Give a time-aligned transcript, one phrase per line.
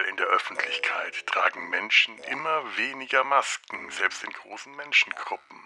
[0.00, 5.58] Überall in der Öffentlichkeit tragen Menschen immer weniger Masken, selbst in großen Menschengruppen.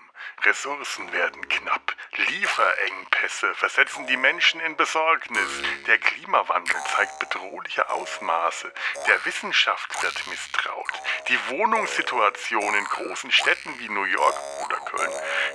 [0.42, 1.95] Ressourcen werden knapp.
[2.16, 5.62] Lieferengpässe versetzen die Menschen in Besorgnis.
[5.86, 8.73] Der Klimawandel zeigt bedrohliche Ausmaße.
[9.06, 10.92] Der Wissenschaft wird misstraut.
[11.28, 15.12] Die Wohnungssituation in großen Städten wie New York oder Köln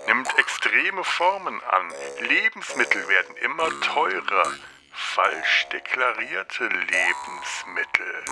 [0.07, 1.93] nimmt extreme Formen an.
[2.19, 4.53] Lebensmittel werden immer teurer.
[5.01, 8.25] Falsch deklarierte Lebensmittel.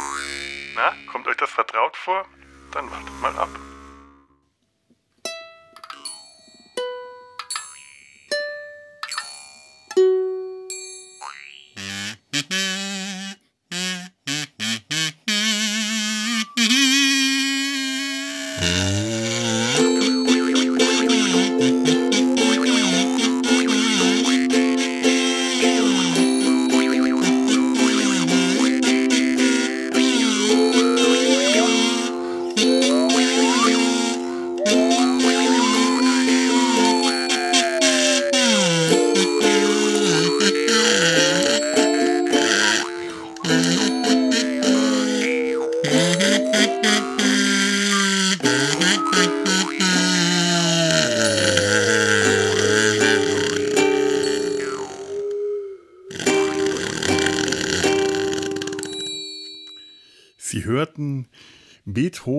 [0.75, 2.25] Na, kommt euch das vertraut vor?
[2.73, 3.49] Dann wartet mal ab.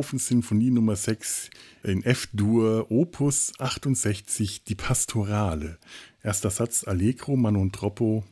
[0.08, 1.50] Beethoven Sinfonie Nummer 6
[1.82, 5.76] in F-Dur, Opus 68, die Pastorale.
[6.22, 8.24] Erster Satz Allegro, Manon Troppo,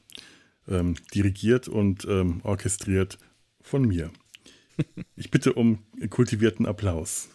[0.68, 3.18] ähm, dirigiert und ähm, orchestriert
[3.60, 4.10] von mir.
[5.16, 7.28] Ich bitte um kultivierten Applaus.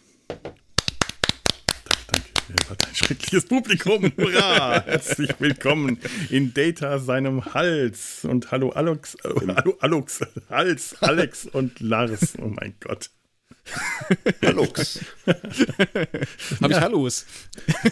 [2.48, 4.10] Ihr wart ein schreckliches Publikum.
[4.16, 4.82] Hurra!
[4.84, 8.24] Herzlich willkommen in Data seinem Hals.
[8.24, 10.20] Und hallo Alex, hallo Alex,
[10.50, 12.34] Hals, Alex und Lars.
[12.40, 13.08] Oh mein Gott.
[14.44, 15.00] Halux.
[16.60, 17.26] Habe ich Hallos?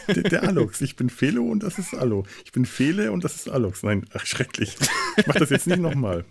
[0.08, 0.80] Der, der Alox.
[0.80, 2.24] Ich bin Felo und das ist Allo.
[2.44, 3.82] Ich bin Fele und das ist Alox.
[3.82, 4.76] Nein, ach, schrecklich.
[5.16, 6.24] Ich mach das jetzt nicht nochmal.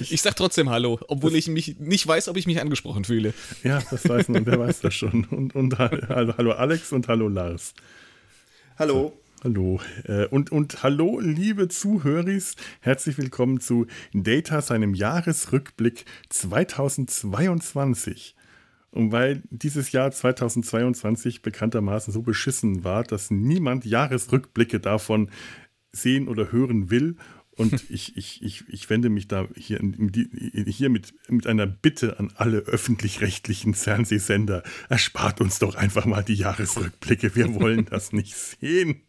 [0.00, 3.34] Ich sag trotzdem Hallo, obwohl ich mich nicht weiß, ob ich mich angesprochen fühle.
[3.62, 5.24] Ja, das weiß man, wer weiß das schon.
[5.26, 7.74] Und, und hallo, hallo Alex und hallo Lars.
[8.78, 9.18] Hallo.
[9.44, 9.80] Hallo.
[10.04, 12.56] Äh, Und, und hallo, liebe Zuhöris.
[12.80, 18.34] Herzlich willkommen zu Data, seinem Jahresrückblick 2022.
[18.96, 25.30] Und weil dieses Jahr 2022 bekanntermaßen so beschissen war, dass niemand Jahresrückblicke davon
[25.92, 27.16] sehen oder hören will.
[27.50, 29.80] Und ich, ich, ich, ich wende mich da hier,
[30.66, 34.62] hier mit, mit einer Bitte an alle öffentlich-rechtlichen Fernsehsender.
[34.88, 37.36] Erspart uns doch einfach mal die Jahresrückblicke.
[37.36, 39.05] Wir wollen das nicht sehen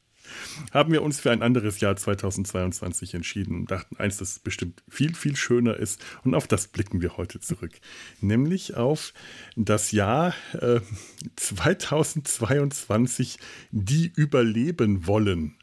[0.72, 5.16] haben wir uns für ein anderes Jahr 2022 entschieden und dachten, eins, das bestimmt viel,
[5.16, 6.04] viel schöner ist.
[6.24, 7.74] Und auf das blicken wir heute zurück.
[8.22, 9.14] Nämlich auf
[9.56, 10.82] das Jahr äh,
[11.36, 13.38] 2022,
[13.72, 15.56] die überleben wollen.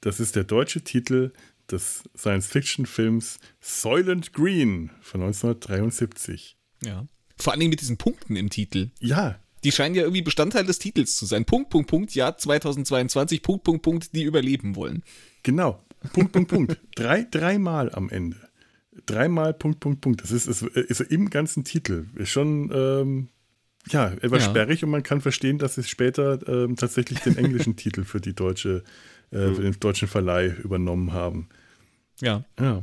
[0.00, 1.32] Das ist der deutsche Titel
[1.70, 6.56] des Science-Fiction-Films Soylent Green von 1973.
[6.82, 7.06] Ja.
[7.36, 8.90] Vor allen Dingen mit diesen Punkten im Titel.
[9.00, 11.44] Ja, Die scheinen ja irgendwie Bestandteil des Titels zu sein.
[11.44, 15.02] Punkt, Punkt, Punkt, Jahr 2022, Punkt, Punkt, Punkt, die überleben wollen.
[15.42, 15.82] Genau.
[16.12, 16.80] Punkt, Punkt, Punkt.
[16.96, 18.36] Drei, dreimal am Ende.
[19.06, 20.22] Dreimal Punkt, Punkt, Punkt.
[20.22, 22.06] Das ist, ist, ist im ganzen Titel.
[22.16, 23.28] Ist schon, ähm,
[23.88, 24.50] ja, etwas Ja.
[24.50, 28.34] sperrig und man kann verstehen, dass sie später ähm, tatsächlich den englischen Titel für die
[28.34, 28.82] deutsche,
[29.30, 31.48] äh, für den deutschen Verleih übernommen haben.
[32.20, 32.44] Ja.
[32.60, 32.82] Ja.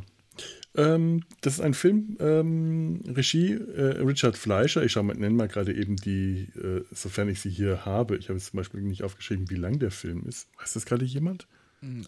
[0.76, 4.84] Ähm, das ist ein Film, ähm, Regie äh, Richard Fleischer.
[4.84, 8.18] Ich schau mal, nenne mal gerade eben die, äh, sofern ich sie hier habe.
[8.18, 10.48] Ich habe jetzt zum Beispiel nicht aufgeschrieben, wie lang der Film ist.
[10.60, 11.48] Weiß das gerade jemand?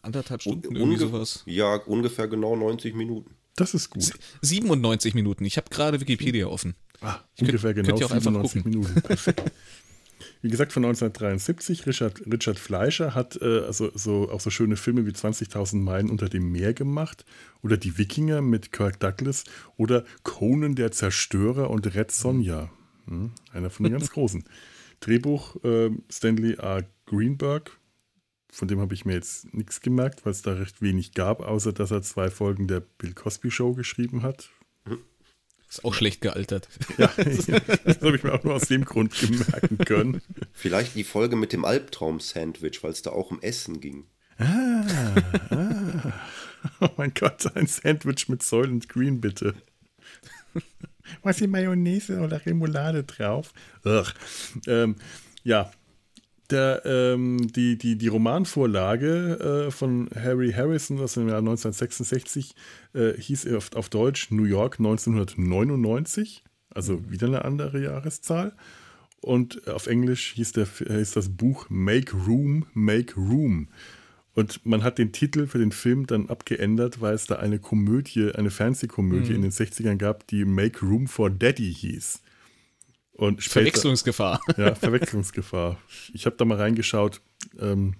[0.03, 1.44] Anderthalb Stunden, Un- sowas.
[1.45, 3.31] Ja, ungefähr genau 90 Minuten.
[3.55, 4.11] Das ist gut.
[4.41, 5.43] 97 Minuten.
[5.45, 6.75] Ich habe gerade Wikipedia offen.
[7.01, 8.72] Ah, Ich könnt- ungefähr genau könnt ihr auch einfach 97 gucken.
[8.79, 9.01] Minuten.
[9.01, 9.51] Perfekt.
[10.41, 11.85] Wie gesagt, von 1973.
[11.85, 16.29] Richard, Richard Fleischer hat äh, also so, auch so schöne Filme wie 20.000 Meilen unter
[16.29, 17.25] dem Meer gemacht
[17.62, 19.43] oder Die Wikinger mit Kirk Douglas
[19.78, 22.72] oder Conan der Zerstörer und Red Sonja.
[23.05, 24.43] Hm, einer von den ganz großen.
[24.99, 26.82] Drehbuch äh, Stanley A.
[27.05, 27.78] Greenberg.
[28.52, 31.72] Von dem habe ich mir jetzt nichts gemerkt, weil es da recht wenig gab, außer
[31.72, 34.49] dass er zwei Folgen der Bill Cosby Show geschrieben hat.
[35.72, 36.68] Ist auch schlecht gealtert.
[36.97, 40.22] Ja, das habe ich mir auch nur aus dem Grund gemerken können.
[40.52, 44.06] Vielleicht die Folge mit dem Albtraum-Sandwich, weil es da auch um Essen ging.
[46.79, 49.56] Oh mein Gott, ein Sandwich mit Soylent Green, bitte.
[51.23, 53.52] Was ist Mayonnaise oder Remoulade drauf?
[54.67, 54.96] Ähm,
[55.44, 55.72] ja,
[56.52, 62.56] der, ähm, die, die, die Romanvorlage äh, von Harry Harrison aus dem Jahr 1966
[62.94, 66.44] äh, hieß auf, auf Deutsch New York 1999.
[66.74, 68.53] Also wieder eine andere Jahreszahl.
[69.22, 73.68] Und auf Englisch hieß, der, hieß das Buch Make Room, Make Room.
[74.34, 78.32] Und man hat den Titel für den Film dann abgeändert, weil es da eine Komödie,
[78.34, 79.36] eine Fernsehkomödie mhm.
[79.36, 82.22] in den 60ern gab, die Make Room for Daddy hieß.
[83.13, 84.41] Und später, Verwechslungsgefahr.
[84.58, 85.78] Ja, Verwechslungsgefahr.
[86.13, 87.22] Ich habe da mal reingeschaut.
[87.59, 87.96] Ähm,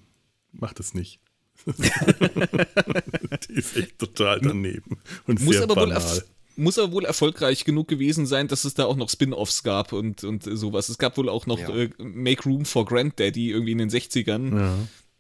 [0.52, 1.20] macht es nicht.
[1.68, 4.98] die ist echt total daneben
[5.28, 6.02] und muss sehr aber banal.
[6.02, 6.24] Wohl
[6.56, 10.24] muss aber wohl erfolgreich genug gewesen sein, dass es da auch noch Spin-offs gab und,
[10.24, 10.90] und sowas.
[10.90, 11.70] Es gab wohl auch noch ja.
[11.70, 14.58] äh, Make Room for Granddaddy irgendwie in den 60ern.
[14.58, 14.76] Ja.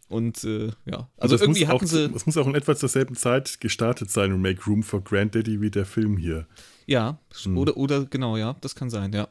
[0.08, 2.12] Und äh, ja, also, also irgendwie hatten auch, sie.
[2.14, 5.62] Es muss auch in etwa zur selben Zeit gestartet sein und Make Room for Granddaddy
[5.62, 6.48] wie der Film hier.
[6.86, 7.58] Ja, hm.
[7.58, 9.30] oder, oder genau, ja, das kann sein, ja.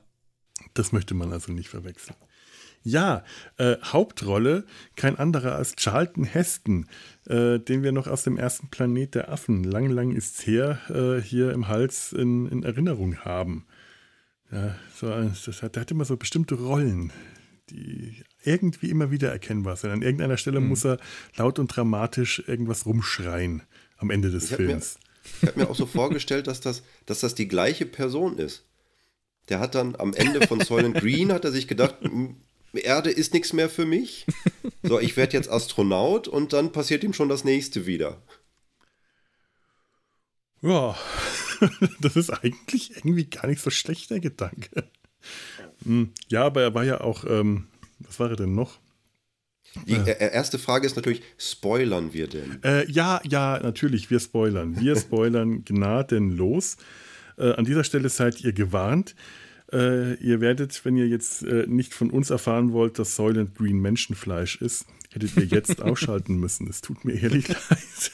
[0.75, 2.17] Das möchte man also nicht verwechseln.
[2.83, 3.25] Ja,
[3.59, 4.65] äh, Hauptrolle
[4.97, 6.87] kein anderer als Charlton Heston,
[7.27, 11.21] äh, den wir noch aus dem ersten Planet der Affen, lang, lang ist's her, äh,
[11.21, 13.67] hier im Hals in, in Erinnerung haben.
[14.51, 17.13] Ja, so, das hat, der hat immer so bestimmte Rollen,
[17.69, 19.91] die irgendwie immer wieder erkennbar sind.
[19.91, 20.69] An irgendeiner Stelle mhm.
[20.69, 20.99] muss er
[21.37, 23.63] laut und dramatisch irgendwas rumschreien
[23.99, 24.99] am Ende des ich Films.
[24.99, 28.65] Mir, ich habe mir auch so vorgestellt, dass das, dass das die gleiche Person ist.
[29.51, 31.97] Der hat dann am Ende von Soylent Green hat er sich gedacht,
[32.73, 34.27] Erde ist nichts mehr für mich.
[34.83, 38.23] So, ich werde jetzt Astronaut und dann passiert ihm schon das nächste wieder.
[40.63, 40.97] Ja,
[42.01, 44.89] das ist eigentlich irgendwie gar nicht so schlecht, der Gedanke.
[45.85, 47.69] Hm, ja, aber er war ja auch, ähm,
[47.99, 48.79] was war er denn noch?
[49.87, 52.63] Die äh, erste Frage ist natürlich, spoilern wir denn?
[52.65, 54.81] Äh, ja, ja, natürlich, wir spoilern.
[54.81, 56.77] Wir spoilern gnadenlos.
[57.41, 59.15] Äh, an dieser Stelle seid ihr gewarnt.
[59.73, 63.79] Äh, ihr werdet, wenn ihr jetzt äh, nicht von uns erfahren wollt, dass Soylent Green
[63.81, 66.69] Menschenfleisch ist, hättet ihr jetzt ausschalten müssen.
[66.69, 68.13] Es tut mir ehrlich leid.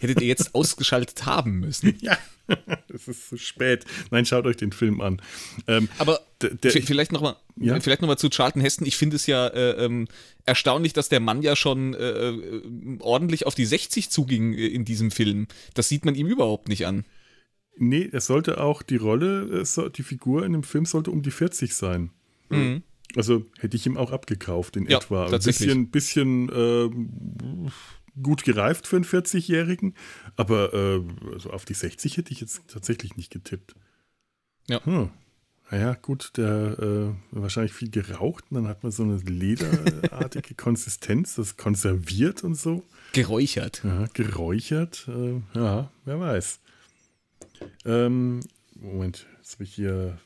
[0.00, 1.96] Hättet ihr jetzt ausgeschaltet haben müssen.
[2.00, 2.18] Ja,
[2.92, 3.86] es ist zu spät.
[4.10, 5.22] Nein, schaut euch den Film an.
[5.66, 7.78] Ähm, Aber der, vielleicht nochmal ja?
[7.78, 8.86] noch zu Charlton Heston.
[8.86, 10.08] Ich finde es ja äh, ähm,
[10.44, 12.62] erstaunlich, dass der Mann ja schon äh, äh
[13.00, 15.46] ordentlich auf die 60 zuging in diesem Film.
[15.74, 17.04] Das sieht man ihm überhaupt nicht an.
[17.78, 19.64] Nee, es sollte auch die Rolle,
[19.96, 22.10] die Figur in dem Film sollte um die 40 sein.
[22.50, 22.82] Mhm.
[23.16, 25.26] Also hätte ich ihm auch abgekauft in ja, etwa.
[25.26, 27.70] Ein bisschen, bisschen äh,
[28.22, 29.94] gut gereift für einen 40-Jährigen,
[30.36, 31.02] aber äh,
[31.32, 33.74] also auf die 60 hätte ich jetzt tatsächlich nicht getippt.
[34.66, 34.84] Ja.
[34.84, 35.10] Hm.
[35.70, 41.34] Naja, gut, der äh, wahrscheinlich viel geraucht und dann hat man so eine lederartige Konsistenz,
[41.34, 42.84] das konserviert und so.
[43.12, 43.82] Geräuchert.
[43.84, 45.06] Ja, geräuchert.
[45.08, 46.60] Äh, ja, wer weiß.
[47.84, 48.40] Ähm,
[48.80, 50.18] Moment, jetzt habe ich hier.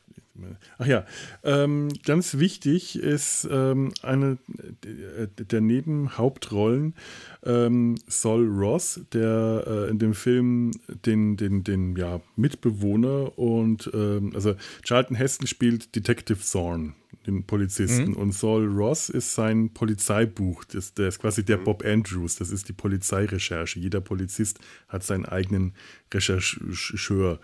[0.79, 1.05] Ach ja,
[1.43, 4.39] ähm, ganz wichtig ist ähm, eine
[4.83, 6.95] der Nebenhauptrollen
[7.43, 10.71] ähm, Sol Ross, der äh, in dem Film
[11.05, 18.11] den, den, den ja, Mitbewohner und ähm, also Charlton Heston spielt Detective Zorn, den Polizisten.
[18.11, 18.17] Mhm.
[18.17, 20.63] Und Saul Ross ist sein Polizeibuch.
[20.65, 21.63] Das, der ist quasi der mhm.
[21.63, 22.35] Bob Andrews.
[22.35, 23.79] Das ist die Polizeirecherche.
[23.79, 25.73] Jeder Polizist hat seinen eigenen
[26.13, 27.39] Rechercheur.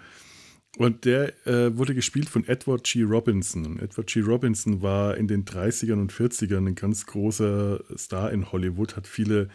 [0.78, 3.04] Und der äh, wurde gespielt von Edward G.
[3.04, 3.66] Robinson.
[3.66, 4.22] Und Edward G.
[4.22, 9.50] Robinson war in den 30ern und 40ern ein ganz großer Star in Hollywood, hat viele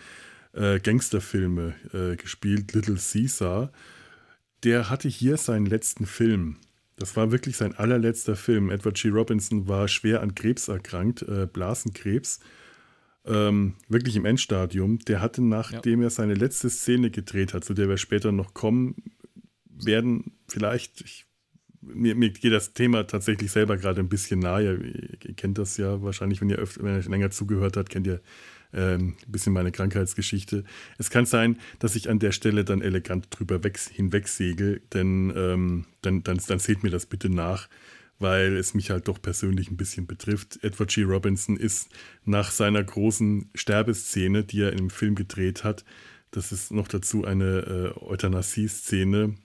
[0.53, 3.70] äh, Gangsterfilme äh, gespielt, Little Caesar.
[4.65, 6.56] Der hatte hier seinen letzten Film.
[6.96, 8.70] Das war wirklich sein allerletzter Film.
[8.70, 9.08] Edward G.
[9.08, 12.41] Robinson war schwer an Krebs erkrankt, äh, Blasenkrebs.
[13.27, 14.98] Ähm, wirklich im Endstadium.
[15.01, 16.06] Der hatte, nachdem ja.
[16.06, 18.96] er seine letzte Szene gedreht hat, zu der wir später noch kommen
[19.67, 21.27] werden, vielleicht, ich,
[21.81, 24.63] mir, mir, geht das Thema tatsächlich selber gerade ein bisschen nahe.
[24.63, 28.06] Ihr, ihr kennt das ja wahrscheinlich, wenn ihr, öfter, wenn ihr länger zugehört habt, kennt
[28.06, 28.20] ihr
[28.75, 30.65] ähm, ein bisschen meine Krankheitsgeschichte.
[30.99, 35.87] Es kann sein, dass ich an der Stelle dann elegant drüber weg, hinwegsegel, denn ähm,
[36.03, 37.69] dann, dann, dann seht mir das bitte nach,
[38.19, 40.63] weil es mich halt doch persönlich ein bisschen betrifft.
[40.63, 41.03] Edward G.
[41.03, 41.89] Robinson ist
[42.25, 45.85] nach seiner großen Sterbeszene, die er im Film gedreht hat,
[46.35, 49.37] das ist noch dazu eine äh, Euthanasie-Szene.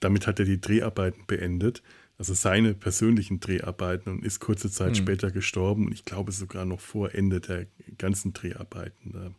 [0.00, 1.82] Damit hat er die Dreharbeiten beendet
[2.18, 4.96] also seine persönlichen Dreharbeiten und ist kurze Zeit mhm.
[4.96, 7.66] später gestorben und ich glaube sogar noch vor Ende der
[7.98, 9.12] ganzen Dreharbeiten.
[9.12, 9.32] Da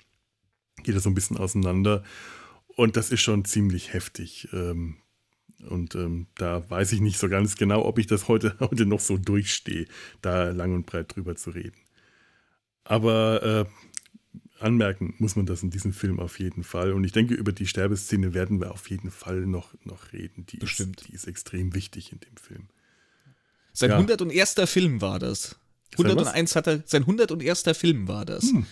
[0.83, 2.03] geht er so ein bisschen auseinander
[2.67, 4.49] und das ist schon ziemlich heftig.
[4.51, 4.97] Ähm,
[5.69, 8.99] und ähm, da weiß ich nicht so ganz genau, ob ich das heute, heute noch
[8.99, 9.87] so durchstehe,
[10.21, 11.77] da lang und breit drüber zu reden.
[12.83, 13.65] Aber äh,
[14.59, 16.93] anmerken muss man das in diesem Film auf jeden Fall.
[16.93, 20.45] Und ich denke, über die Sterbeszene werden wir auf jeden Fall noch, noch reden.
[20.47, 21.01] Die Bestimmt.
[21.01, 22.67] Ist, die ist extrem wichtig in dem Film.
[23.73, 23.97] Sein ja.
[23.97, 24.55] 101.
[24.65, 25.57] Film war das.
[25.93, 27.63] 101 hat er, sein 101.
[27.73, 28.43] Film war das.
[28.43, 28.65] Hm.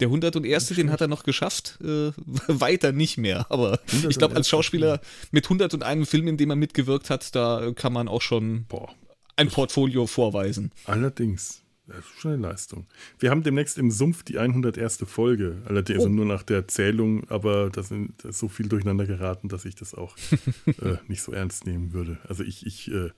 [0.00, 0.68] Der 101.
[0.68, 2.12] den hat er noch geschafft, äh,
[2.48, 3.46] weiter nicht mehr.
[3.50, 5.00] Aber ich glaube, als Schauspieler
[5.30, 8.94] mit 101 Film, in dem er mitgewirkt hat, da kann man auch schon Boah.
[9.36, 10.72] ein Portfolio vorweisen.
[10.86, 11.62] Allerdings.
[11.96, 12.86] Das ist schon eine Leistung.
[13.18, 14.98] Wir haben demnächst im Sumpf die 101.
[15.06, 15.62] Folge.
[15.66, 16.08] Allerdings oh.
[16.08, 17.92] nur nach der Zählung, aber da ist
[18.38, 20.16] so viel durcheinander geraten, dass ich das auch
[20.66, 22.18] äh, nicht so ernst nehmen würde.
[22.28, 23.10] Also ich, ich äh,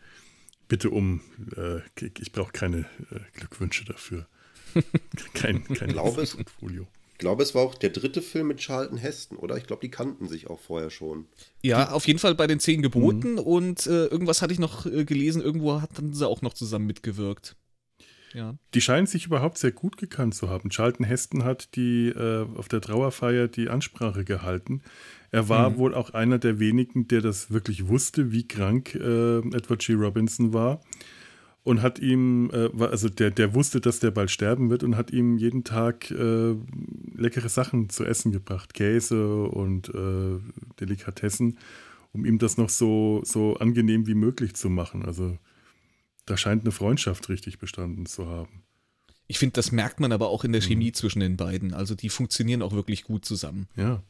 [0.69, 1.21] bitte um,
[1.57, 1.81] äh,
[2.19, 4.27] ich brauche keine äh, Glückwünsche dafür.
[5.35, 6.87] kein kein glaube, Portfolio.
[7.13, 9.57] Ich glaube, es war auch der dritte Film mit Charlton Heston, oder?
[9.57, 11.27] Ich glaube, die kannten sich auch vorher schon.
[11.61, 13.39] Ja, auf jeden Fall bei den Zehn Geboten mhm.
[13.39, 17.55] und äh, irgendwas hatte ich noch äh, gelesen, irgendwo hatten sie auch noch zusammen mitgewirkt.
[18.35, 18.57] Ja.
[18.75, 20.71] Die scheinen sich überhaupt sehr gut gekannt zu haben.
[20.71, 24.83] Charlton Heston hat die äh, auf der Trauerfeier die Ansprache gehalten.
[25.31, 25.77] Er war mhm.
[25.79, 29.95] wohl auch einer der wenigen, der das wirklich wusste, wie krank äh, Edward G.
[29.95, 30.81] Robinson war.
[31.65, 35.11] Und hat ihm, äh, also der, der wusste, dass der bald sterben wird und hat
[35.13, 36.55] ihm jeden Tag äh,
[37.15, 38.75] leckere Sachen zu essen gebracht.
[38.75, 40.41] Käse und äh,
[40.81, 41.59] Delikatessen,
[42.13, 45.05] um ihm das noch so, so angenehm wie möglich zu machen.
[45.05, 45.39] Also
[46.27, 48.63] da scheint eine Freundschaft richtig bestanden zu haben.
[49.27, 50.95] Ich finde, das merkt man aber auch in der Chemie mhm.
[50.95, 51.73] zwischen den beiden.
[51.73, 53.69] Also die funktionieren auch wirklich gut zusammen.
[53.77, 54.03] Ja.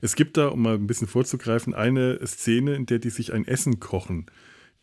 [0.00, 3.46] Es gibt da, um mal ein bisschen vorzugreifen, eine Szene, in der die sich ein
[3.46, 4.26] Essen kochen.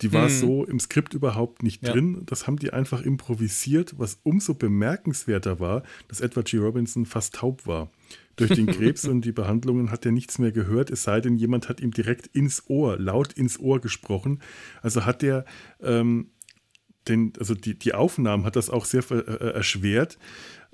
[0.01, 0.35] Die war hm.
[0.35, 1.91] so im Skript überhaupt nicht ja.
[1.91, 2.23] drin.
[2.25, 6.57] Das haben die einfach improvisiert, was umso bemerkenswerter war, dass Edward G.
[6.57, 7.91] Robinson fast taub war.
[8.35, 11.69] Durch den Krebs und die Behandlungen hat er nichts mehr gehört, es sei denn, jemand
[11.69, 14.41] hat ihm direkt ins Ohr, laut ins Ohr gesprochen.
[14.81, 15.45] Also hat er
[15.81, 16.31] ähm,
[17.08, 20.17] den, also die, die Aufnahmen hat das auch sehr äh, äh, erschwert.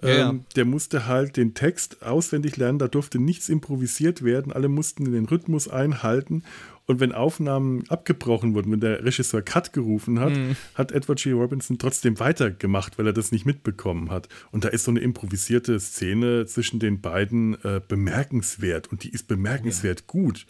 [0.02, 0.30] Ja, ja.
[0.30, 5.12] Ähm, der musste halt den Text auswendig lernen, da durfte nichts improvisiert werden, alle mussten
[5.12, 6.44] den Rhythmus einhalten.
[6.86, 10.56] Und wenn Aufnahmen abgebrochen wurden, wenn der Regisseur Cut gerufen hat, mhm.
[10.74, 11.32] hat Edward G.
[11.32, 14.30] Robinson trotzdem weitergemacht, weil er das nicht mitbekommen hat.
[14.52, 19.28] Und da ist so eine improvisierte Szene zwischen den beiden äh, bemerkenswert und die ist
[19.28, 20.06] bemerkenswert ja.
[20.08, 20.46] gut.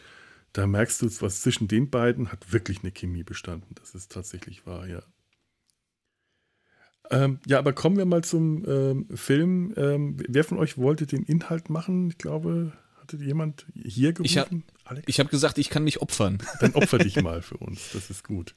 [0.53, 3.73] Da merkst du, was zwischen den beiden hat wirklich eine Chemie bestanden.
[3.75, 5.01] Das ist tatsächlich wahr, ja.
[7.09, 9.73] Ähm, ja, aber kommen wir mal zum ähm, Film.
[9.77, 12.09] Ähm, wer von euch wollte den Inhalt machen?
[12.09, 14.63] Ich glaube, hatte jemand hier gerufen?
[15.05, 16.39] Ich habe hab gesagt, ich kann mich opfern.
[16.59, 18.55] Dann opfer dich mal für uns, das ist gut.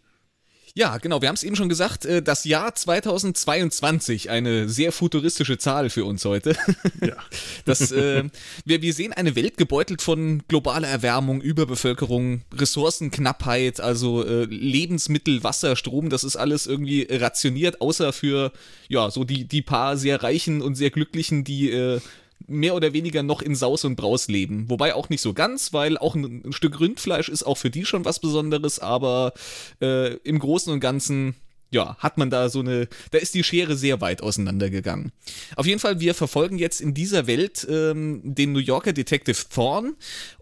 [0.75, 5.59] Ja, genau, wir haben es eben schon gesagt, äh, das Jahr 2022, eine sehr futuristische
[5.59, 6.57] Zahl für uns heute.
[7.00, 7.17] Ja.
[7.65, 8.25] Das, äh,
[8.65, 15.77] wir, wir sehen eine Welt gebeutelt von globaler Erwärmung, Überbevölkerung, Ressourcenknappheit, also äh, Lebensmittel, Wasser,
[15.77, 18.53] Strom, das ist alles irgendwie rationiert, außer für
[18.89, 22.00] ja, so die, die paar sehr reichen und sehr glücklichen, die äh,
[22.47, 24.69] mehr oder weniger noch in Saus und Braus leben.
[24.69, 27.85] Wobei auch nicht so ganz, weil auch ein, ein Stück Rindfleisch ist auch für die
[27.85, 29.33] schon was Besonderes, aber
[29.81, 31.35] äh, im Großen und Ganzen
[31.71, 35.13] ja, hat man da so eine, da ist die Schere sehr weit auseinandergegangen.
[35.57, 39.95] Auf jeden Fall, wir verfolgen jetzt in dieser Welt ähm, den New Yorker Detective Thorne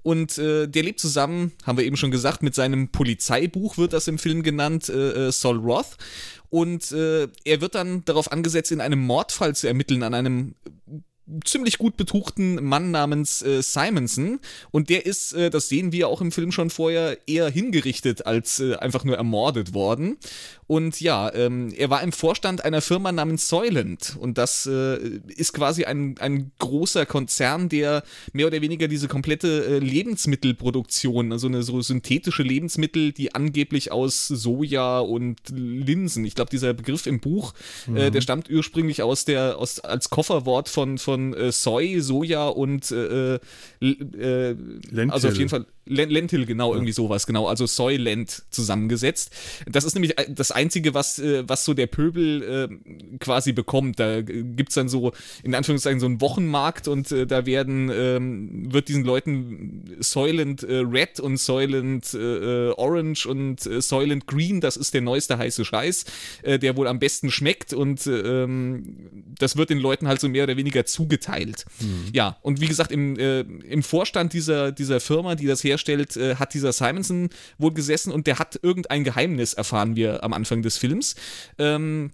[0.02, 4.08] und äh, der lebt zusammen, haben wir eben schon gesagt, mit seinem Polizeibuch wird das
[4.08, 5.96] im Film genannt, äh, äh Sol Roth.
[6.50, 10.54] Und äh, er wird dann darauf angesetzt, in einem Mordfall zu ermitteln an einem
[11.44, 16.20] ziemlich gut betuchten Mann namens äh, Simonson und der ist, äh, das sehen wir auch
[16.20, 20.16] im Film schon vorher, eher hingerichtet als äh, einfach nur ermordet worden.
[20.66, 25.54] Und ja, ähm, er war im Vorstand einer Firma namens Soylent und das äh, ist
[25.54, 28.02] quasi ein, ein großer Konzern, der
[28.34, 34.28] mehr oder weniger diese komplette äh, Lebensmittelproduktion, also eine so synthetische Lebensmittel, die angeblich aus
[34.28, 37.54] Soja und Linsen, ich glaube dieser Begriff im Buch,
[37.86, 38.12] äh, mhm.
[38.12, 42.90] der stammt ursprünglich aus der, aus, als Kofferwort von, von von äh, Soy, Soja und
[42.90, 43.38] äh, äh,
[43.80, 45.10] Lentil.
[45.10, 49.32] also auf jeden Fall Lentil, genau, irgendwie sowas, genau, also Soylent zusammengesetzt.
[49.66, 53.98] Das ist nämlich äh, das Einzige, was, äh, was so der Pöbel äh, quasi bekommt.
[53.98, 58.72] Da gibt es dann so, in Anführungszeichen, so einen Wochenmarkt und äh, da werden, ähm,
[58.72, 64.94] wird diesen Leuten Soylent äh, Red und Soylent äh, Orange und Soylent Green, das ist
[64.94, 66.04] der neueste heiße Scheiß,
[66.44, 68.96] der wohl am besten schmeckt und ähm,
[69.38, 71.64] das wird den Leuten halt so mehr oder weniger zugeteilt.
[71.80, 72.10] Mhm.
[72.12, 76.36] Ja, und wie gesagt, im, im Vorstand dieser, dieser Firma, die das herstellt, herstellt, äh,
[76.36, 80.76] hat dieser Simonson wohl gesessen und der hat irgendein Geheimnis, erfahren wir am Anfang des
[80.76, 81.14] Films.
[81.58, 82.10] Ähm,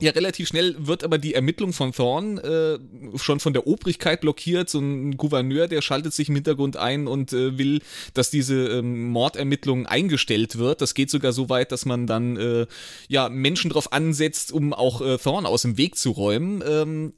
[0.00, 2.78] ja, relativ schnell wird aber die Ermittlung von Thorn äh,
[3.16, 4.70] schon von der Obrigkeit blockiert.
[4.70, 7.80] So ein Gouverneur, der schaltet sich im Hintergrund ein und äh, will,
[8.14, 10.82] dass diese ähm, Mordermittlung eingestellt wird.
[10.82, 12.66] Das geht sogar so weit, dass man dann äh,
[13.08, 16.62] ja Menschen drauf ansetzt, um auch äh, Thorn aus dem Weg zu räumen.
[16.64, 17.12] Ähm,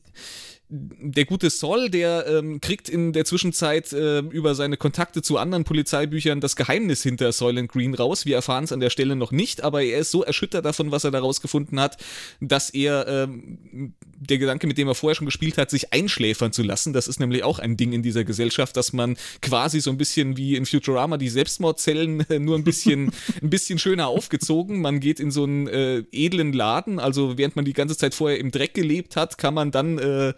[0.73, 5.65] der gute Sol, der ähm, kriegt in der Zwischenzeit äh, über seine Kontakte zu anderen
[5.65, 8.25] Polizeibüchern das Geheimnis hinter Soylent Green raus.
[8.25, 11.03] Wir erfahren es an der Stelle noch nicht, aber er ist so erschüttert davon, was
[11.03, 11.97] er da rausgefunden hat,
[12.41, 16.63] dass er ähm, der Gedanke, mit dem er vorher schon gespielt hat, sich einschläfern zu
[16.63, 16.93] lassen.
[16.93, 20.37] Das ist nämlich auch ein Ding in dieser Gesellschaft, dass man quasi so ein bisschen
[20.37, 23.11] wie in Futurama die Selbstmordzellen äh, nur ein bisschen,
[23.43, 24.81] ein bisschen schöner aufgezogen.
[24.81, 28.39] Man geht in so einen äh, edlen Laden, also während man die ganze Zeit vorher
[28.39, 30.33] im Dreck gelebt hat, kann man dann äh,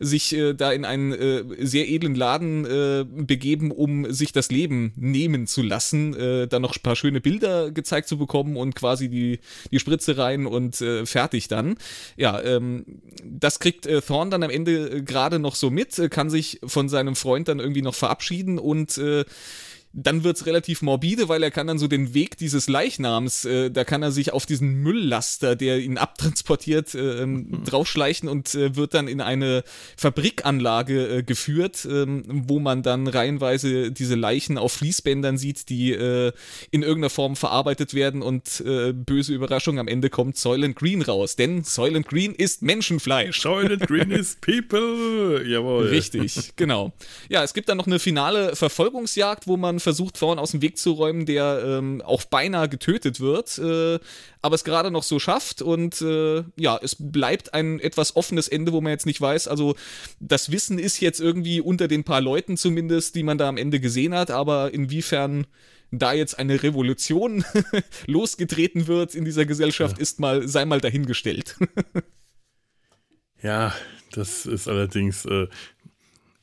[0.00, 4.92] sich äh, da in einen äh, sehr edlen Laden äh, begeben, um sich das Leben
[4.96, 9.08] nehmen zu lassen, äh, dann noch ein paar schöne Bilder gezeigt zu bekommen und quasi
[9.08, 9.40] die,
[9.70, 11.76] die Spritze rein und äh, fertig dann.
[12.16, 12.84] Ja, ähm,
[13.24, 16.60] das kriegt äh, Thorn dann am Ende äh, gerade noch so mit, äh, kann sich
[16.64, 19.24] von seinem Freund dann irgendwie noch verabschieden und äh,
[19.94, 23.70] dann wird es relativ morbide, weil er kann dann so den Weg dieses Leichnams, äh,
[23.70, 27.64] da kann er sich auf diesen Mülllaster, der ihn abtransportiert, äh, mhm.
[27.64, 29.62] draufschleichen und äh, wird dann in eine
[29.96, 36.32] Fabrikanlage äh, geführt, ähm, wo man dann reihenweise diese Leichen auf Fließbändern sieht, die äh,
[36.72, 41.36] in irgendeiner Form verarbeitet werden und äh, böse Überraschung, am Ende kommt Soylent Green raus,
[41.36, 43.40] denn Soylent Green ist Menschenfleisch.
[43.40, 45.86] Soylent Green is people, jawohl.
[45.86, 46.92] Richtig, genau.
[47.28, 50.76] Ja, es gibt dann noch eine finale Verfolgungsjagd, wo man versucht, Thorn aus dem Weg
[50.76, 54.00] zu räumen, der ähm, auch beinahe getötet wird, äh,
[54.42, 55.62] aber es gerade noch so schafft.
[55.62, 59.46] Und äh, ja, es bleibt ein etwas offenes Ende, wo man jetzt nicht weiß.
[59.46, 59.76] Also,
[60.18, 63.78] das Wissen ist jetzt irgendwie unter den paar Leuten zumindest, die man da am Ende
[63.78, 65.46] gesehen hat, aber inwiefern
[65.98, 67.44] da jetzt eine Revolution
[68.06, 70.02] losgetreten wird in dieser Gesellschaft, ja.
[70.02, 71.56] ist mal, sei mal dahingestellt.
[73.42, 73.72] ja,
[74.12, 75.46] das ist allerdings, äh,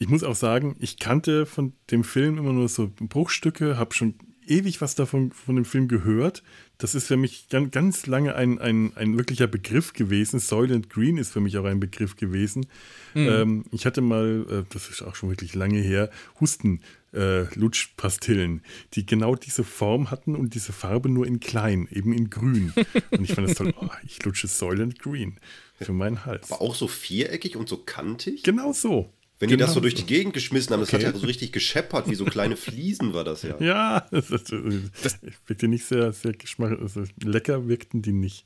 [0.01, 4.15] ich muss auch sagen, ich kannte von dem Film immer nur so Bruchstücke, habe schon
[4.48, 6.41] ewig was davon von dem Film gehört.
[6.79, 10.39] Das ist für mich ganz, ganz lange ein, ein, ein wirklicher Begriff gewesen.
[10.39, 12.65] Soylent Green ist für mich auch ein Begriff gewesen.
[13.13, 13.27] Mhm.
[13.27, 16.81] Ähm, ich hatte mal, äh, das ist auch schon wirklich lange her, Husten.
[17.13, 22.29] Äh, Lutschpastillen, die genau diese Form hatten und diese Farbe nur in klein, eben in
[22.29, 22.72] grün.
[23.12, 23.74] Und ich fand das toll.
[23.81, 25.38] Oh, ich lutsche Soylent Green
[25.81, 26.50] für meinen Hals.
[26.50, 28.43] War auch so viereckig und so kantig?
[28.43, 29.12] Genau so.
[29.41, 29.57] Wenn genau.
[29.57, 29.89] die das so genau.
[29.89, 31.03] durch die Gegend geschmissen haben, das okay.
[31.03, 33.55] hat ja so richtig gescheppert, wie so kleine Fliesen war das ja.
[33.60, 38.45] Ja, das, das, das wirkte nicht sehr, sehr geschmack, also lecker wirkten die nicht.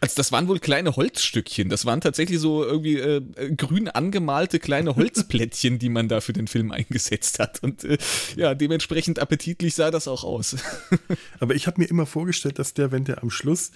[0.00, 1.70] Also das waren wohl kleine Holzstückchen.
[1.70, 3.22] Das waren tatsächlich so irgendwie äh,
[3.56, 7.62] grün angemalte kleine Holzplättchen, die man da für den Film eingesetzt hat.
[7.62, 7.96] Und äh,
[8.36, 10.56] ja, dementsprechend appetitlich sah das auch aus.
[11.40, 13.70] Aber ich habe mir immer vorgestellt, dass der, wenn der am Schluss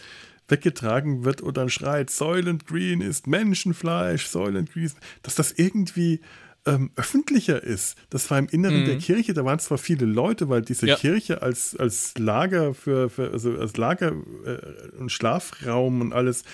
[0.49, 6.21] weggetragen wird und dann schreit, Soylent Green ist Menschenfleisch, Soylent Green, ist, dass das irgendwie
[6.69, 7.97] ähm, öffentlicher ist.
[8.11, 8.87] Das war im Inneren mhm.
[8.87, 10.97] der Kirche, da waren zwar viele Leute, weil diese ja.
[10.97, 14.13] Kirche als, als Lager für, für also als Lager
[14.45, 16.45] äh, und Schlafraum und alles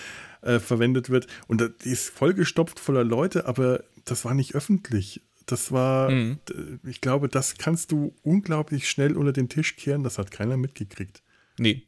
[0.41, 1.27] äh, verwendet wird.
[1.47, 5.21] Und die ist vollgestopft voller Leute, aber das war nicht öffentlich.
[5.45, 6.39] Das war, mhm.
[6.83, 11.21] ich glaube, das kannst du unglaublich schnell unter den Tisch kehren, das hat keiner mitgekriegt.
[11.59, 11.83] Nee.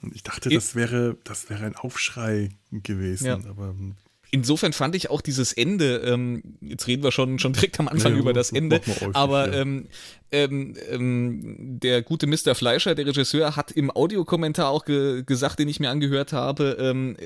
[0.00, 3.34] Und ich dachte, das wäre, das wäre ein Aufschrei gewesen, ja.
[3.48, 3.94] aber hm
[4.32, 8.14] insofern fand ich auch dieses Ende, ähm, jetzt reden wir schon, schon direkt am Anfang
[8.14, 8.80] ja, über das Ende,
[9.12, 9.86] aber ähm,
[10.32, 12.54] ähm, ähm, der gute Mr.
[12.54, 17.16] Fleischer, der Regisseur, hat im Audiokommentar auch ge gesagt, den ich mir angehört habe, ähm,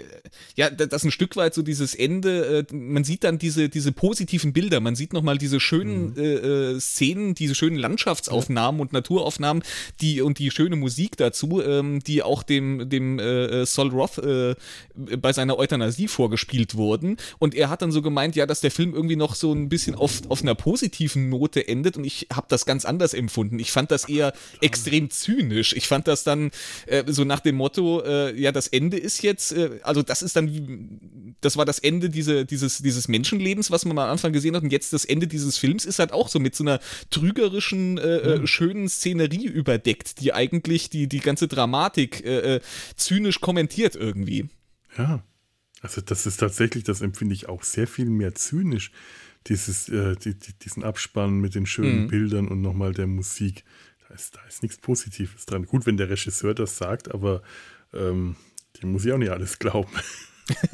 [0.56, 4.52] ja, das ein Stück weit so dieses Ende, äh, man sieht dann diese, diese positiven
[4.52, 6.18] Bilder, man sieht nochmal diese schönen mhm.
[6.18, 8.82] äh, äh, Szenen, diese schönen Landschaftsaufnahmen ja.
[8.82, 9.62] und Naturaufnahmen,
[10.00, 14.56] die und die schöne Musik dazu, ähm, die auch dem, dem äh, Sol Roth äh,
[14.94, 17.18] bei seiner Euthanasie vorgespielt wurden.
[17.38, 19.94] Und er hat dann so gemeint, ja, dass der Film irgendwie noch so ein bisschen
[19.94, 23.58] auf, auf einer positiven Note endet und ich habe das ganz anders empfunden.
[23.58, 25.74] Ich fand das eher extrem zynisch.
[25.74, 26.50] Ich fand das dann
[26.86, 30.36] äh, so nach dem Motto, äh, ja, das Ende ist jetzt, äh, also das ist
[30.36, 34.62] dann, das war das Ende diese, dieses, dieses Menschenlebens, was man am Anfang gesehen hat.
[34.62, 36.80] Und jetzt das Ende dieses Films ist halt auch so mit so einer
[37.10, 38.46] trügerischen, äh, mhm.
[38.46, 42.60] schönen Szenerie überdeckt, die eigentlich die, die ganze Dramatik äh,
[42.96, 44.48] zynisch kommentiert irgendwie.
[44.96, 45.22] Ja.
[45.82, 48.90] Also das ist tatsächlich, das empfinde ich auch sehr viel mehr zynisch
[49.48, 52.08] dieses, äh, die, die, diesen Abspann mit den schönen mhm.
[52.08, 53.64] Bildern und nochmal der Musik.
[54.08, 55.66] Da ist, da ist nichts Positives dran.
[55.66, 57.42] Gut, wenn der Regisseur das sagt, aber
[57.92, 58.36] ähm,
[58.80, 59.90] dem muss ich auch nicht alles glauben.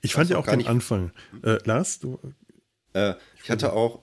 [0.00, 1.12] ich fand ja auch den Anfang.
[1.42, 2.18] Äh, Lars, du.
[2.92, 4.02] Äh, ich hatte auch,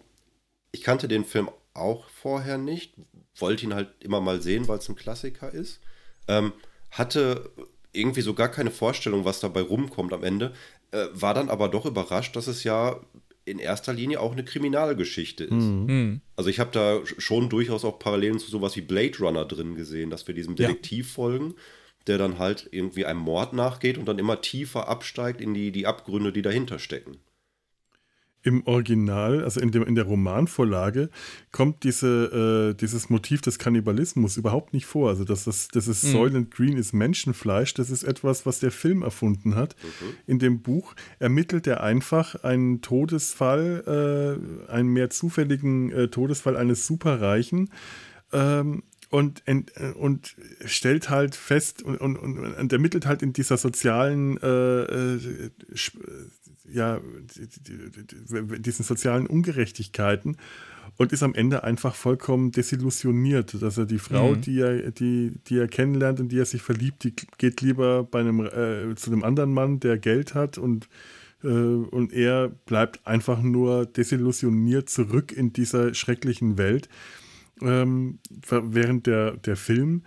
[0.71, 2.93] ich kannte den Film auch vorher nicht,
[3.35, 5.79] wollte ihn halt immer mal sehen, weil es ein Klassiker ist.
[6.27, 6.53] Ähm,
[6.91, 7.51] hatte
[7.93, 10.53] irgendwie so gar keine Vorstellung, was dabei rumkommt am Ende.
[10.91, 12.99] Äh, war dann aber doch überrascht, dass es ja
[13.43, 15.51] in erster Linie auch eine Kriminalgeschichte ist.
[15.51, 15.85] Mhm.
[15.85, 16.21] mhm.
[16.35, 20.09] Also ich habe da schon durchaus auch Parallelen zu sowas wie Blade Runner drin gesehen,
[20.09, 21.13] dass wir diesem Detektiv ja.
[21.13, 21.55] folgen,
[22.07, 25.87] der dann halt irgendwie einem Mord nachgeht und dann immer tiefer absteigt in die, die
[25.87, 27.19] Abgründe, die dahinter stecken
[28.43, 31.09] im Original, also in, dem, in der Romanvorlage,
[31.51, 35.09] kommt diese, äh, dieses Motiv des Kannibalismus überhaupt nicht vor.
[35.09, 36.11] Also das, das, das ist mhm.
[36.11, 39.75] Soylent Green ist Menschenfleisch, das ist etwas, was der Film erfunden hat.
[39.83, 40.07] Mhm.
[40.27, 46.87] In dem Buch ermittelt er einfach einen Todesfall, äh, einen mehr zufälligen äh, Todesfall eines
[46.87, 47.69] Superreichen.
[48.33, 49.43] Ähm, und,
[49.95, 55.49] und stellt halt fest und, und, und, ermittelt halt in dieser sozialen äh, äh
[56.73, 56.99] ja,
[58.59, 60.37] diesen sozialen Ungerechtigkeiten
[60.97, 64.41] und ist am Ende einfach vollkommen desillusioniert, dass er die Frau, mhm.
[64.41, 68.19] die, er, die, die er kennenlernt und die er sich verliebt, die geht lieber bei
[68.19, 70.89] einem, äh, zu einem anderen Mann, der Geld hat und,
[71.43, 76.89] äh, und er bleibt einfach nur desillusioniert zurück in dieser schrecklichen Welt.
[77.61, 80.01] Ähm, während der, der Film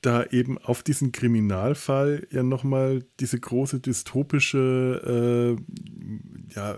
[0.00, 6.76] da eben auf diesen Kriminalfall ja nochmal diese große dystopische äh, ja,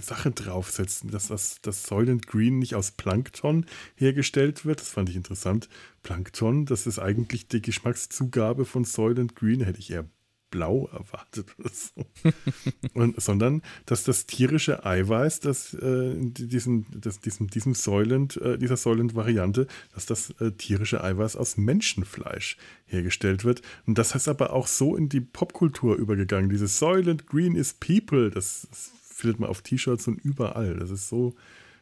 [0.00, 4.80] Sache draufsetzen, dass das, das Soylent Green nicht aus Plankton hergestellt wird.
[4.80, 5.68] Das fand ich interessant.
[6.02, 10.08] Plankton, das ist eigentlich die Geschmackszugabe von Soylent Green, hätte ich eher
[10.50, 12.04] blau erwartet oder so.
[12.94, 18.76] Und, sondern dass das tierische Eiweiß, das äh, diesen, das, diesem, diesem Säulend, äh, dieser
[18.76, 23.62] Säulend-Variante, dass das äh, tierische Eiweiß aus Menschenfleisch hergestellt wird.
[23.86, 26.50] Und das heißt aber auch so in die Popkultur übergegangen.
[26.50, 30.76] Dieses Soylent Green is People, das, das findet man auf T-Shirts und überall.
[30.76, 31.34] Das ist so,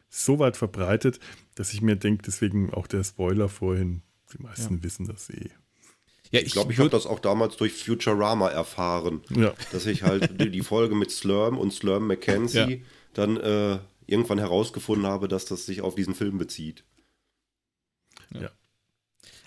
[0.09, 1.19] so weit verbreitet,
[1.55, 4.01] dass ich mir denke, deswegen auch der Spoiler vorhin,
[4.33, 4.83] die meisten ja.
[4.83, 5.49] wissen das eh.
[6.31, 9.53] Ja, ich, ich glaube, ich habe das auch damals durch Futurama erfahren, ja.
[9.71, 12.77] dass ich halt die, die, Folge mit Slurm und Slurm McKenzie ja.
[13.13, 16.83] dann äh, irgendwann herausgefunden habe, dass das sich auf diesen Film bezieht.
[18.33, 18.51] Ja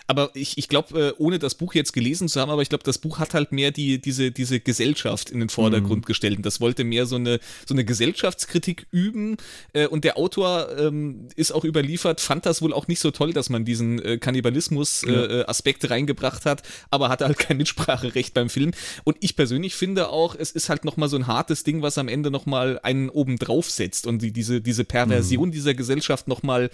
[0.07, 2.83] aber ich, ich glaube, äh, ohne das Buch jetzt gelesen zu haben, aber ich glaube,
[2.83, 6.05] das Buch hat halt mehr die, diese, diese Gesellschaft in den Vordergrund mhm.
[6.05, 6.37] gestellt.
[6.37, 9.37] Und das wollte mehr so eine, so eine Gesellschaftskritik üben.
[9.73, 13.33] Äh, und der Autor ähm, ist auch überliefert, fand das wohl auch nicht so toll,
[13.33, 15.89] dass man diesen äh, Kannibalismus-Aspekt ja.
[15.89, 18.71] reingebracht hat, aber hatte halt kein Mitspracherecht beim Film.
[19.03, 22.07] Und ich persönlich finde auch, es ist halt nochmal so ein hartes Ding, was am
[22.07, 25.53] Ende nochmal einen oben drauf setzt und die, diese, diese Perversion mhm.
[25.53, 26.69] dieser Gesellschaft nochmal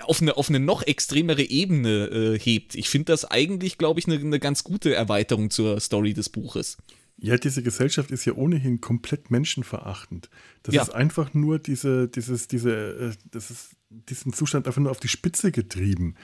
[0.00, 2.74] auf eine, auf eine noch extremere Ebene äh, hebt.
[2.74, 6.76] Ich finde das eigentlich, glaube ich, eine, eine ganz gute Erweiterung zur Story des Buches.
[7.22, 10.30] Ja, diese Gesellschaft ist ja ohnehin komplett menschenverachtend.
[10.62, 10.82] Das ja.
[10.82, 15.08] ist einfach nur diese, dieses, diese, äh, das ist diesen Zustand einfach nur auf die
[15.08, 16.14] Spitze getrieben.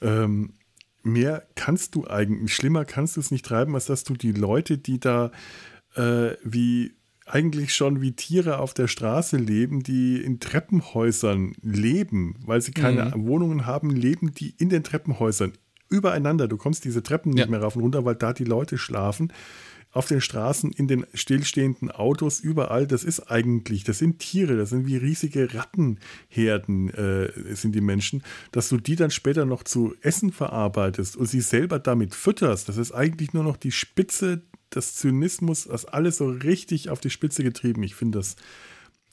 [0.00, 0.54] Ähm,
[1.02, 4.78] mehr kannst du eigentlich, schlimmer kannst du es nicht treiben, als dass du die Leute,
[4.78, 5.32] die da
[5.96, 6.94] äh, wie
[7.32, 13.06] eigentlich schon wie Tiere auf der Straße leben, die in Treppenhäusern leben, weil sie keine
[13.06, 13.26] mhm.
[13.26, 15.52] Wohnungen haben, leben die in den Treppenhäusern
[15.88, 16.46] übereinander.
[16.46, 17.50] Du kommst diese Treppen nicht ja.
[17.50, 19.32] mehr rauf und runter, weil da die Leute schlafen.
[19.92, 24.70] Auf den Straßen, in den stillstehenden Autos, überall, das ist eigentlich, das sind Tiere, das
[24.70, 29.94] sind wie riesige Rattenherden, äh, sind die Menschen, dass du die dann später noch zu
[30.00, 34.42] Essen verarbeitest und sie selber damit fütterst, das ist eigentlich nur noch die Spitze
[34.76, 37.82] das Zynismus, das alles so richtig auf die Spitze getrieben.
[37.82, 38.36] Ich finde das,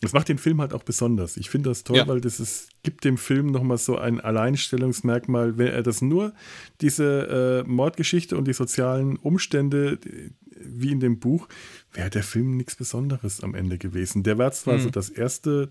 [0.02, 1.38] das macht den Film halt auch besonders.
[1.38, 2.08] Ich finde das toll, ja.
[2.08, 6.34] weil das ist, gibt dem Film nochmal so ein Alleinstellungsmerkmal, wenn er das nur,
[6.80, 10.00] diese äh, Mordgeschichte und die sozialen Umstände,
[10.56, 11.48] wie in dem Buch,
[11.94, 14.24] wäre der Film nichts Besonderes am Ende gewesen.
[14.24, 14.82] Der war zwar mhm.
[14.82, 15.70] so das erste,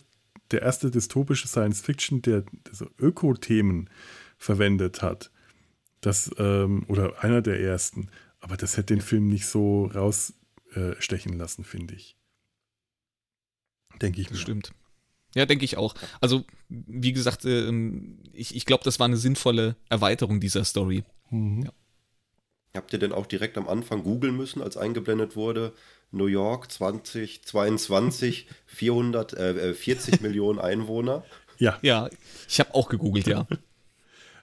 [0.50, 3.88] der erste dystopische Science Fiction, der, der so Öko-Themen
[4.36, 5.30] verwendet hat.
[6.00, 8.08] Das, ähm, oder einer der ersten.
[8.48, 12.16] Aber das hätte den Film nicht so rausstechen lassen, finde ich.
[14.00, 14.38] Denke ich mir.
[14.38, 14.72] Stimmt.
[15.34, 15.94] Ja, denke ich auch.
[16.22, 17.70] Also, wie gesagt, äh,
[18.32, 21.04] ich, ich glaube, das war eine sinnvolle Erweiterung dieser Story.
[21.28, 21.64] Mhm.
[21.64, 21.72] Ja.
[22.74, 25.74] Habt ihr denn auch direkt am Anfang googeln müssen, als eingeblendet wurde,
[26.10, 31.22] New York 2022, 440 Millionen Einwohner?
[31.58, 31.78] Ja.
[31.82, 32.08] Ja,
[32.48, 33.46] ich habe auch gegoogelt, ja.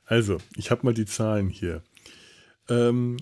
[0.08, 1.82] Also, ich habe mal die Zahlen hier.
[2.70, 3.18] Ähm,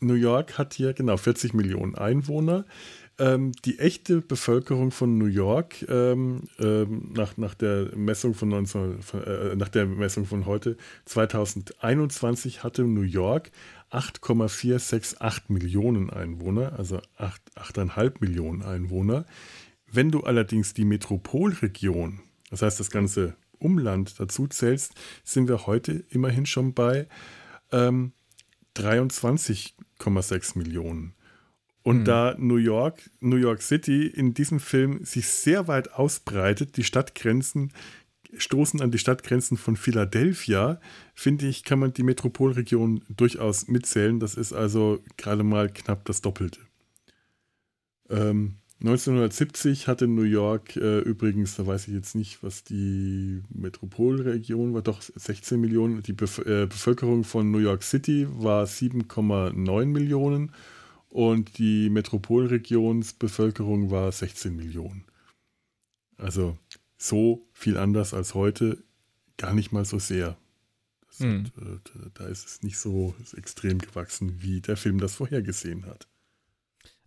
[0.00, 2.64] New York hat hier genau 40 Millionen Einwohner.
[3.18, 9.00] Ähm, die echte Bevölkerung von New York ähm, ähm, nach, nach, der Messung von 19,
[9.26, 13.50] äh, nach der Messung von heute 2021 hatte New York
[13.90, 19.26] 8,468 Millionen Einwohner, also 8,5 Millionen Einwohner.
[19.86, 26.04] Wenn du allerdings die Metropolregion, das heißt das ganze Umland dazu zählst, sind wir heute
[26.08, 27.06] immerhin schon bei
[27.70, 28.12] ähm,
[30.00, 31.14] 23,6 Millionen.
[31.82, 32.04] Und mhm.
[32.04, 37.72] da New York, New York City in diesem Film sich sehr weit ausbreitet, die Stadtgrenzen
[38.36, 40.80] stoßen an die Stadtgrenzen von Philadelphia,
[41.14, 44.20] finde ich, kann man die Metropolregion durchaus mitzählen.
[44.20, 46.60] Das ist also gerade mal knapp das Doppelte.
[48.08, 54.72] Ähm, 1970 hatte New York äh, übrigens, da weiß ich jetzt nicht, was die Metropolregion
[54.72, 56.02] war, doch 16 Millionen.
[56.02, 60.52] Die Bef äh, Bevölkerung von New York City war 7,9 Millionen
[61.10, 65.04] und die Metropolregionsbevölkerung war 16 Millionen.
[66.16, 66.56] Also
[66.96, 68.82] so viel anders als heute,
[69.36, 70.38] gar nicht mal so sehr.
[71.18, 71.44] Mhm.
[71.44, 76.08] Hat, äh, da ist es nicht so extrem gewachsen, wie der Film das vorhergesehen hat.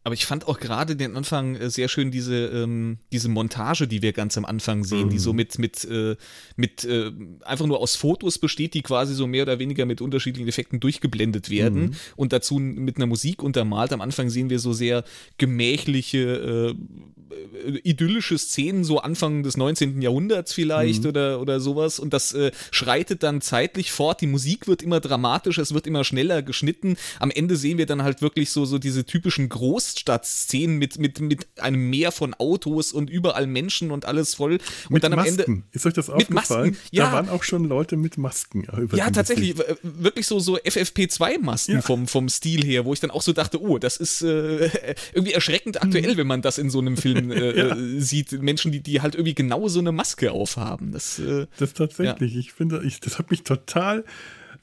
[0.03, 4.01] Aber ich fand auch gerade den Anfang äh, sehr schön, diese, ähm, diese Montage, die
[4.01, 5.09] wir ganz am Anfang sehen, mhm.
[5.11, 6.17] die so mit, mit, äh,
[6.57, 7.11] mit äh,
[7.41, 11.49] einfach nur aus Fotos besteht, die quasi so mehr oder weniger mit unterschiedlichen Effekten durchgeblendet
[11.49, 11.95] werden mhm.
[12.17, 13.93] und dazu mit einer Musik untermalt.
[13.93, 15.05] Am Anfang sehen wir so sehr
[15.37, 16.75] gemächliche, äh, äh
[17.83, 20.01] idyllische Szenen, so Anfang des 19.
[20.01, 21.09] Jahrhunderts vielleicht mhm.
[21.09, 21.99] oder, oder sowas.
[21.99, 24.21] Und das äh, schreitet dann zeitlich fort.
[24.21, 26.97] Die Musik wird immer dramatischer, es wird immer schneller geschnitten.
[27.19, 31.19] Am Ende sehen wir dann halt wirklich so, so diese typischen Groß Großstadtszenen mit, mit,
[31.19, 34.53] mit einem Meer von Autos und überall Menschen und alles voll.
[34.53, 35.41] Und mit dann am Masken.
[35.41, 35.63] Ende.
[35.71, 36.71] Ist euch das aufgefallen?
[36.71, 37.05] Masken, ja.
[37.05, 38.65] Da waren auch schon Leute mit Masken.
[38.93, 39.55] ja, tatsächlich.
[39.55, 39.77] Gesicht.
[39.83, 41.81] Wirklich so, so FFP2-Masken ja.
[41.81, 44.69] vom, vom Stil her, wo ich dann auch so dachte, oh, das ist äh,
[45.13, 46.17] irgendwie erschreckend aktuell, mhm.
[46.17, 47.75] wenn man das in so einem Film äh, ja.
[47.99, 48.31] sieht.
[48.41, 50.91] Menschen, die, die halt irgendwie genau so eine Maske aufhaben.
[50.91, 52.35] Das, äh, das tatsächlich.
[52.35, 54.03] Ich finde, ich, das hat mich total.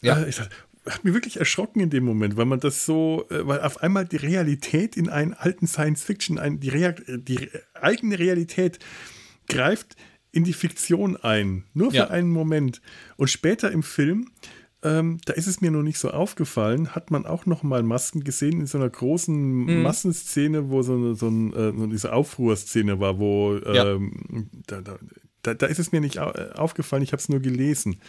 [0.01, 0.21] Ja.
[0.21, 0.41] Äh, ich
[0.89, 4.07] hat mich wirklich erschrocken in dem Moment, weil man das so, äh, weil auf einmal
[4.07, 8.79] die Realität in einen alten Science Fiction, ein, die, Rea die eigene Realität
[9.49, 9.97] greift
[10.33, 12.11] in die Fiktion ein, nur für ja.
[12.11, 12.81] einen Moment.
[13.17, 14.31] Und später im Film,
[14.83, 18.25] ähm, da ist es mir noch nicht so aufgefallen, hat man auch noch mal Masken
[18.25, 19.83] gesehen in so einer großen mhm.
[19.83, 23.93] Massenszene, wo so, eine, so, ein, äh, so diese Aufruhrszene war, wo ja.
[23.93, 28.01] ähm, da, da, da, ist es mir nicht aufgefallen, ich habe es nur gelesen.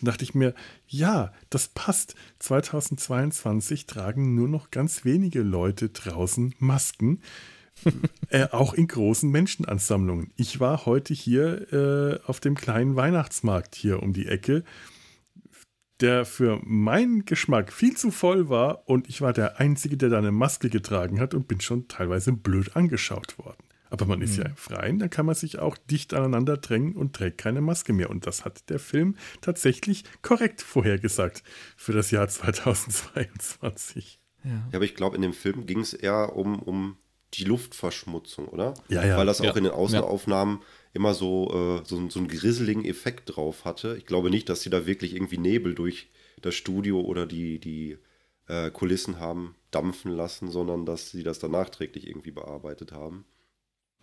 [0.00, 0.54] Und dachte ich mir,
[0.88, 2.16] ja, das passt.
[2.40, 7.20] 2022 tragen nur noch ganz wenige Leute draußen Masken.
[8.28, 10.32] äh, auch in großen Menschenansammlungen.
[10.36, 14.64] Ich war heute hier äh, auf dem kleinen Weihnachtsmarkt hier um die Ecke,
[16.02, 20.18] der für meinen Geschmack viel zu voll war und ich war der Einzige, der da
[20.18, 23.62] eine Maske getragen hat und bin schon teilweise blöd angeschaut worden.
[23.88, 24.42] Aber man ist mhm.
[24.42, 27.92] ja im Freien, da kann man sich auch dicht aneinander drängen und trägt keine Maske
[27.92, 28.08] mehr.
[28.08, 31.42] Und das hat der Film tatsächlich korrekt vorhergesagt
[31.76, 34.18] für das Jahr 2022.
[34.44, 36.96] Ja, ja aber ich glaube, in dem Film ging es eher um, um
[37.34, 38.74] die Luftverschmutzung, oder?
[38.88, 39.18] Ja, ja.
[39.18, 39.50] Weil das ja.
[39.50, 40.64] auch in den Außenaufnahmen ja.
[40.92, 43.96] Immer so, äh, so, so einen grisseligen Effekt drauf hatte.
[43.96, 46.08] Ich glaube nicht, dass sie da wirklich irgendwie Nebel durch
[46.40, 47.98] das Studio oder die, die
[48.48, 53.24] äh, Kulissen haben dampfen lassen, sondern dass sie das dann nachträglich irgendwie bearbeitet haben.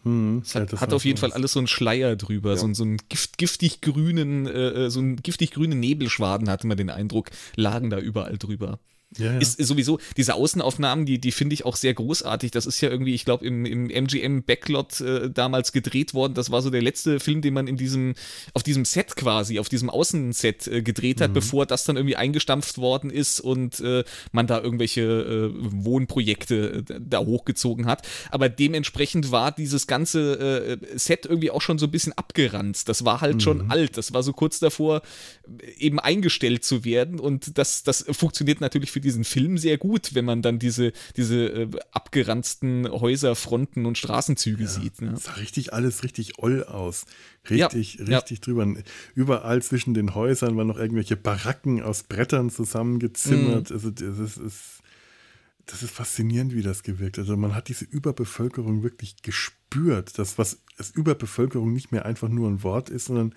[0.03, 2.57] Hm, es hat, hat auf jeden Fall alles so einen Schleier drüber, ja.
[2.57, 6.77] so, so einen gift, giftig grünen, äh, äh so einen giftig grünen Nebelschwaden hatte man
[6.77, 8.79] den Eindruck, lagen da überall drüber.
[9.17, 9.39] Ja, ja.
[9.39, 12.51] Ist, sowieso, diese Außenaufnahmen, die, die finde ich auch sehr großartig.
[12.51, 16.35] Das ist ja irgendwie, ich glaube, im, im MGM Backlot äh, damals gedreht worden.
[16.35, 18.13] Das war so der letzte Film, den man in diesem,
[18.53, 21.35] auf diesem Set quasi, auf diesem Außenset äh, gedreht hat, mhm.
[21.35, 26.99] bevor das dann irgendwie eingestampft worden ist und äh, man da irgendwelche äh, Wohnprojekte äh,
[26.99, 28.07] da hochgezogen hat.
[28.29, 32.87] Aber dementsprechend war dieses ganze äh, Set irgendwie auch schon so ein bisschen abgeranzt.
[32.87, 33.39] Das war halt mhm.
[33.39, 33.97] schon alt.
[33.97, 35.01] Das war so kurz davor,
[35.79, 37.19] eben eingestellt zu werden.
[37.19, 40.91] Und das, das funktioniert natürlich für für diesen Film sehr gut, wenn man dann diese,
[41.15, 45.01] diese äh, abgeranzten Häuser, Fronten und Straßenzüge ja, sieht.
[45.01, 45.15] Ne?
[45.17, 47.05] sah richtig alles richtig oll aus.
[47.49, 48.43] Richtig, ja, richtig ja.
[48.43, 48.67] drüber.
[49.15, 53.69] Überall zwischen den Häusern waren noch irgendwelche Baracken aus Brettern zusammengezimmert.
[53.69, 53.75] Mhm.
[53.75, 54.59] Also das ist, ist,
[55.65, 57.23] das ist faszinierend, wie das gewirkt hat.
[57.23, 60.19] Also man hat diese Überbevölkerung wirklich gespürt.
[60.19, 63.33] Das, was das Überbevölkerung nicht mehr einfach nur ein Wort ist, sondern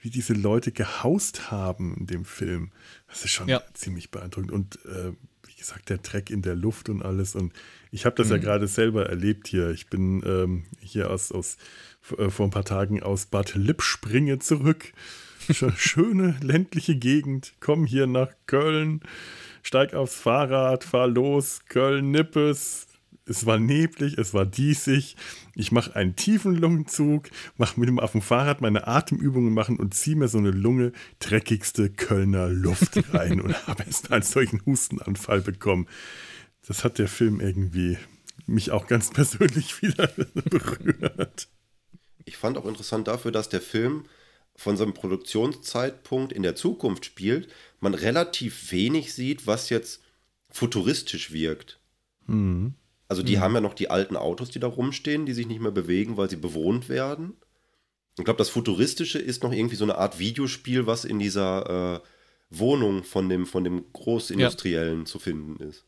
[0.00, 2.70] wie diese Leute gehaust haben in dem Film.
[3.08, 3.62] Das ist schon ja.
[3.74, 4.52] ziemlich beeindruckend.
[4.52, 5.12] Und äh,
[5.46, 7.34] wie gesagt, der Dreck in der Luft und alles.
[7.34, 7.52] Und
[7.90, 8.34] ich habe das mhm.
[8.34, 9.70] ja gerade selber erlebt hier.
[9.70, 11.56] Ich bin ähm, hier aus, aus
[12.16, 14.92] äh, vor ein paar Tagen aus Bad Lippspringe zurück.
[15.76, 17.54] Schöne ländliche Gegend.
[17.60, 19.00] Komm hier nach Köln,
[19.62, 22.88] steig aufs Fahrrad, fahr los, Köln-Nippes,
[23.28, 25.16] es war neblig, es war diesig.
[25.58, 29.92] Ich mache einen tiefen Lungenzug, mache mit dem auf dem Fahrrad meine Atemübungen machen und
[29.92, 35.40] ziehe mir so eine Lunge dreckigste Kölner Luft rein und habe erst einen solchen Hustenanfall
[35.40, 35.88] bekommen.
[36.64, 37.98] Das hat der Film irgendwie
[38.46, 41.48] mich auch ganz persönlich wieder berührt.
[42.24, 44.04] Ich fand auch interessant dafür, dass der Film
[44.54, 47.48] von seinem Produktionszeitpunkt in der Zukunft spielt,
[47.80, 50.02] man relativ wenig sieht, was jetzt
[50.50, 51.80] futuristisch wirkt.
[52.28, 52.74] Mhm.
[53.08, 53.40] Also die mhm.
[53.40, 56.28] haben ja noch die alten Autos, die da rumstehen, die sich nicht mehr bewegen, weil
[56.28, 57.36] sie bewohnt werden.
[58.18, 62.00] Ich glaube, das Futuristische ist noch irgendwie so eine Art Videospiel, was in dieser äh,
[62.50, 65.04] Wohnung von dem, von dem Großindustriellen ja.
[65.04, 65.87] zu finden ist.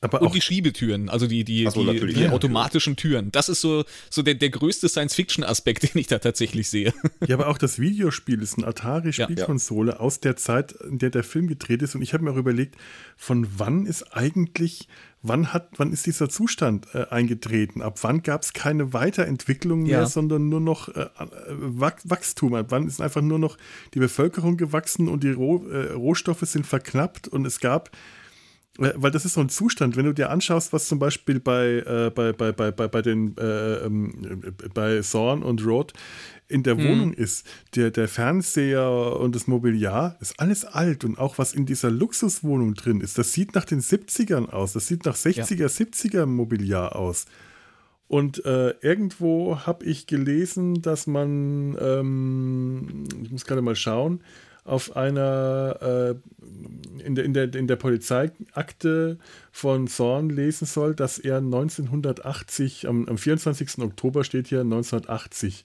[0.00, 3.32] Aber und die Schiebetüren, also die, die, so, die, die ja, automatischen Türen.
[3.32, 6.94] Das ist so, so der, der größte Science-Fiction-Aspekt, den ich da tatsächlich sehe.
[7.26, 9.98] Ja, aber auch das Videospiel ist eine Atari-Spielkonsole ja.
[9.98, 11.96] aus der Zeit, in der der Film gedreht ist.
[11.96, 12.76] Und ich habe mir auch überlegt,
[13.16, 14.86] von wann ist eigentlich,
[15.22, 17.82] wann hat, wann ist dieser Zustand äh, eingetreten?
[17.82, 20.06] Ab wann gab es keine Weiterentwicklung mehr, ja.
[20.06, 21.06] sondern nur noch äh,
[21.48, 22.54] Wachstum?
[22.54, 23.58] Ab wann ist einfach nur noch
[23.94, 27.90] die Bevölkerung gewachsen und die Roh, äh, Rohstoffe sind verknappt und es gab
[28.78, 32.12] weil das ist so ein Zustand, wenn du dir anschaust, was zum Beispiel bei, äh,
[32.14, 35.92] bei, bei, bei, bei, bei den äh, ähm, bei Zorn und Rod
[36.46, 36.84] in der mhm.
[36.84, 41.66] Wohnung ist, der, der Fernseher und das Mobiliar, ist alles alt und auch was in
[41.66, 45.66] dieser Luxuswohnung drin ist, das sieht nach den 70ern aus, das sieht nach 60er, ja.
[45.66, 47.26] 70er Mobiliar aus.
[48.06, 54.22] Und äh, irgendwo habe ich gelesen, dass man, ähm, ich muss gerade mal schauen,
[54.68, 59.18] auf einer äh, in, der, in, der, in der Polizeiakte
[59.50, 63.78] von Thorn lesen soll, dass er 1980, am, am 24.
[63.78, 65.64] Oktober steht hier 1980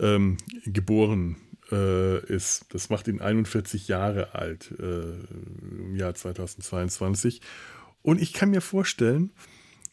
[0.00, 1.36] ähm, geboren
[1.70, 2.66] äh, ist.
[2.70, 5.12] Das macht ihn 41 Jahre alt äh,
[5.70, 7.40] im Jahr 2022.
[8.02, 9.30] Und ich kann mir vorstellen,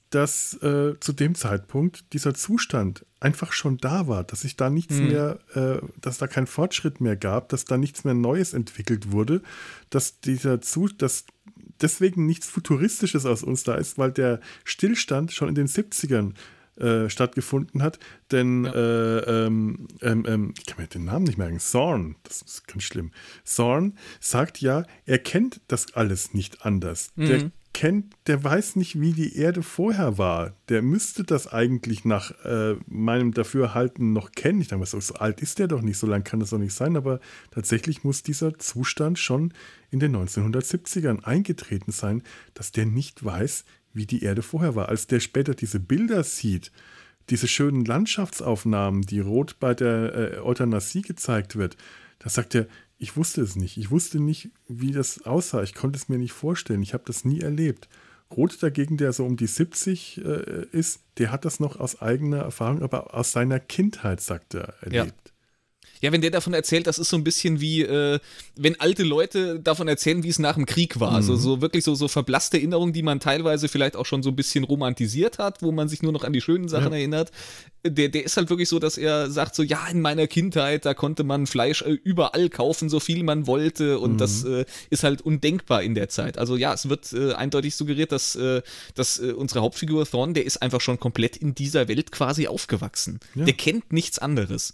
[0.10, 4.95] dass äh, zu dem Zeitpunkt dieser Zustand einfach schon da war, dass sich da nichts
[4.95, 5.08] mhm.
[5.08, 9.41] mehr, äh, dass da kein Fortschritt mehr gab, dass da nichts mehr Neues entwickelt wurde,
[9.89, 11.26] dass dieser Zustand, dass
[11.82, 16.34] deswegen nichts Futuristisches aus uns da ist, weil der Stillstand schon in den 70ern
[16.80, 18.00] äh, stattgefunden hat.
[18.32, 18.74] Denn ja.
[18.74, 21.60] äh, ähm, ähm, ähm, ich kann mir den Namen nicht merken.
[21.60, 23.12] Zorn, das ist ganz schlimm.
[23.43, 27.12] Zorn sagt ja, er kennt das alles nicht anders.
[27.15, 27.26] Mhm.
[27.26, 30.54] Der kennt, der weiß nicht, wie die Erde vorher war.
[30.68, 34.60] Der müsste das eigentlich nach äh, meinem Dafürhalten noch kennen.
[34.60, 36.74] Ich denke, so, so alt ist der doch nicht, so lange kann das doch nicht
[36.74, 39.54] sein, aber tatsächlich muss dieser Zustand schon
[39.92, 42.22] in den 1970ern eingetreten sein,
[42.54, 43.63] dass der nicht weiß,
[43.94, 44.89] wie die Erde vorher war.
[44.89, 46.74] Als der später diese Bilder sieht,
[47.30, 51.78] diese schönen Landschaftsaufnahmen, die rot bei der äh, Euthanasie gezeigt wird,
[52.20, 52.68] da sagt er,
[52.99, 53.77] ich wusste es nicht.
[53.77, 55.63] Ich wusste nicht, wie das aussah.
[55.63, 56.83] Ich konnte es mir nicht vorstellen.
[56.83, 57.88] Ich habe das nie erlebt.
[58.35, 62.39] Roth dagegen, der so um die 70 äh, ist, der hat das noch aus eigener
[62.39, 65.13] Erfahrung, aber aus seiner Kindheit, sagt er, erlebt.
[65.25, 65.31] Ja,
[66.01, 68.19] wenn der davon erzählt, das ist so ein bisschen wie, äh,
[68.55, 71.12] wenn alte Leute davon erzählen, wie es nach dem Krieg war.
[71.12, 71.38] Also mhm.
[71.39, 74.35] Also so wirklich so, so verblasste Erinnerungen, die man teilweise vielleicht auch schon so ein
[74.35, 76.97] bisschen romantisiert hat, wo man sich nur noch an die schönen Sachen ja.
[76.97, 77.31] erinnert.
[77.85, 80.93] Der, der ist halt wirklich so, dass er sagt so, ja, in meiner Kindheit, da
[80.93, 84.17] konnte man Fleisch äh, überall kaufen, so viel man wollte und mhm.
[84.17, 86.38] das äh, ist halt undenkbar in der Zeit.
[86.38, 88.62] Also ja, es wird äh, eindeutig suggeriert, dass, äh,
[88.95, 93.19] dass äh, unsere Hauptfigur Thorn, der ist einfach schon komplett in dieser Welt quasi aufgewachsen.
[93.35, 93.45] Ja.
[93.45, 94.73] Der kennt nichts anderes.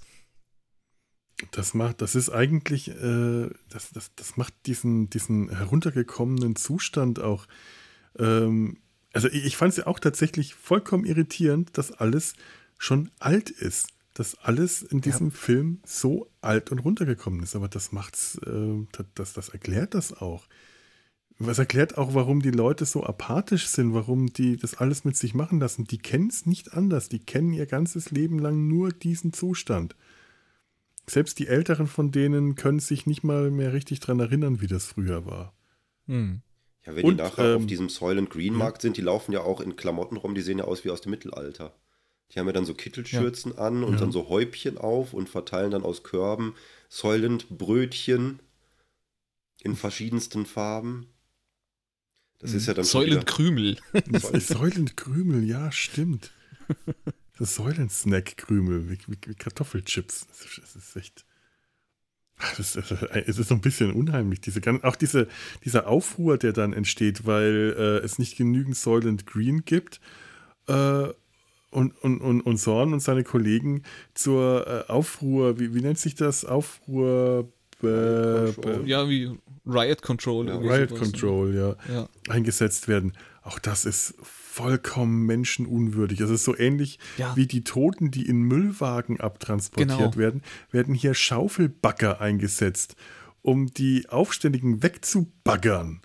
[1.51, 7.45] Das macht, das ist eigentlich, äh, das, das, das macht diesen, diesen heruntergekommenen Zustand auch.
[8.17, 8.77] Ähm,
[9.13, 12.33] also ich, ich fand es ja auch tatsächlich vollkommen irritierend, dass alles
[12.77, 13.89] schon alt ist.
[14.13, 15.35] Dass alles in diesem ja.
[15.35, 17.53] Film so alt und runtergekommen ist.
[17.53, 20.47] Aber das macht's, äh, das, das erklärt das auch.
[21.37, 25.33] Was erklärt auch, warum die Leute so apathisch sind, warum die das alles mit sich
[25.33, 25.83] machen lassen.
[25.83, 27.09] Die kennen es nicht anders.
[27.09, 29.97] Die kennen ihr ganzes Leben lang nur diesen Zustand
[31.09, 34.85] selbst die Älteren von denen können sich nicht mal mehr richtig daran erinnern, wie das
[34.85, 35.53] früher war.
[36.07, 36.41] Hm.
[36.85, 39.41] Ja, wenn Und, die nachher ähm, auf diesem Soylent Green Markt sind, die laufen ja
[39.41, 41.75] auch in Klamotten rum, die sehen ja aus wie aus dem Mittelalter.
[42.31, 43.59] Die haben ja dann so Kittelschürzen ja.
[43.59, 43.99] an und ja.
[43.99, 46.55] dann so Häubchen auf und verteilen dann aus Körben
[46.89, 48.39] Soylent Brötchen
[49.61, 51.07] in verschiedensten Farben.
[52.39, 53.77] Das ist ja dann Soylent Krümel.
[54.39, 56.31] Soylent Krümel, ja, stimmt.
[57.37, 60.27] Das Säulen-Snack-Krümel wie, wie, wie, Kartoffelchips.
[60.27, 61.25] Das ist echt.
[62.57, 64.41] Das ist, es ist so ein bisschen unheimlich.
[64.41, 65.27] Diese, auch diese,
[65.63, 70.01] dieser Aufruhr, der dann entsteht, weil äh, es nicht genügend Soylent Green gibt.
[70.67, 71.07] Äh,
[71.71, 76.15] und, und, und, und Sorn und seine Kollegen zur äh, Aufruhr, wie, wie nennt sich
[76.15, 76.45] das?
[76.45, 77.51] Aufruhr.
[77.81, 80.47] ja, wie Riot Control.
[80.47, 80.97] Ja, Riot sowas, ne?
[80.97, 83.13] Control, ja, ja, eingesetzt werden.
[83.43, 84.15] Auch das ist
[84.55, 86.21] vollkommen menschenunwürdig.
[86.21, 87.35] Es ist so ähnlich ja.
[87.35, 90.15] wie die Toten, die in Müllwagen abtransportiert genau.
[90.15, 92.95] werden, werden hier Schaufelbagger eingesetzt,
[93.41, 96.01] um die Aufständigen wegzubaggern.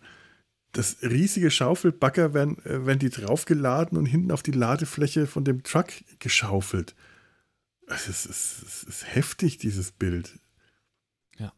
[0.72, 5.62] Das riesige Schaufelbagger werden, äh, werden die draufgeladen und hinten auf die Ladefläche von dem
[5.62, 6.96] Truck geschaufelt.
[7.86, 10.40] Es ist, es ist, es ist heftig, dieses Bild.
[11.38, 11.52] Ja.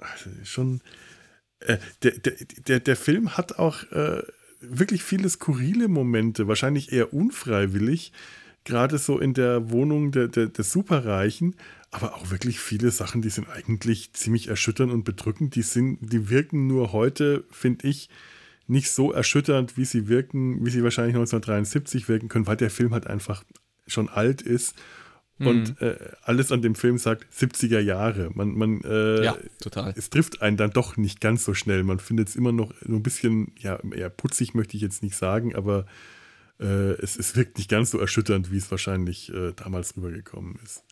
[0.00, 0.82] Also schon.
[1.60, 2.34] Äh, der, der,
[2.66, 4.22] der, der Film hat auch äh,
[4.70, 8.12] wirklich viele skurrile Momente, wahrscheinlich eher unfreiwillig,
[8.64, 11.56] gerade so in der Wohnung der, der, der Superreichen,
[11.90, 15.54] aber auch wirklich viele Sachen, die sind eigentlich ziemlich erschütternd und bedrückend.
[15.54, 18.08] Die, sind, die wirken nur heute, finde ich,
[18.66, 22.92] nicht so erschütternd, wie sie wirken, wie sie wahrscheinlich 1973 wirken können, weil der Film
[22.92, 23.44] halt einfach
[23.86, 24.74] schon alt ist
[25.38, 25.86] und mhm.
[25.86, 28.30] äh, alles an dem Film sagt 70er Jahre.
[28.34, 29.92] Man, man, äh, ja, total.
[29.96, 31.82] Es trifft einen dann doch nicht ganz so schnell.
[31.82, 35.16] Man findet es immer noch so ein bisschen, ja, eher putzig möchte ich jetzt nicht
[35.16, 35.86] sagen, aber
[36.60, 40.84] äh, es, es wirkt nicht ganz so erschütternd, wie es wahrscheinlich äh, damals rübergekommen ist.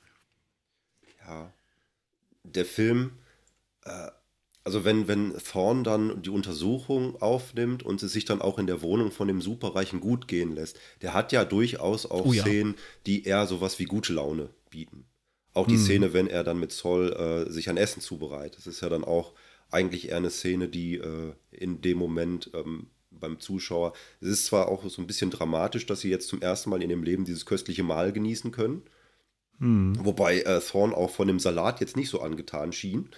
[1.25, 1.53] Ja.
[2.43, 3.13] Der Film,
[3.85, 4.09] äh,
[4.65, 8.83] also wenn, wenn Thorn dann die Untersuchung aufnimmt und es sich dann auch in der
[8.83, 12.43] Wohnung von dem Superreichen gut gehen lässt, der hat ja durchaus auch oh ja.
[12.43, 15.05] Szenen, die eher sowas wie gute Laune bieten.
[15.53, 15.83] Auch die hm.
[15.83, 18.59] Szene, wenn er dann mit Zoll äh, sich ein Essen zubereitet.
[18.59, 19.35] Das ist ja dann auch
[19.71, 24.69] eigentlich eher eine Szene, die äh, in dem Moment ähm, beim Zuschauer, es ist zwar
[24.69, 27.47] auch so ein bisschen dramatisch, dass sie jetzt zum ersten Mal in ihrem Leben dieses
[27.47, 28.83] köstliche Mahl genießen können.
[29.59, 29.97] Hm.
[29.99, 33.09] Wobei äh, Thorn auch von dem Salat jetzt nicht so angetan schien.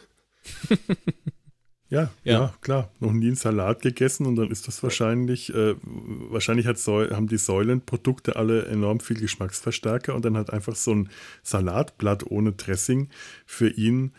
[1.95, 2.91] Ja, ja, ja, klar.
[2.99, 7.39] Noch nie einen Salat gegessen und dann ist das wahrscheinlich, äh, wahrscheinlich hat haben die
[7.39, 11.09] Säulenprodukte alle enorm viel Geschmacksverstärker und dann hat einfach so ein
[11.43, 13.09] Salatblatt ohne Dressing
[13.47, 14.13] für ihn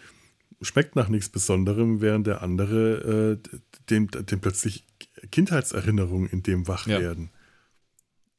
[0.62, 3.60] schmeckt nach nichts Besonderem, während der andere äh,
[3.90, 4.86] dem, dem plötzlich
[5.32, 7.00] Kindheitserinnerungen in dem wach ja.
[7.00, 7.30] werden.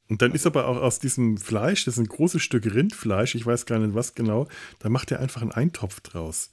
[0.09, 3.45] Und dann ist aber auch aus diesem Fleisch, das ist ein großes Stück Rindfleisch, ich
[3.45, 4.47] weiß gar nicht was genau,
[4.79, 6.49] da macht er einfach einen Eintopf draus.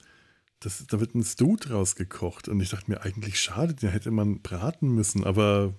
[0.65, 2.49] Das, da wird ein Stew draus gekocht.
[2.49, 5.75] Und ich dachte mir, eigentlich schade, den hätte man braten müssen, aber.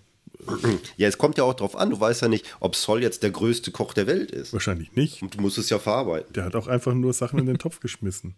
[0.98, 1.90] Ja, es kommt ja auch drauf an.
[1.90, 4.54] Du weißt ja nicht, ob Sol jetzt der größte Koch der Welt ist.
[4.54, 5.22] Wahrscheinlich nicht.
[5.22, 6.34] Und du musst es ja verarbeiten.
[6.34, 8.36] Der hat auch einfach nur Sachen in den Topf geschmissen.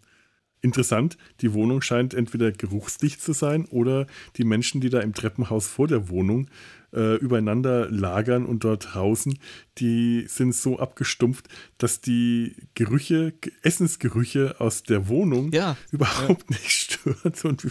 [0.60, 5.66] Interessant, die Wohnung scheint entweder geruchsdicht zu sein oder die Menschen, die da im Treppenhaus
[5.66, 6.48] vor der Wohnung
[6.92, 9.38] äh, übereinander lagern und dort hausen,
[9.78, 16.56] die sind so abgestumpft, dass die Gerüche, Essensgerüche aus der Wohnung ja, überhaupt ja.
[16.62, 17.70] nicht stören und sie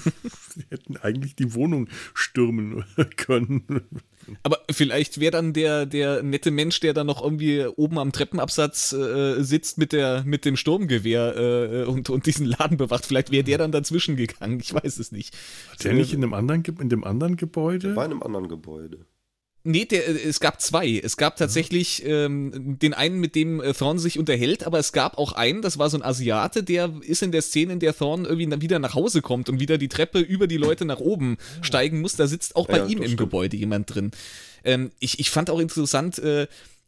[0.70, 2.84] hätten eigentlich die Wohnung stürmen
[3.18, 3.64] können.
[4.44, 8.94] Aber vielleicht wäre dann der, der nette Mensch, der dann noch irgendwie oben am Treppenabsatz
[8.94, 13.44] äh, sitzt mit, der, mit dem Sturmgewehr äh, und, und diesen Laden bewacht, vielleicht wäre
[13.44, 14.60] der dann dazwischen gegangen.
[14.60, 15.36] Ich weiß es nicht.
[15.72, 17.96] Hat der nicht in dem anderen, in dem anderen Gebäude?
[17.96, 19.06] War in einem anderen Gebäude.
[19.68, 21.02] Nee, der, äh, es gab zwei.
[21.04, 25.18] Es gab tatsächlich ähm, den einen, mit dem äh, Thorn sich unterhält, aber es gab
[25.18, 28.24] auch einen, das war so ein Asiate, der ist in der Szene, in der Thorn
[28.24, 31.38] irgendwie dann wieder nach Hause kommt und wieder die Treppe über die Leute nach oben
[31.62, 32.16] steigen muss.
[32.16, 33.18] Da sitzt auch bei ja, ihm im stimmt.
[33.18, 34.12] Gebäude jemand drin.
[34.64, 36.48] Ähm, ich, ich fand auch interessant, äh,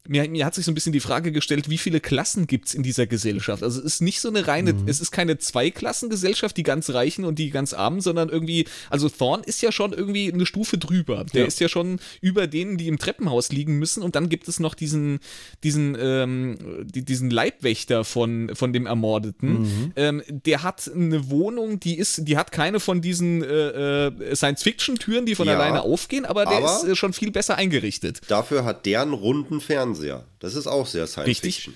[0.10, 2.74] mir, mir hat sich so ein bisschen die Frage gestellt, wie viele Klassen gibt es
[2.74, 3.64] in dieser Gesellschaft?
[3.64, 4.88] Also es ist nicht so eine reine, mhm.
[4.88, 9.44] es ist keine Zweiklassengesellschaft, die ganz Reichen und die ganz Armen, sondern irgendwie, also Thorn
[9.46, 11.26] ist ja schon irgendwie eine Stufe drüber.
[11.34, 11.48] Der ja.
[11.48, 14.74] ist ja schon über denen, die im Treppenhaus liegen müssen und dann gibt es noch
[14.74, 15.20] diesen,
[15.64, 19.62] diesen, ähm, die, diesen Leibwächter von, von dem Ermordeten.
[19.62, 19.92] Mhm.
[19.96, 25.28] Ähm, der hat eine Wohnung, die ist, die hat keine von diesen äh, äh Science-Fiction-Türen,
[25.28, 28.22] die von ja, alleine aufgehen, aber der aber ist äh, schon viel besser eingerichtet.
[28.28, 29.99] Dafür hat der einen runden Fernseher.
[30.00, 30.26] Fernseher.
[30.40, 31.56] Das ist auch sehr Science Richtig.
[31.56, 31.74] Fiction.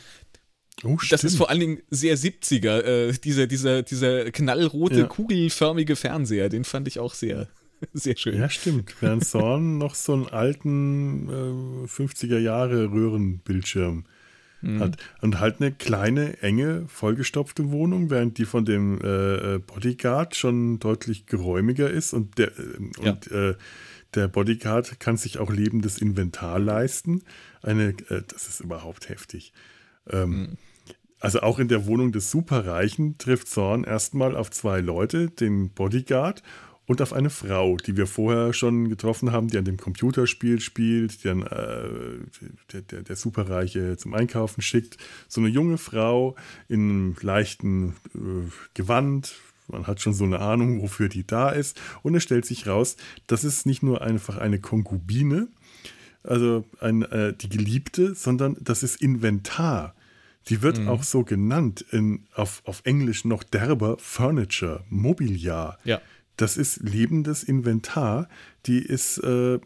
[0.83, 5.05] Oh, das ist vor allen Dingen sehr 70er, äh, dieser, dieser, dieser knallrote, ja.
[5.05, 7.47] kugelförmige Fernseher, den fand ich auch sehr,
[7.93, 8.37] sehr schön.
[8.37, 8.93] Ja, stimmt.
[8.99, 14.05] Während Zorn noch so einen alten äh, 50er Jahre Röhrenbildschirm
[14.61, 14.79] mhm.
[14.79, 14.97] hat.
[15.21, 20.79] Und halt eine kleine, enge, vollgestopfte Wohnung, während die von dem äh, äh Bodyguard schon
[20.79, 23.53] deutlich geräumiger ist und der, äh, und, ja.
[24.15, 27.23] Der Bodyguard kann sich auch lebendes Inventar leisten.
[27.61, 29.53] Eine, äh, das ist überhaupt heftig.
[30.09, 30.57] Ähm, mhm.
[31.19, 36.43] Also auch in der Wohnung des Superreichen trifft Zorn erstmal auf zwei Leute, den Bodyguard
[36.85, 41.23] und auf eine Frau, die wir vorher schon getroffen haben, die an dem Computerspiel spielt,
[41.23, 41.87] die dann äh,
[42.73, 44.97] der, der, der, Superreiche zum Einkaufen schickt.
[45.29, 46.35] So eine junge Frau
[46.67, 49.35] in einem leichten äh, Gewand,
[49.67, 51.79] man hat schon so eine Ahnung, wofür die da ist.
[52.01, 52.97] Und es stellt sich raus,
[53.27, 55.47] das ist nicht nur einfach eine Konkubine,
[56.23, 59.95] also ein, äh, die Geliebte, sondern das ist Inventar.
[60.49, 60.89] Die wird mhm.
[60.89, 65.79] auch so genannt, in, auf, auf Englisch noch derber Furniture, Mobiliar.
[65.83, 66.01] Ja.
[66.35, 68.27] Das ist lebendes Inventar.
[68.65, 69.59] Die ist, äh,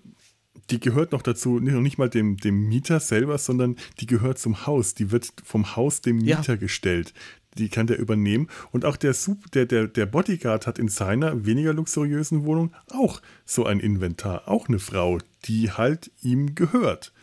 [0.70, 4.68] die gehört noch dazu, noch nicht mal dem, dem Mieter selber, sondern die gehört zum
[4.68, 4.94] Haus.
[4.94, 6.56] Die wird vom Haus dem Mieter ja.
[6.56, 7.14] gestellt
[7.58, 8.48] die kann der übernehmen.
[8.72, 9.16] Und auch der,
[9.54, 14.68] der, der, der Bodyguard hat in seiner weniger luxuriösen Wohnung auch so ein Inventar, auch
[14.68, 17.14] eine Frau, die halt ihm gehört.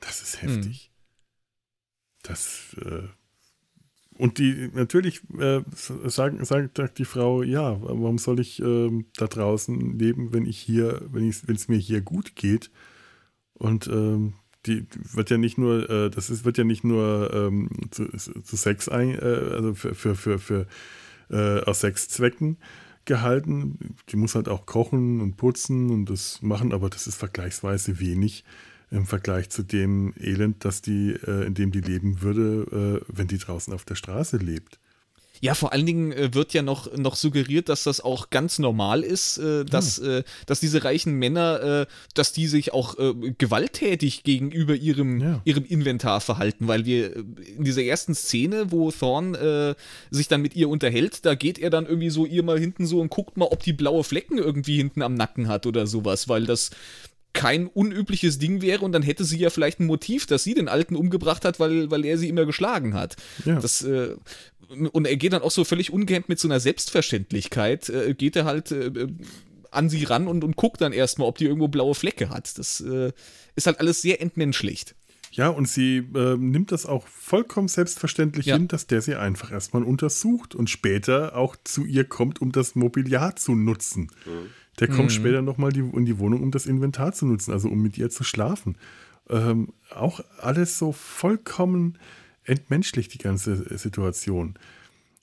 [0.00, 0.90] Das ist heftig.
[0.90, 0.96] Mhm.
[2.22, 3.08] Das, äh,
[4.18, 9.98] und die, natürlich äh, sagen, sagt die Frau, ja, warum soll ich äh, da draußen
[9.98, 12.70] leben, wenn ich hier, wenn es mir hier gut geht?
[13.52, 14.34] Und ähm,
[14.66, 18.56] die wird ja nicht nur, äh, das ist, wird ja nicht nur ähm, zu, zu,
[18.56, 20.66] Sex ein, äh, also für, für, für, für
[21.30, 22.58] äh, aus Sexzwecken
[23.04, 23.94] gehalten.
[24.08, 28.44] Die muss halt auch kochen und putzen und das machen, aber das ist vergleichsweise wenig
[28.90, 33.26] im Vergleich zu dem Elend, das die, äh, in dem die leben würde, äh, wenn
[33.26, 34.78] die draußen auf der Straße lebt.
[35.40, 39.02] Ja, vor allen Dingen äh, wird ja noch, noch suggeriert, dass das auch ganz normal
[39.02, 40.18] ist, äh, dass, ja.
[40.18, 42.96] äh, dass diese reichen Männer, dass die sich auch
[43.38, 45.40] gewalttätig gegenüber ihrem, ja.
[45.44, 49.36] ihrem Inventar verhalten, weil wir in dieser ersten Szene, wo Thorn
[50.10, 53.00] sich dann mit ihr unterhält, da geht er dann irgendwie so ihr mal hinten so
[53.00, 56.46] und guckt mal, ob die blaue Flecken irgendwie hinten am Nacken hat oder sowas, weil
[56.46, 56.70] das
[57.36, 60.68] kein unübliches Ding wäre und dann hätte sie ja vielleicht ein Motiv, dass sie den
[60.68, 63.16] Alten umgebracht hat, weil, weil er sie immer geschlagen hat.
[63.44, 63.60] Ja.
[63.60, 64.16] Das äh,
[64.68, 68.44] und er geht dann auch so völlig ungehemmt mit so einer Selbstverständlichkeit, äh, geht er
[68.44, 69.08] halt äh, äh,
[69.70, 72.58] an sie ran und, und guckt dann erstmal, ob die irgendwo blaue Flecke hat.
[72.58, 73.12] Das äh,
[73.54, 74.94] ist halt alles sehr entmenschlicht.
[75.32, 78.56] Ja, und sie äh, nimmt das auch vollkommen selbstverständlich ja.
[78.56, 82.74] hin, dass der sie einfach erstmal untersucht und später auch zu ihr kommt, um das
[82.74, 84.10] Mobiliar zu nutzen.
[84.24, 84.50] Mhm.
[84.78, 85.10] Der kommt mhm.
[85.10, 88.24] später nochmal in die Wohnung, um das Inventar zu nutzen, also um mit ihr zu
[88.24, 88.78] schlafen.
[89.28, 91.98] Ähm, auch alles so vollkommen
[92.46, 94.54] entmenschlicht, die ganze Situation.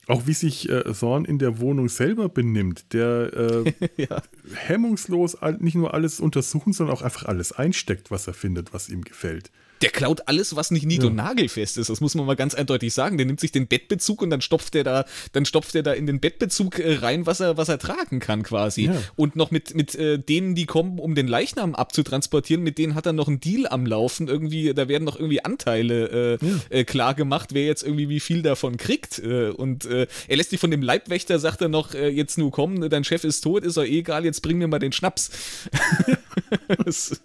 [0.06, 4.22] Auch wie sich äh, Thorn in der Wohnung selber benimmt, der äh, ja.
[4.54, 9.02] hemmungslos nicht nur alles untersuchen, sondern auch einfach alles einsteckt, was er findet, was ihm
[9.02, 9.50] gefällt
[9.82, 11.08] der klaut alles, was nicht nied- ja.
[11.08, 11.90] und nagelfest ist.
[11.90, 13.16] Das muss man mal ganz eindeutig sagen.
[13.16, 16.06] Der nimmt sich den Bettbezug und dann stopft er da, dann stopft er da in
[16.06, 18.86] den Bettbezug äh, rein, was er, was er tragen kann quasi.
[18.86, 19.02] Ja.
[19.16, 23.06] Und noch mit, mit äh, denen, die kommen, um den Leichnam abzutransportieren, mit denen hat
[23.06, 24.28] er noch einen Deal am Laufen.
[24.28, 26.52] Irgendwie, da werden noch irgendwie Anteile äh, ja.
[26.70, 29.18] Äh, klar gemacht, wer jetzt irgendwie wie viel davon kriegt.
[29.18, 32.88] Äh, und äh, er lässt sich von dem Leibwächter, sagt er noch, jetzt nur kommen,
[32.88, 35.30] dein Chef ist tot, ist doch eh egal, jetzt bring mir mal den Schnaps.
[36.84, 37.20] das,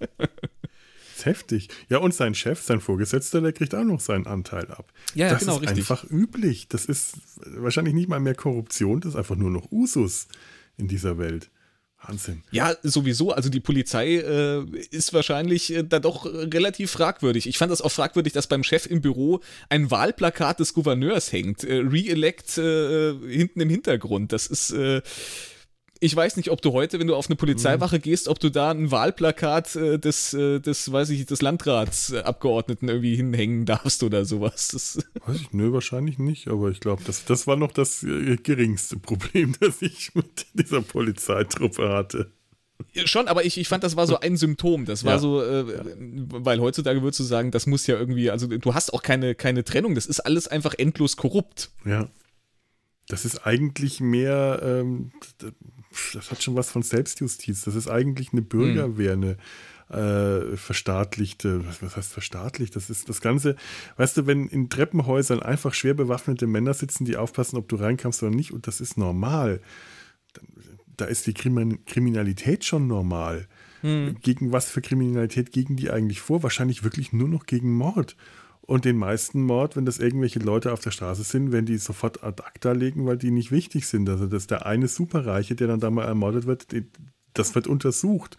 [1.19, 1.69] ist heftig.
[1.89, 4.91] Ja, und sein Chef, sein Vorgesetzter, der kriegt auch noch seinen Anteil ab.
[5.15, 5.79] Ja, das genau, ist richtig.
[5.79, 6.67] einfach üblich.
[6.67, 7.13] Das ist
[7.45, 10.27] wahrscheinlich nicht mal mehr Korruption, das ist einfach nur noch Usus
[10.77, 11.49] in dieser Welt.
[12.01, 12.43] Wahnsinn.
[12.51, 13.31] Ja, sowieso.
[13.31, 17.45] Also die Polizei äh, ist wahrscheinlich äh, da doch relativ fragwürdig.
[17.45, 21.65] Ich fand das auch fragwürdig, dass beim Chef im Büro ein Wahlplakat des Gouverneurs hängt.
[21.65, 24.31] Äh, Re-elect äh, hinten im Hintergrund.
[24.31, 25.01] Das ist äh,
[26.01, 28.01] ich weiß nicht, ob du heute, wenn du auf eine Polizeiwache mhm.
[28.01, 33.15] gehst, ob du da ein Wahlplakat äh, des, äh, des, weiß ich, des Landratsabgeordneten irgendwie
[33.15, 34.69] hinhängen darfst oder sowas.
[34.69, 38.37] Das weiß ich, nö, wahrscheinlich nicht, aber ich glaube, das, das war noch das äh,
[38.37, 42.31] geringste Problem, das ich mit dieser Polizeitruppe hatte.
[43.05, 44.85] Schon, aber ich, ich fand, das war so ein Symptom.
[44.85, 45.19] Das war ja.
[45.19, 45.65] so, äh,
[45.97, 49.65] weil heutzutage würdest du sagen, das muss ja irgendwie, also du hast auch keine, keine
[49.65, 51.71] Trennung, das ist alles einfach endlos korrupt.
[51.83, 52.07] Ja.
[53.09, 55.11] Das ist eigentlich mehr, ähm,
[56.13, 57.61] das hat schon was von Selbstjustiz.
[57.61, 59.37] Das ist eigentlich eine Bürgerwehr, eine
[59.89, 62.75] äh, verstaatlichte, was, was heißt verstaatlicht?
[62.75, 63.55] Das ist das Ganze,
[63.97, 68.21] weißt du, wenn in Treppenhäusern einfach schwer bewaffnete Männer sitzen, die aufpassen, ob du reinkommst
[68.21, 69.61] oder nicht, und das ist normal,
[70.33, 70.45] dann,
[70.95, 73.47] da ist die Kriminalität schon normal.
[73.81, 74.17] Hm.
[74.21, 76.43] Gegen was für Kriminalität gegen die eigentlich vor?
[76.43, 78.17] Wahrscheinlich wirklich nur noch gegen Mord.
[78.69, 82.23] Und den meisten Mord, wenn das irgendwelche Leute auf der Straße sind, werden die sofort
[82.23, 84.07] ad acta legen, weil die nicht wichtig sind.
[84.07, 86.67] Also dass der eine Superreiche, der dann da mal ermordet wird,
[87.33, 88.37] das wird untersucht,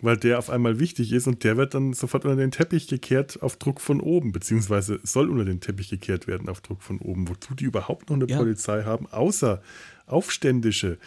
[0.00, 3.40] weil der auf einmal wichtig ist und der wird dann sofort unter den Teppich gekehrt
[3.40, 7.28] auf Druck von oben, beziehungsweise soll unter den Teppich gekehrt werden auf Druck von oben.
[7.28, 8.38] Wozu die überhaupt noch eine ja.
[8.38, 9.62] Polizei haben, außer
[10.06, 10.98] Aufständische,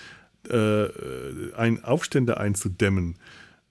[0.50, 0.88] äh,
[1.58, 3.18] ein Aufstände einzudämmen.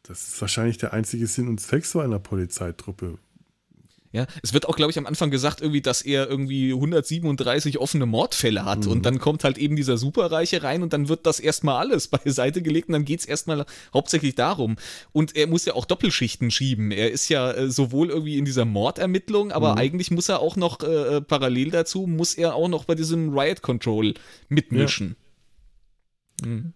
[0.02, 3.16] Das ist wahrscheinlich der einzige Sinn und Zweck so einer Polizeitruppe.
[4.12, 8.06] Ja, es wird auch, glaube ich, am Anfang gesagt, irgendwie, dass er irgendwie 137 offene
[8.06, 8.86] Mordfälle hat.
[8.86, 8.90] Mhm.
[8.90, 12.60] Und dann kommt halt eben dieser Superreiche rein und dann wird das erstmal alles beiseite
[12.60, 14.76] gelegt und dann geht es erstmal hauptsächlich darum.
[15.12, 16.90] Und er muss ja auch Doppelschichten schieben.
[16.90, 19.78] Er ist ja äh, sowohl irgendwie in dieser Mordermittlung, aber mhm.
[19.78, 23.38] eigentlich muss er auch noch äh, äh, parallel dazu, muss er auch noch bei diesem
[23.38, 24.14] Riot Control
[24.48, 25.14] mitmischen.
[26.40, 26.48] Ja.
[26.48, 26.72] Mhm.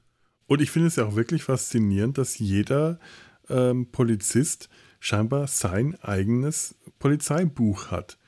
[0.47, 3.01] Und ich finde es ja auch wirklich faszinierend, dass jeder
[3.49, 4.69] ähm, Polizist
[5.05, 8.19] scheinbar sein eigenes Polizeibuch hat,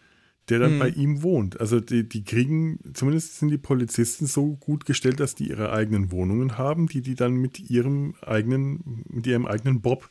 [0.51, 0.79] der dann hm.
[0.79, 1.59] bei ihm wohnt.
[1.59, 6.12] Also die, die kriegen, zumindest sind die Polizisten so gut gestellt, dass die ihre eigenen
[6.12, 10.11] Wohnungen haben, die die dann mit ihrem eigenen, mit ihrem eigenen Bob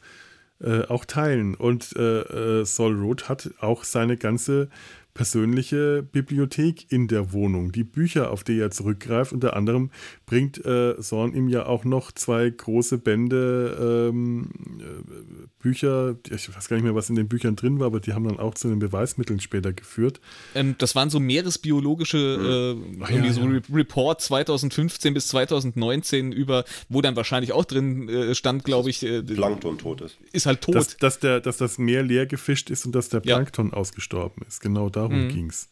[0.59, 1.53] äh, auch teilen.
[1.53, 2.21] Und äh,
[2.61, 4.69] äh, Saul Roth hat auch seine ganze
[5.15, 7.71] persönliche Bibliothek in der Wohnung.
[7.71, 9.89] Die Bücher, auf die er zurückgreift, unter anderem
[10.25, 14.49] bringt äh, Sorn ihm ja auch noch zwei große Bände ähm,
[14.79, 18.11] äh, Bücher, ich weiß gar nicht mehr, was in den Büchern drin war, aber die
[18.11, 20.19] haben dann auch zu den Beweismitteln später geführt.
[20.53, 23.61] Ähm, das waren so meeresbiologische äh, Ach, ja, so ja.
[23.73, 29.01] Report 2015 bis 2019 über, wo dann wahrscheinlich auch drin äh, stand, glaube ich.
[29.01, 30.17] Äh, Plankton tot ist.
[30.33, 30.75] Ist halt tot.
[30.75, 33.73] Dass, dass, der, dass das Meer leer gefischt ist und dass der Plankton ja.
[33.73, 34.59] ausgestorben ist.
[34.59, 35.29] Genau da darum mhm.
[35.29, 35.69] ging es.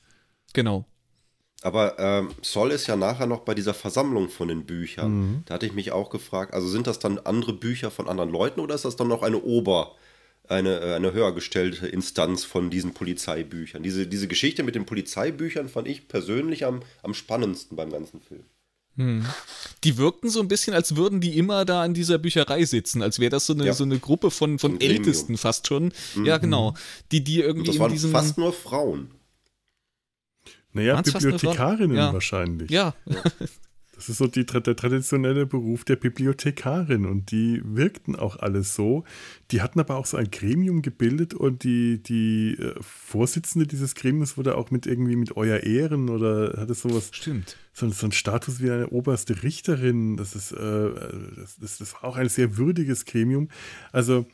[0.54, 0.86] Genau.
[1.64, 5.12] Aber ähm, Sol ist ja nachher noch bei dieser Versammlung von den Büchern.
[5.12, 5.44] Mhm.
[5.46, 8.60] Da hatte ich mich auch gefragt, also sind das dann andere Bücher von anderen Leuten
[8.60, 9.96] oder ist das dann noch eine Ober,
[10.48, 13.82] eine, äh, eine höher gestellte Instanz von diesen Polizeibüchern?
[13.82, 18.44] Diese, diese Geschichte mit den Polizeibüchern fand ich persönlich am, am spannendsten beim ganzen Film.
[18.98, 19.26] Hm.
[19.86, 23.20] Die wirkten so ein bisschen, als würden die immer da in dieser Bücherei sitzen, als
[23.20, 23.74] wäre das so eine, ja.
[23.74, 25.94] so eine Gruppe von, von Ältesten fast schon.
[26.14, 26.26] Mhm.
[26.26, 26.76] Ja, genau.
[27.12, 28.12] Die, die irgendwie Und das waren in diesem.
[28.12, 29.10] Fast nur Frauen.
[30.74, 32.14] Naja, Waren's Bibliothekarinnen ja.
[32.14, 32.70] wahrscheinlich.
[32.70, 32.94] Ja.
[33.06, 33.24] ja.
[33.96, 39.04] Das ist so die, der traditionelle Beruf der Bibliothekarin und die wirkten auch alles so.
[39.52, 44.36] Die hatten aber auch so ein Gremium gebildet und die, die äh, Vorsitzende dieses Gremiums
[44.36, 47.10] wurde auch mit irgendwie mit Euer Ehren oder hatte sowas.
[47.14, 47.56] Stimmt.
[47.72, 50.18] So, so ein Status wie eine oberste Richterin.
[50.18, 50.90] Das ist, äh,
[51.38, 53.50] das, das, das war auch ein sehr würdiges Gremium.
[53.92, 54.26] Also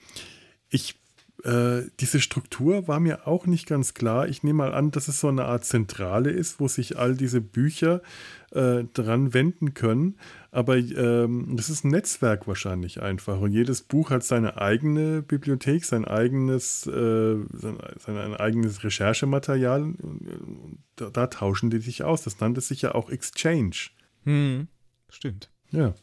[0.69, 0.98] ich
[1.43, 4.27] äh, diese Struktur war mir auch nicht ganz klar.
[4.27, 7.39] Ich nehme mal an, dass es so eine Art Zentrale ist, wo sich all diese
[7.39, 8.01] Bücher
[8.51, 10.17] äh, dran wenden können.
[10.51, 13.39] Aber ähm, das ist ein Netzwerk wahrscheinlich einfach.
[13.39, 19.93] Und jedes Buch hat seine eigene Bibliothek, sein eigenes, äh, sein, sein, eigenes Recherchematerial.
[20.97, 22.23] Da, da, tauschen die sich aus.
[22.23, 23.91] Das nannte sich ja auch Exchange.
[24.25, 24.67] Hm,
[25.09, 25.49] stimmt.
[25.71, 25.93] Ja.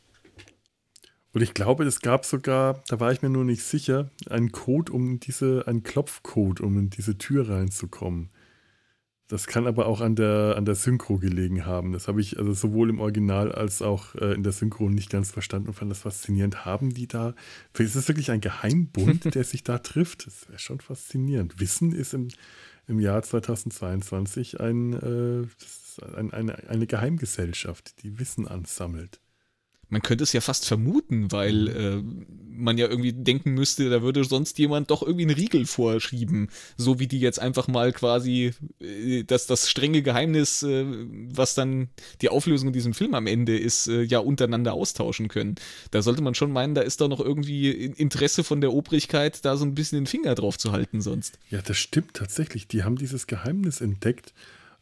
[1.36, 4.90] Und ich glaube, es gab sogar, da war ich mir nur nicht sicher, einen Code,
[4.90, 8.30] um diese, einen Klopfcode, um in diese Tür reinzukommen.
[9.28, 11.92] Das kann aber auch an der, an der Synchro gelegen haben.
[11.92, 15.30] Das habe ich also sowohl im Original als auch äh, in der Synchro nicht ganz
[15.30, 16.64] verstanden und fand das faszinierend.
[16.64, 17.34] Haben die da,
[17.76, 20.26] ist das wirklich ein Geheimbund, der sich da trifft?
[20.26, 21.60] Das wäre schon faszinierend.
[21.60, 22.28] Wissen ist im,
[22.86, 25.46] im Jahr 2022 ein, äh,
[26.16, 29.20] ein, eine, eine Geheimgesellschaft, die Wissen ansammelt
[29.88, 32.02] man könnte es ja fast vermuten, weil äh,
[32.56, 36.98] man ja irgendwie denken müsste, da würde sonst jemand doch irgendwie einen Riegel vorschieben, so
[36.98, 40.84] wie die jetzt einfach mal quasi äh, das, das strenge Geheimnis, äh,
[41.32, 41.88] was dann
[42.22, 45.56] die Auflösung in diesem Film am Ende ist, äh, ja untereinander austauschen können.
[45.90, 49.56] Da sollte man schon meinen, da ist doch noch irgendwie Interesse von der Obrigkeit, da
[49.56, 51.38] so ein bisschen den Finger drauf zu halten sonst.
[51.50, 52.66] Ja, das stimmt tatsächlich.
[52.68, 54.32] Die haben dieses Geheimnis entdeckt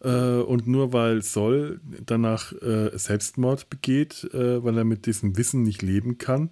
[0.05, 5.63] äh, und nur weil Sol danach äh, Selbstmord begeht, äh, weil er mit diesem Wissen
[5.63, 6.51] nicht leben kann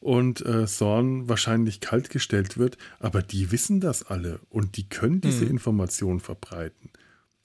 [0.00, 5.44] und äh, Sorn wahrscheinlich kaltgestellt wird, aber die wissen das alle und die können diese
[5.44, 5.52] mhm.
[5.52, 6.90] Information verbreiten.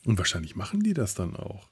[0.05, 1.67] Und wahrscheinlich machen die das dann auch.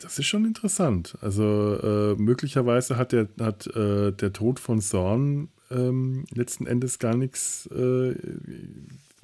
[0.00, 1.16] Das ist schon interessant.
[1.20, 7.16] Also äh, möglicherweise hat der, hat, äh, der Tod von Sorn ähm, letzten Endes gar
[7.16, 8.14] nichts, äh,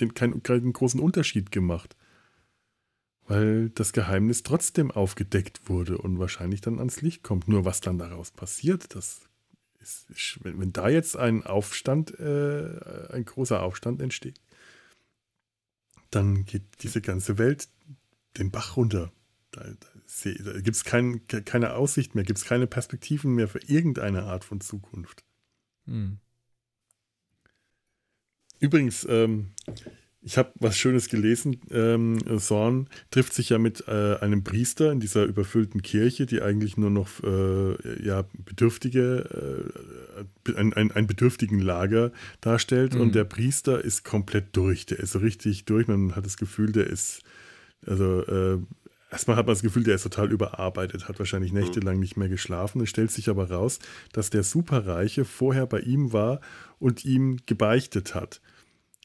[0.00, 1.96] den, keinen, keinen großen Unterschied gemacht
[3.26, 7.48] weil das Geheimnis trotzdem aufgedeckt wurde und wahrscheinlich dann ans Licht kommt.
[7.48, 9.20] Nur was dann daraus passiert, das
[9.80, 14.40] ist, wenn, wenn da jetzt ein Aufstand, äh, ein großer Aufstand entsteht,
[16.10, 17.68] dann geht diese ganze Welt
[18.36, 19.12] den Bach runter.
[19.50, 23.60] Da, da, da gibt es kein, keine Aussicht mehr, gibt es keine Perspektiven mehr für
[23.60, 25.24] irgendeine Art von Zukunft.
[25.86, 26.18] Hm.
[28.60, 29.52] Übrigens, ähm,
[30.24, 31.60] ich habe was Schönes gelesen.
[31.70, 36.78] Ähm, Sorn trifft sich ja mit äh, einem Priester in dieser überfüllten Kirche, die eigentlich
[36.78, 39.70] nur noch äh, ja, bedürftige,
[40.46, 42.10] äh, ein, ein, ein, bedürftigen Lager
[42.40, 42.94] darstellt.
[42.94, 43.00] Mhm.
[43.02, 44.86] Und der Priester ist komplett durch.
[44.86, 45.88] Der ist so richtig durch.
[45.88, 47.22] Man hat das Gefühl, der ist,
[47.86, 48.58] also äh,
[49.10, 51.60] erstmal hat man das Gefühl, der ist total überarbeitet, hat wahrscheinlich mhm.
[51.60, 52.80] nächtelang nicht mehr geschlafen.
[52.80, 53.78] Es stellt sich aber raus,
[54.14, 56.40] dass der Superreiche vorher bei ihm war
[56.78, 58.40] und ihm gebeichtet hat.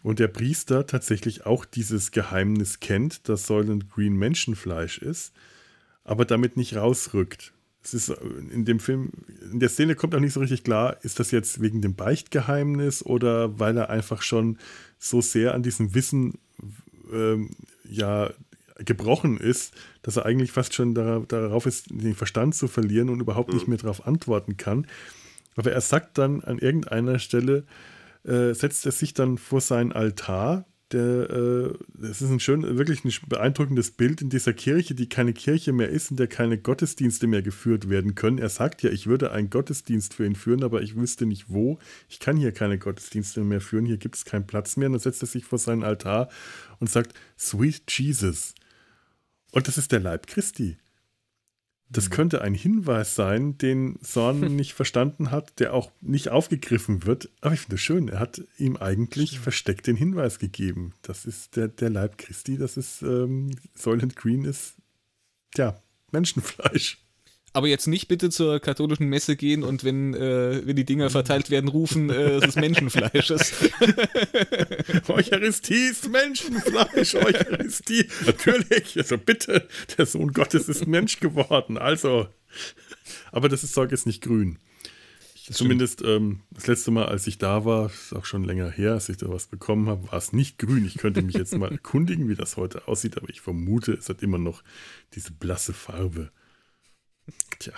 [0.04, 5.34] Und der Priester tatsächlich auch dieses Geheimnis kennt, dass Soylent Green Menschenfleisch ist,
[6.04, 7.54] aber damit nicht rausrückt.
[7.84, 9.12] Es ist in dem Film,
[9.52, 13.06] in der Szene kommt auch nicht so richtig klar, ist das jetzt wegen dem Beichtgeheimnis
[13.06, 14.58] oder weil er einfach schon
[14.98, 16.40] so sehr an diesem Wissen
[17.12, 17.52] ähm,
[17.90, 18.32] ja
[18.84, 23.20] gebrochen ist, dass er eigentlich fast schon darauf, darauf ist, den Verstand zu verlieren und
[23.20, 24.88] überhaupt nicht mehr darauf antworten kann.
[25.56, 27.66] Aber er sagt dann an irgendeiner Stelle,
[28.24, 30.66] äh, setzt er sich dann vor seinen Altar.
[30.92, 35.34] Der, äh, das ist ein schön, wirklich ein beeindruckendes Bild in dieser Kirche, die keine
[35.34, 38.40] Kirche mehr ist, in der keine Gottesdienste mehr geführt werden können.
[38.40, 41.78] Er sagt ja, ich würde einen Gottesdienst für ihn führen, aber ich wüsste nicht wo.
[42.08, 44.88] Ich kann hier keine Gottesdienste mehr führen, hier gibt es keinen Platz mehr.
[44.88, 46.30] Und dann setzt er sich vor seinen Altar
[46.80, 48.56] und sagt, Sweet Jesus.
[49.52, 50.78] Und das ist der Leib Christi.
[51.90, 52.14] Das mhm.
[52.14, 57.30] könnte ein Hinweis sein, den Sorn nicht verstanden hat, der auch nicht aufgegriffen wird.
[57.42, 60.94] Aber ich finde es schön, er hat ihm eigentlich versteckt den Hinweis gegeben.
[61.02, 64.76] Das ist der, der Leib Christi, das ist ähm, Soylent Green ist,
[65.56, 65.82] ja,
[66.12, 67.00] Menschenfleisch.
[67.54, 71.50] Aber jetzt nicht bitte zur katholischen Messe gehen und wenn, äh, wenn die Dinger verteilt
[71.50, 73.32] werden, rufen, äh, es ist Menschenfleisch.
[75.08, 78.06] Eucharistie ist Menschenfleisch, Eucharistie.
[78.26, 81.78] Natürlich, also bitte, der Sohn Gottes ist Mensch geworden.
[81.78, 82.28] Also,
[83.32, 84.60] aber das Zeug ist nicht grün.
[85.48, 88.94] Das Zumindest ähm, das letzte Mal, als ich da war, ist auch schon länger her,
[88.94, 90.86] als ich da was bekommen habe, war es nicht grün.
[90.86, 94.22] Ich könnte mich jetzt mal erkundigen, wie das heute aussieht, aber ich vermute, es hat
[94.22, 94.62] immer noch
[95.16, 96.30] diese blasse Farbe.
[97.60, 97.74] Tja.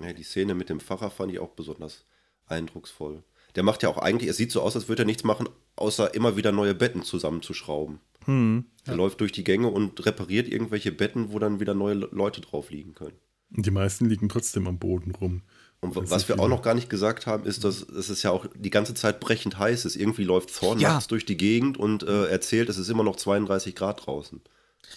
[0.00, 2.04] Ja, die Szene mit dem Pfarrer fand ich auch besonders
[2.46, 3.22] eindrucksvoll.
[3.54, 6.14] Der macht ja auch eigentlich, es sieht so aus, als würde er nichts machen, außer
[6.14, 8.00] immer wieder neue Betten zusammenzuschrauben.
[8.24, 8.66] Hm.
[8.84, 8.96] Er ja.
[8.96, 12.94] läuft durch die Gänge und repariert irgendwelche Betten, wo dann wieder neue Leute drauf liegen
[12.94, 13.16] können.
[13.56, 15.42] Und die meisten liegen trotzdem am Boden rum.
[15.80, 18.70] Und was wir auch noch gar nicht gesagt haben, ist, dass es ja auch die
[18.70, 19.94] ganze Zeit brechend heiß ist.
[19.94, 21.00] Irgendwie läuft Thorn ja.
[21.06, 24.40] durch die Gegend und äh, erzählt, es ist immer noch 32 Grad draußen.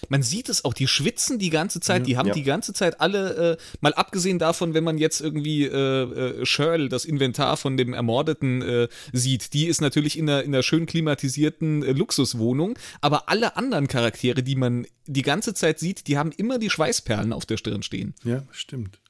[0.10, 2.34] Man sieht es auch, die schwitzen die ganze Zeit, die haben ja.
[2.34, 6.90] die ganze Zeit alle, äh, mal abgesehen davon, wenn man jetzt irgendwie äh, äh, Shirl,
[6.90, 10.86] das Inventar von dem Ermordeten, äh, sieht, die ist natürlich in einer, in einer schön
[10.86, 16.32] klimatisierten äh, Luxuswohnung, aber alle anderen Charaktere, die man die ganze Zeit sieht, die haben
[16.32, 18.16] immer die Schweißperlen auf der Stirn stehen.
[18.24, 19.02] Ja, stimmt.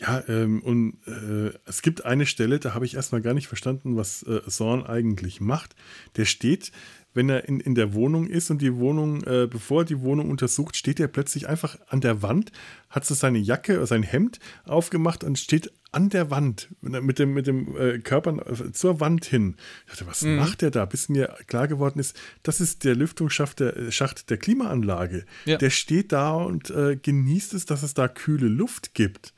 [0.00, 3.96] Ja, ähm, und äh, es gibt eine Stelle, da habe ich erstmal gar nicht verstanden,
[3.96, 5.76] was äh, Zorn eigentlich macht.
[6.16, 6.72] Der steht
[7.14, 10.30] wenn er in, in der Wohnung ist und die Wohnung, äh, bevor er die Wohnung
[10.30, 12.52] untersucht, steht er plötzlich einfach an der Wand,
[12.88, 17.34] hat so seine Jacke, oder sein Hemd aufgemacht und steht an der Wand mit dem,
[17.34, 19.56] mit dem äh, Körper äh, zur Wand hin.
[19.86, 20.36] Ich dachte, was mhm.
[20.36, 20.84] macht er da?
[20.84, 25.24] Bis mir klar geworden ist, das ist der Lüftungsschacht der, äh, Schacht der Klimaanlage.
[25.46, 25.56] Ja.
[25.56, 29.32] Der steht da und äh, genießt es, dass es da kühle Luft gibt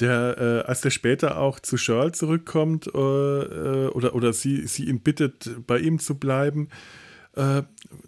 [0.00, 4.84] der, äh, als der später auch zu Shirl zurückkommt äh, äh, oder, oder sie, sie
[4.84, 6.68] ihn bittet, bei ihm zu bleiben,
[7.36, 7.62] äh,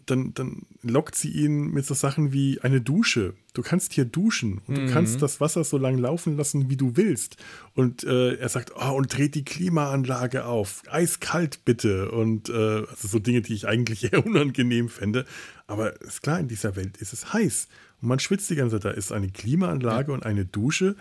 [0.07, 3.35] dann, dann lockt sie ihn mit so Sachen wie eine Dusche.
[3.53, 4.87] Du kannst hier duschen und mhm.
[4.87, 7.37] du kannst das Wasser so lange laufen lassen, wie du willst.
[7.75, 10.83] Und äh, er sagt, oh, und dreht die Klimaanlage auf.
[10.91, 12.11] Eiskalt bitte.
[12.11, 12.53] Und äh,
[12.89, 15.27] also so Dinge, die ich eigentlich eher unangenehm fände.
[15.67, 17.69] Aber ist klar, in dieser Welt ist es heiß.
[18.01, 18.85] Und man schwitzt die ganze Zeit.
[18.87, 20.15] Da ist eine Klimaanlage ja.
[20.15, 20.97] und eine Dusche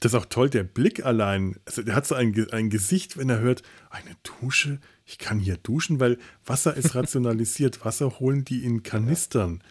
[0.00, 1.56] das ist auch toll, der Blick allein.
[1.64, 5.56] Also der hat so ein, ein Gesicht, wenn er hört, eine Dusche, ich kann hier
[5.56, 7.84] duschen, weil Wasser ist rationalisiert.
[7.84, 9.62] Wasser holen die in Kanistern.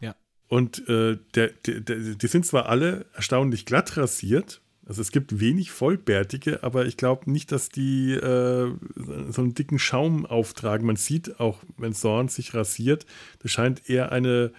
[0.00, 0.14] Ja.
[0.48, 5.40] Und äh, der, der, der, die sind zwar alle erstaunlich glatt rasiert, also es gibt
[5.40, 10.86] wenig Vollbärtige, aber ich glaube nicht, dass die äh, so einen dicken Schaum auftragen.
[10.86, 13.04] Man sieht auch, wenn Sorn sich rasiert,
[13.40, 14.52] das scheint eher eine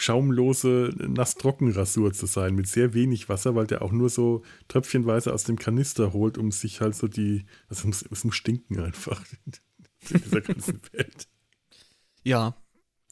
[0.00, 5.44] schaumlose Nass-Trocken-Rasur zu sein, mit sehr wenig Wasser, weil der auch nur so tröpfchenweise aus
[5.44, 9.22] dem Kanister holt, um sich halt so die, also es muss, es muss stinken einfach
[10.10, 11.28] in dieser ganzen Welt.
[12.22, 12.56] Ja.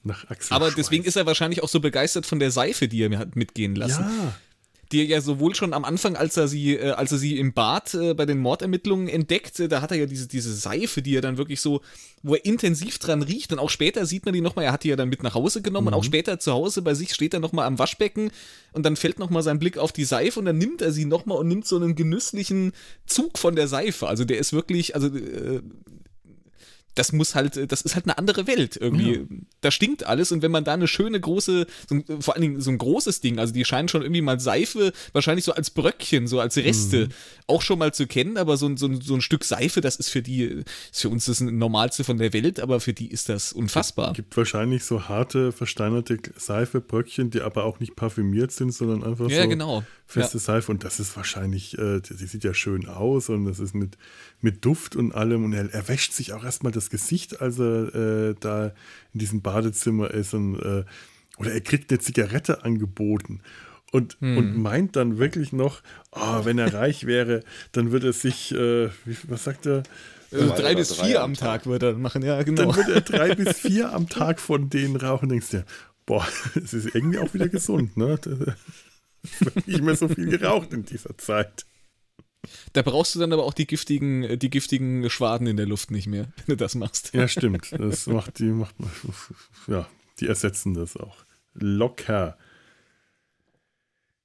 [0.04, 3.18] Nach Aber deswegen ist er wahrscheinlich auch so begeistert von der Seife, die er mir
[3.18, 4.02] hat mitgehen lassen.
[4.02, 4.34] Ja
[4.92, 7.52] die er ja sowohl schon am Anfang, als er sie, äh, als er sie im
[7.52, 11.16] Bad äh, bei den Mordermittlungen entdeckt, äh, da hat er ja diese, diese Seife, die
[11.16, 11.82] er dann wirklich so,
[12.22, 14.88] wo er intensiv dran riecht und auch später sieht man die nochmal, er hat die
[14.88, 15.88] ja dann mit nach Hause genommen mhm.
[15.88, 18.30] und auch später zu Hause bei sich steht er nochmal am Waschbecken
[18.72, 21.38] und dann fällt nochmal sein Blick auf die Seife und dann nimmt er sie nochmal
[21.38, 22.72] und nimmt so einen genüsslichen
[23.06, 24.08] Zug von der Seife.
[24.08, 25.60] Also der ist wirklich, also äh,
[26.98, 29.12] das muss halt, das ist halt eine andere Welt irgendwie.
[29.12, 29.24] Ja.
[29.60, 32.60] Da stinkt alles und wenn man da eine schöne große, so ein, vor allen Dingen
[32.60, 36.26] so ein großes Ding, also die scheinen schon irgendwie mal Seife, wahrscheinlich so als Bröckchen,
[36.26, 37.12] so als Reste mhm.
[37.46, 40.22] auch schon mal zu kennen, aber so, so, so ein Stück Seife, das ist für
[40.22, 44.10] die, ist für uns das Normalste von der Welt, aber für die ist das unfassbar.
[44.10, 49.30] Es gibt wahrscheinlich so harte, versteinerte Seifebröckchen, die aber auch nicht parfümiert sind, sondern einfach
[49.30, 49.84] ja, so genau.
[50.06, 50.42] feste ja.
[50.42, 53.74] Seife und das ist wahrscheinlich, äh, die, die sieht ja schön aus und das ist
[53.74, 53.96] mit,
[54.40, 57.94] mit Duft und allem und er, er wäscht sich auch erstmal das Gesicht, als er
[57.94, 58.72] äh, da
[59.12, 60.84] in diesem Badezimmer ist und, äh,
[61.38, 63.40] oder er kriegt eine Zigarette angeboten
[63.92, 64.36] und, hm.
[64.36, 65.82] und meint dann wirklich noch,
[66.12, 69.82] oh, wenn er reich wäre, dann würde er sich, äh, wie, was sagt er?
[70.30, 72.72] Also drei bis drei vier am Tag, Tag würde er machen, ja, genau.
[72.72, 75.30] Dann würde er drei bis vier am Tag von denen rauchen.
[75.30, 75.64] Denkst du,
[76.04, 78.18] boah, es ist irgendwie auch wieder gesund, ne?
[79.24, 81.66] Es wird nicht mehr so viel geraucht in dieser Zeit.
[82.72, 86.06] Da brauchst du dann aber auch die giftigen, die giftigen Schwaden in der Luft nicht
[86.06, 87.12] mehr, wenn du das machst.
[87.14, 87.72] Ja, stimmt.
[87.72, 88.74] Das macht die, macht,
[89.66, 89.88] ja,
[90.20, 91.24] die ersetzen das auch.
[91.54, 92.38] Locker.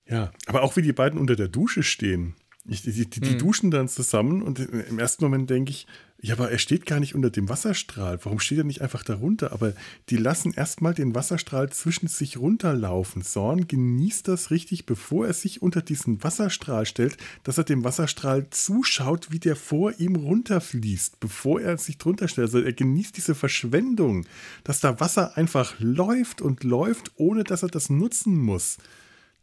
[0.05, 2.36] Ja, aber auch wie die beiden unter der Dusche stehen.
[2.66, 3.38] Ich, die, die, die hm.
[3.39, 5.86] duschen dann zusammen und im ersten Moment denke ich,
[6.22, 8.18] Ja, aber er steht gar nicht unter dem Wasserstrahl.
[8.24, 9.51] Warum steht er nicht einfach darunter?
[9.51, 9.74] Aber
[10.09, 13.22] die lassen erstmal den Wasserstrahl zwischen sich runterlaufen.
[13.22, 18.49] Zorn genießt das richtig, bevor er sich unter diesen Wasserstrahl stellt, dass er dem Wasserstrahl
[18.51, 22.47] zuschaut, wie der vor ihm runterfließt, bevor er sich drunter stellt.
[22.47, 24.26] Also er genießt diese Verschwendung,
[24.64, 28.78] dass da Wasser einfach läuft und läuft, ohne dass er das nutzen muss.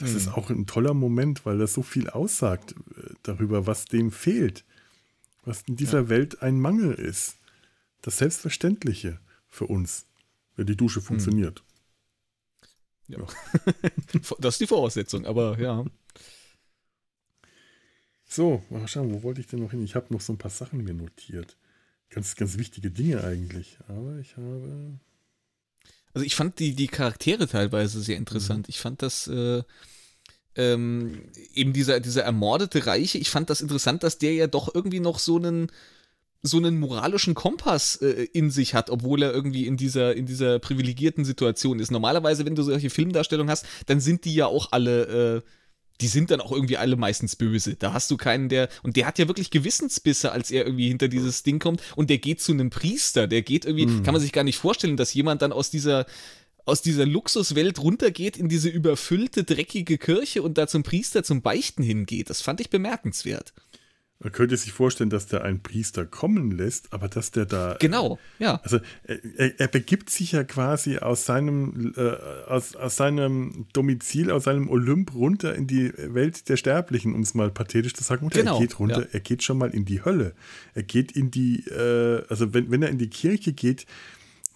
[0.00, 0.16] Das mhm.
[0.16, 4.64] ist auch ein toller Moment, weil das so viel aussagt äh, darüber, was dem fehlt
[5.44, 6.08] was in dieser ja.
[6.08, 7.38] Welt ein Mangel ist.
[8.02, 10.06] Das Selbstverständliche für uns,
[10.56, 11.06] wenn die Dusche hm.
[11.06, 11.62] funktioniert.
[13.08, 13.18] Ja.
[13.18, 13.26] ja.
[14.38, 15.84] das ist die Voraussetzung, aber ja.
[18.24, 19.82] So, mal schauen, wo wollte ich denn noch hin?
[19.82, 21.56] Ich habe noch so ein paar Sachen mir notiert.
[22.10, 23.78] Ganz, ganz wichtige Dinge eigentlich.
[23.88, 25.00] Aber ich habe.
[26.14, 28.66] Also ich fand die, die Charaktere teilweise sehr interessant.
[28.66, 28.70] Mhm.
[28.70, 29.26] Ich fand das.
[29.26, 29.62] Äh,
[30.56, 31.22] ähm,
[31.54, 35.20] eben dieser, dieser ermordete Reiche, ich fand das interessant, dass der ja doch irgendwie noch
[35.20, 35.70] so einen
[36.42, 40.58] so einen moralischen Kompass äh, in sich hat, obwohl er irgendwie in dieser, in dieser
[40.58, 41.90] privilegierten Situation ist.
[41.90, 45.42] Normalerweise, wenn du solche Filmdarstellungen hast, dann sind die ja auch alle, äh,
[46.00, 47.76] die sind dann auch irgendwie alle meistens böse.
[47.76, 51.08] Da hast du keinen, der, und der hat ja wirklich Gewissensbisse, als er irgendwie hinter
[51.08, 54.02] dieses Ding kommt und der geht zu einem Priester, der geht irgendwie, mhm.
[54.02, 56.06] kann man sich gar nicht vorstellen, dass jemand dann aus dieser,
[56.64, 61.82] aus dieser Luxuswelt runtergeht in diese überfüllte, dreckige Kirche und da zum Priester zum Beichten
[61.82, 62.30] hingeht.
[62.30, 63.52] Das fand ich bemerkenswert.
[64.22, 67.76] Man könnte sich vorstellen, dass der einen Priester kommen lässt, aber dass der da.
[67.80, 68.60] Genau, ja.
[68.62, 72.10] Also er, er begibt sich ja quasi aus seinem, äh,
[72.46, 77.32] aus, aus seinem Domizil, aus seinem Olymp runter in die Welt der Sterblichen, um es
[77.32, 78.26] mal pathetisch zu sagen.
[78.26, 79.08] Und genau, er geht runter, ja.
[79.10, 80.34] er geht schon mal in die Hölle.
[80.74, 83.86] Er geht in die, äh, also wenn, wenn er in die Kirche geht,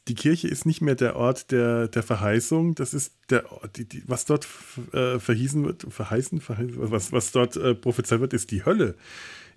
[0.08, 3.44] die Kirche ist nicht mehr der Ort der, der Verheißung, das ist der
[3.76, 4.46] die, die, was dort
[4.92, 8.96] äh, verhießen wird, verheißen, verheißen, was, was dort äh, prophezeit wird, ist die Hölle.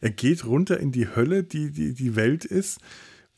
[0.02, 2.80] Er geht runter in die Hölle, die die, die Welt ist,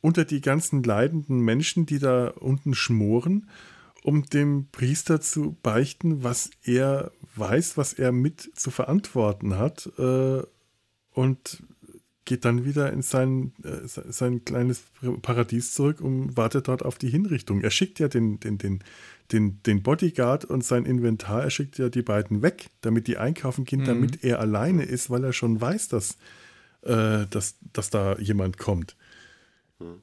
[0.01, 3.49] unter die ganzen leidenden Menschen, die da unten schmoren,
[4.03, 9.89] um dem Priester zu beichten, was er weiß, was er mit zu verantworten hat.
[9.97, 10.41] Äh,
[11.11, 11.63] und
[12.29, 14.83] geht dann wieder in sein, äh, sein kleines
[15.23, 17.61] Paradies zurück und wartet dort auf die Hinrichtung.
[17.61, 18.83] Er schickt ja den, den, den,
[19.31, 23.65] den, den Bodyguard und sein Inventar, er schickt ja die beiden weg, damit die einkaufen
[23.65, 23.85] gehen, mhm.
[23.85, 26.17] damit er alleine ist, weil er schon weiß, dass,
[26.83, 28.95] äh, dass, dass da jemand kommt.
[29.79, 30.01] Mhm.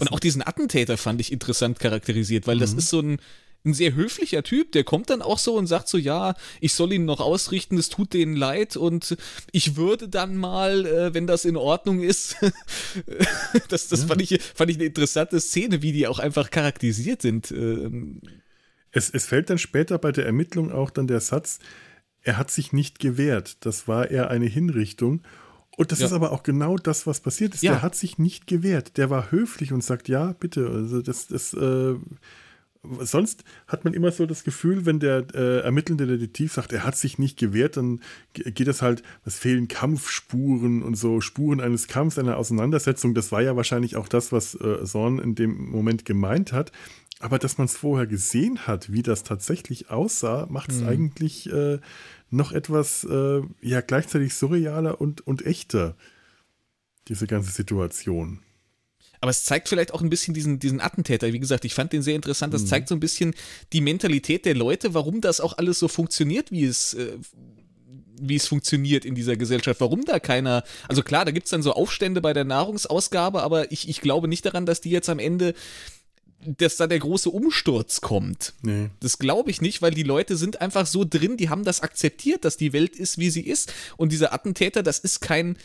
[0.00, 2.60] Und auch diesen Attentäter fand ich interessant charakterisiert, weil mhm.
[2.60, 3.18] das ist so ein,
[3.64, 6.92] ein sehr höflicher Typ, der kommt dann auch so und sagt so, ja, ich soll
[6.92, 9.16] ihn noch ausrichten, es tut denen leid und
[9.52, 12.36] ich würde dann mal, äh, wenn das in Ordnung ist,
[13.68, 14.06] das, das ja.
[14.06, 17.50] fand, ich, fand ich eine interessante Szene, wie die auch einfach charakterisiert sind.
[17.52, 18.20] Ähm.
[18.90, 21.58] Es, es fällt dann später bei der Ermittlung auch dann der Satz,
[22.20, 25.22] er hat sich nicht gewehrt, das war eher eine Hinrichtung.
[25.76, 26.06] Und das ja.
[26.06, 27.62] ist aber auch genau das, was passiert ist.
[27.62, 27.72] Ja.
[27.72, 28.96] Der hat sich nicht gewehrt.
[28.96, 30.68] Der war höflich und sagt, ja, bitte.
[30.68, 31.94] Also das, das äh,
[33.00, 36.96] sonst hat man immer so das Gefühl, wenn der äh, ermittelnde Detektiv sagt, er hat
[36.96, 38.00] sich nicht gewehrt, dann
[38.34, 43.14] geht es halt, es fehlen Kampfspuren und so Spuren eines Kampfs, einer Auseinandersetzung.
[43.14, 46.72] Das war ja wahrscheinlich auch das, was äh, Sorn in dem Moment gemeint hat.
[47.20, 50.88] Aber dass man es vorher gesehen hat, wie das tatsächlich aussah, macht es mhm.
[50.88, 51.78] eigentlich äh,
[52.34, 55.96] noch etwas, äh, ja, gleichzeitig surrealer und, und echter,
[57.08, 58.40] diese ganze Situation.
[59.20, 61.32] Aber es zeigt vielleicht auch ein bisschen diesen, diesen Attentäter.
[61.32, 62.52] Wie gesagt, ich fand den sehr interessant.
[62.52, 62.66] Das mhm.
[62.66, 63.34] zeigt so ein bisschen
[63.72, 67.16] die Mentalität der Leute, warum das auch alles so funktioniert, wie es, äh,
[68.20, 69.80] wie es funktioniert in dieser Gesellschaft.
[69.80, 70.62] Warum da keiner.
[70.88, 74.28] Also klar, da gibt es dann so Aufstände bei der Nahrungsausgabe, aber ich, ich glaube
[74.28, 75.54] nicht daran, dass die jetzt am Ende
[76.44, 78.54] dass da der große Umsturz kommt.
[78.62, 78.90] Nee.
[79.00, 82.44] Das glaube ich nicht, weil die Leute sind einfach so drin, die haben das akzeptiert,
[82.44, 83.72] dass die Welt ist, wie sie ist.
[83.96, 85.56] Und dieser Attentäter, das ist kein,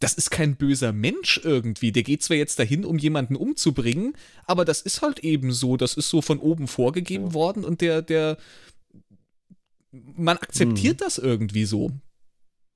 [0.00, 1.92] das ist kein böser Mensch irgendwie.
[1.92, 4.14] Der geht zwar jetzt dahin, um jemanden umzubringen,
[4.44, 5.76] aber das ist halt eben so.
[5.76, 7.34] Das ist so von oben vorgegeben ja.
[7.34, 8.36] worden und der, der,
[9.90, 11.06] man akzeptiert hm.
[11.06, 11.90] das irgendwie so.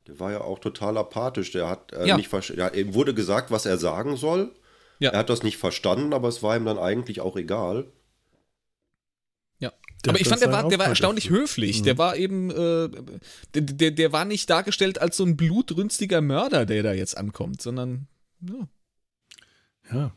[0.06, 1.52] Der war ja auch total apathisch.
[1.52, 2.16] Der hat äh, ja.
[2.16, 4.52] nicht ja, ihm wurde gesagt, was er sagen soll.
[4.98, 5.10] Ja.
[5.10, 7.86] Er hat das nicht verstanden, aber es war ihm dann eigentlich auch egal.
[10.04, 11.80] Der aber ich fand, der war, der war erstaunlich höflich.
[11.80, 11.84] Mhm.
[11.84, 12.88] Der war eben, äh,
[13.54, 17.60] der, der, der war nicht dargestellt als so ein blutrünstiger Mörder, der da jetzt ankommt,
[17.60, 18.06] sondern
[18.40, 18.68] ja.
[19.92, 20.12] Ja.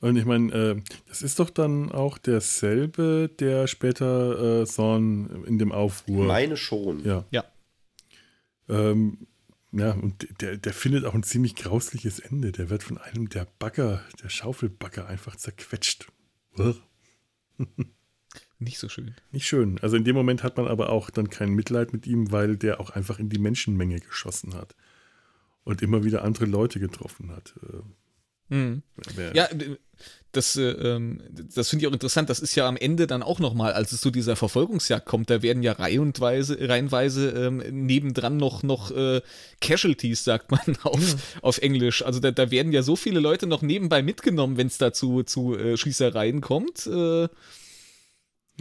[0.00, 5.60] Und ich meine, äh, das ist doch dann auch derselbe, der später äh, Zorn in
[5.60, 6.26] dem Aufruhr.
[6.26, 7.04] Meine schon.
[7.04, 7.24] Ja.
[7.30, 7.44] Ja.
[8.68, 9.28] Ähm,
[9.72, 12.52] ja, und der, der findet auch ein ziemlich grausliches Ende.
[12.52, 16.08] Der wird von einem der Bagger, der Schaufelbagger einfach zerquetscht.
[18.58, 19.14] Nicht so schön.
[19.30, 19.78] Nicht schön.
[19.80, 22.80] Also in dem Moment hat man aber auch dann kein Mitleid mit ihm, weil der
[22.80, 24.76] auch einfach in die Menschenmenge geschossen hat.
[25.64, 27.54] Und immer wieder andere Leute getroffen hat.
[28.52, 28.82] Mhm.
[29.32, 29.48] Ja,
[30.32, 31.22] das, äh, ähm,
[31.54, 32.30] das finde ich auch interessant.
[32.30, 35.42] Das ist ja am Ende dann auch nochmal, als es zu dieser Verfolgungsjagd kommt, da
[35.42, 39.20] werden ja reihenweise, reihenweise ähm, nebendran noch, noch äh,
[39.60, 41.18] Casualties, sagt man auf, ja.
[41.42, 42.02] auf Englisch.
[42.02, 45.22] Also da, da werden ja so viele Leute noch nebenbei mitgenommen, wenn es da zu,
[45.22, 46.86] zu äh, Schießereien kommt.
[46.86, 47.28] Äh,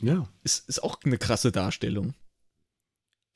[0.01, 0.27] ja.
[0.43, 2.13] Ist, ist auch eine krasse Darstellung.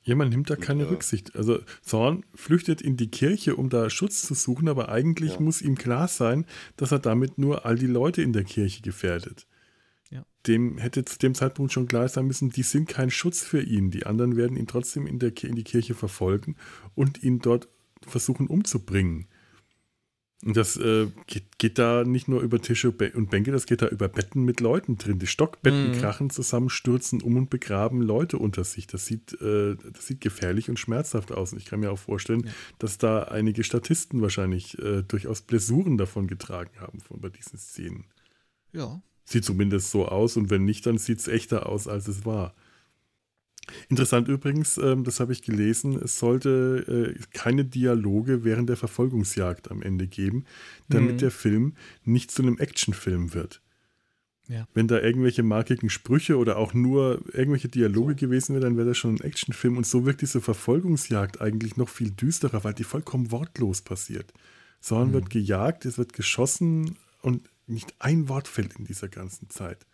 [0.05, 0.89] Ja, man nimmt da keine ja.
[0.89, 1.35] Rücksicht.
[1.35, 5.39] Also Zorn flüchtet in die Kirche, um da Schutz zu suchen, aber eigentlich ja.
[5.39, 6.45] muss ihm klar sein,
[6.77, 9.47] dass er damit nur all die Leute in der Kirche gefährdet.
[10.11, 10.23] Ja.
[10.45, 13.89] Dem hätte zu dem Zeitpunkt schon klar sein müssen, die sind kein Schutz für ihn.
[13.89, 16.55] Die anderen werden ihn trotzdem in, der, in die Kirche verfolgen
[16.93, 17.67] und ihn dort
[18.05, 19.27] versuchen umzubringen.
[20.43, 23.87] Und das äh, geht, geht, da nicht nur über Tische und Bänke, das geht da
[23.87, 25.17] über Betten mit Leuten drin.
[25.17, 25.93] Die Stockbetten mhm.
[25.93, 28.85] krachen zusammen, stürzen um und begraben Leute unter sich.
[28.85, 31.53] Das sieht, äh, das sieht gefährlich und schmerzhaft aus.
[31.53, 32.51] Und ich kann mir auch vorstellen, ja.
[32.79, 38.05] dass da einige Statisten wahrscheinlich äh, durchaus Blessuren davon getragen haben von, bei diesen Szenen.
[38.73, 39.01] Ja.
[39.23, 42.53] Sieht zumindest so aus und wenn nicht, dann sieht es echter aus, als es war.
[43.89, 49.71] Interessant übrigens, ähm, das habe ich gelesen, es sollte äh, keine Dialoge während der Verfolgungsjagd
[49.71, 50.45] am Ende geben,
[50.89, 51.17] damit mhm.
[51.19, 53.61] der Film nicht zu einem Actionfilm wird.
[54.47, 54.67] Ja.
[54.73, 58.97] Wenn da irgendwelche markigen Sprüche oder auch nur irgendwelche Dialoge gewesen wären, dann wäre das
[58.97, 59.77] schon ein Actionfilm.
[59.77, 64.33] Und so wirkt diese Verfolgungsjagd eigentlich noch viel düsterer, weil die vollkommen wortlos passiert.
[64.79, 65.13] Sondern mhm.
[65.13, 69.87] wird gejagt, es wird geschossen und nicht ein Wort fällt in dieser ganzen Zeit.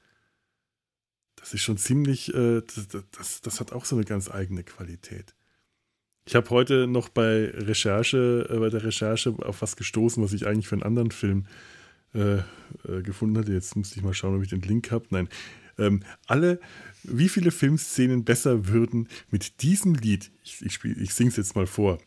[1.42, 5.36] Das ist schon ziemlich, äh, das, das, das, hat auch so eine ganz eigene Qualität.
[6.26, 10.48] Ich habe heute noch bei Recherche, äh, bei der Recherche auf was gestoßen, was ich
[10.48, 11.48] eigentlich für einen anderen Film
[12.14, 13.52] äh, äh gefunden hatte.
[13.52, 15.06] Jetzt muss ich mal schauen, ob ich den Link habe.
[15.10, 15.30] Nein.
[15.80, 16.60] Ähm, alle,
[17.04, 21.66] wie viele Filmszenen besser würden mit diesem Lied, ich, ich, ich singe es jetzt mal
[21.66, 21.98] vor,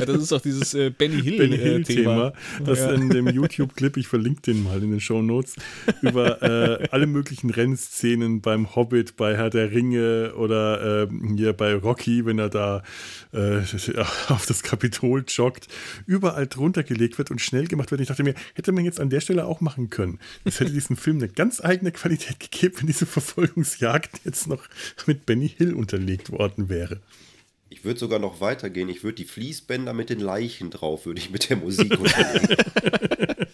[0.00, 2.32] ja, das ist auch dieses äh, Benny Hill, Benny Hill äh, Thema,
[2.64, 2.92] das ja.
[2.92, 5.54] in dem YouTube-Clip, ich verlinke den mal in den Show Notes,
[6.00, 11.74] über äh, alle möglichen Rennszenen beim Hobbit, bei Herr der Ringe oder ähm, hier bei
[11.74, 12.82] Rocky, wenn er da
[13.32, 13.58] äh,
[14.28, 15.68] auf das Kapitol joggt,
[16.06, 18.00] überall drunter gelegt wird und schnell gemacht wird.
[18.00, 20.18] Ich dachte mir, hätte man jetzt an der Stelle auch machen können.
[20.44, 24.64] Das hätte diesem Film eine ganz eigene Qualität gegeben, wenn diese Verfolgungsjagd jetzt noch
[25.06, 27.00] mit Benny Hill unterlegt worden wäre.
[27.72, 28.88] Ich würde sogar noch weitergehen.
[28.90, 32.56] Ich würde die Fließbänder mit den Leichen drauf, würde ich mit der Musik unterlegen.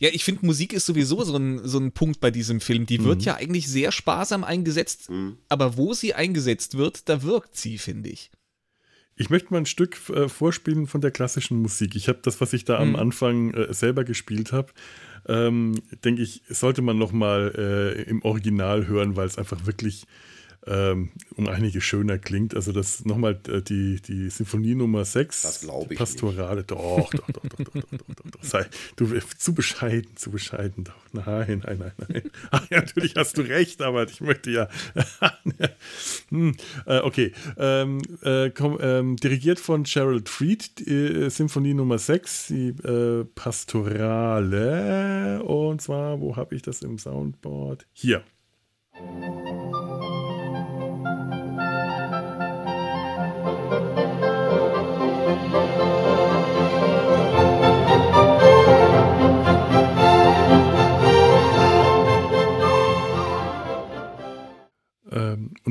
[0.00, 2.86] ja, ich finde, Musik ist sowieso so ein, so ein Punkt bei diesem Film.
[2.86, 3.24] Die wird mhm.
[3.24, 5.36] ja eigentlich sehr sparsam eingesetzt, mhm.
[5.48, 8.32] aber wo sie eingesetzt wird, da wirkt sie, finde ich.
[9.14, 11.94] Ich möchte mal ein Stück äh, vorspielen von der klassischen Musik.
[11.94, 12.96] Ich habe das, was ich da mhm.
[12.96, 14.72] am Anfang äh, selber gespielt habe,
[15.28, 20.06] ähm, denke ich, sollte man noch mal äh, im Original hören, weil es einfach wirklich
[20.66, 22.54] ähm, um einige schöner klingt.
[22.54, 25.42] Also das nochmal äh, die, die Sinfonie Nummer 6.
[25.42, 25.98] Das glaube ich.
[25.98, 26.58] Pastorale.
[26.58, 26.70] Nicht.
[26.70, 28.42] Doch, doch, doch, doch, doch, doch, doch, doch, doch.
[28.42, 30.84] Sei, du zu bescheiden, zu bescheiden.
[30.84, 30.94] Doch.
[31.12, 32.22] Nein, nein, nein, nein.
[32.50, 34.68] Ach, ja, natürlich hast du recht, aber ich möchte ja.
[36.30, 36.56] hm,
[36.86, 37.32] äh, okay.
[37.56, 43.24] Ähm, äh, komm, ähm, dirigiert von Gerald Fried, die, äh, Sinfonie Nummer 6, die äh,
[43.34, 45.42] Pastorale.
[45.42, 47.84] Und zwar, wo habe ich das im Soundboard?
[47.92, 48.22] Hier.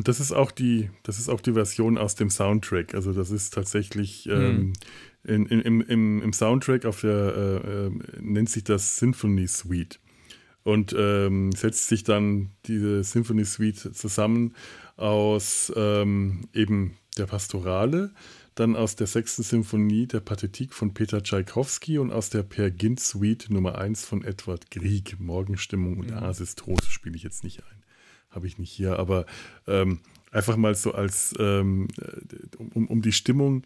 [0.02, 2.96] Und das ist auch die, das ist auch die Version aus dem Soundtrack.
[2.96, 4.74] Also das ist tatsächlich ähm,
[5.24, 5.46] mhm.
[5.46, 10.00] in, in, im, im, Soundtrack auf der äh, äh, nennt sich das Symphony Suite.
[10.64, 14.56] Und ähm, setzt sich dann diese Symphony Suite zusammen
[14.98, 18.10] aus ähm, eben der Pastorale,
[18.56, 23.00] dann aus der sechsten Symphonie der Pathetik von Peter Tschaikowski und aus der Per Gint
[23.00, 25.20] Suite Nummer 1 von Edward Grieg.
[25.20, 26.24] Morgenstimmung und ja.
[26.24, 27.81] Asistros spiele ich jetzt nicht ein
[28.32, 29.26] habe ich nicht hier, aber
[29.68, 30.00] ähm,
[30.32, 31.88] einfach mal so als, ähm,
[32.74, 33.64] um, um die Stimmung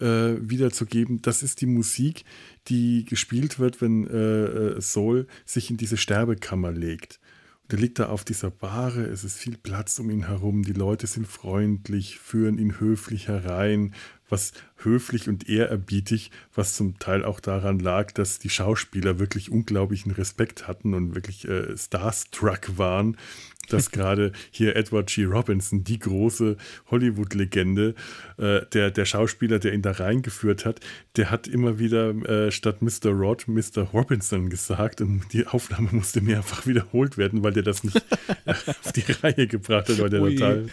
[0.00, 2.24] äh, wiederzugeben, das ist die Musik,
[2.68, 4.44] die gespielt wird, wenn äh,
[4.76, 7.20] äh Soul sich in diese Sterbekammer legt.
[7.62, 10.72] Und er liegt da auf dieser Bahre, es ist viel Platz um ihn herum, die
[10.72, 13.94] Leute sind freundlich, führen ihn höflich herein,
[14.30, 20.12] was höflich und ehrerbietig, was zum Teil auch daran lag, dass die Schauspieler wirklich unglaublichen
[20.12, 23.16] Respekt hatten und wirklich äh, starstruck waren
[23.72, 25.24] dass gerade hier Edward G.
[25.24, 26.56] Robinson, die große
[26.90, 27.94] Hollywood-Legende,
[28.36, 30.80] äh, der, der Schauspieler, der ihn da reingeführt hat,
[31.16, 33.10] der hat immer wieder äh, statt Mr.
[33.10, 33.82] Rod Mr.
[33.92, 37.96] Robinson gesagt und die Aufnahme musste mehrfach wiederholt werden, weil der das nicht
[38.46, 40.34] auf die Reihe gebracht hat, weil der Ui.
[40.34, 40.66] total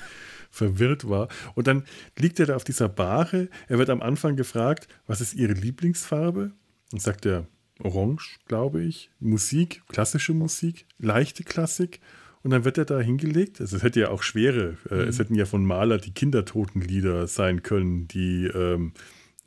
[0.58, 1.30] verwirrt war.
[1.56, 1.84] Und dann
[2.18, 3.50] liegt er da auf dieser Bahre.
[3.68, 6.52] Er wird am Anfang gefragt, was ist Ihre Lieblingsfarbe?
[6.92, 7.48] Und sagt er,
[7.84, 9.10] Orange, glaube ich.
[9.20, 12.00] Musik, klassische Musik, leichte Klassik.
[12.44, 13.60] Und dann wird er da hingelegt.
[13.62, 15.02] Also es hätte ja auch schwere, äh, mhm.
[15.02, 18.94] es hätten ja von Maler die Kindertotenlieder sein können, die ähm,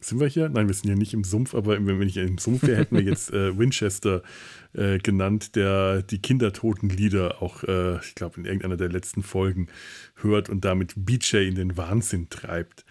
[0.00, 0.48] sind wir hier?
[0.48, 3.04] Nein, wir sind hier nicht im Sumpf, aber wenn ich im Sumpf wäre, hätten wir
[3.04, 4.22] jetzt äh, Winchester
[4.72, 9.68] äh, genannt, der die Kindertotenlieder auch, äh, ich glaube, in irgendeiner der letzten Folgen
[10.16, 12.84] hört und damit BJ in den Wahnsinn treibt.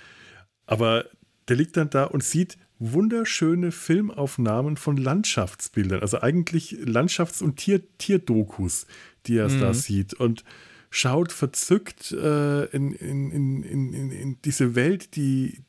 [0.66, 1.06] Aber
[1.48, 7.82] der liegt dann da und sieht wunderschöne Filmaufnahmen von Landschaftsbildern, also eigentlich Landschafts- und Tier
[7.98, 8.88] Tierdokus,
[9.26, 9.60] die er mhm.
[9.60, 10.14] da sieht.
[10.14, 10.44] Und
[10.90, 15.62] schaut verzückt äh, in, in, in, in diese Welt, die,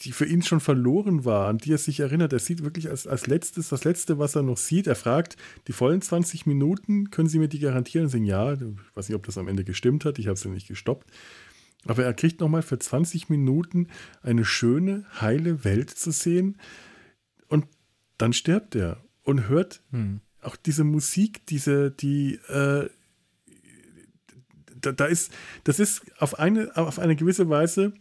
[0.00, 2.32] die für ihn schon verloren war, an die er sich erinnert.
[2.32, 4.86] Er sieht wirklich als, als letztes, das Letzte, was er noch sieht.
[4.86, 5.36] Er fragt,
[5.68, 8.04] die vollen 20 Minuten, können Sie mir die garantieren?
[8.04, 8.60] Und sagen, ja, ich
[8.94, 11.10] weiß nicht, ob das am Ende gestimmt hat, ich habe es ja nicht gestoppt.
[11.86, 13.88] Aber er kriegt nochmal für 20 Minuten
[14.22, 16.58] eine schöne, heile Welt zu sehen.
[17.48, 17.66] Und
[18.18, 20.20] dann stirbt er und hört hm.
[20.42, 22.90] auch diese Musik, diese, die, äh,
[24.78, 25.32] da, da, ist,
[25.64, 27.94] das ist auf eine, auf eine gewisse Weise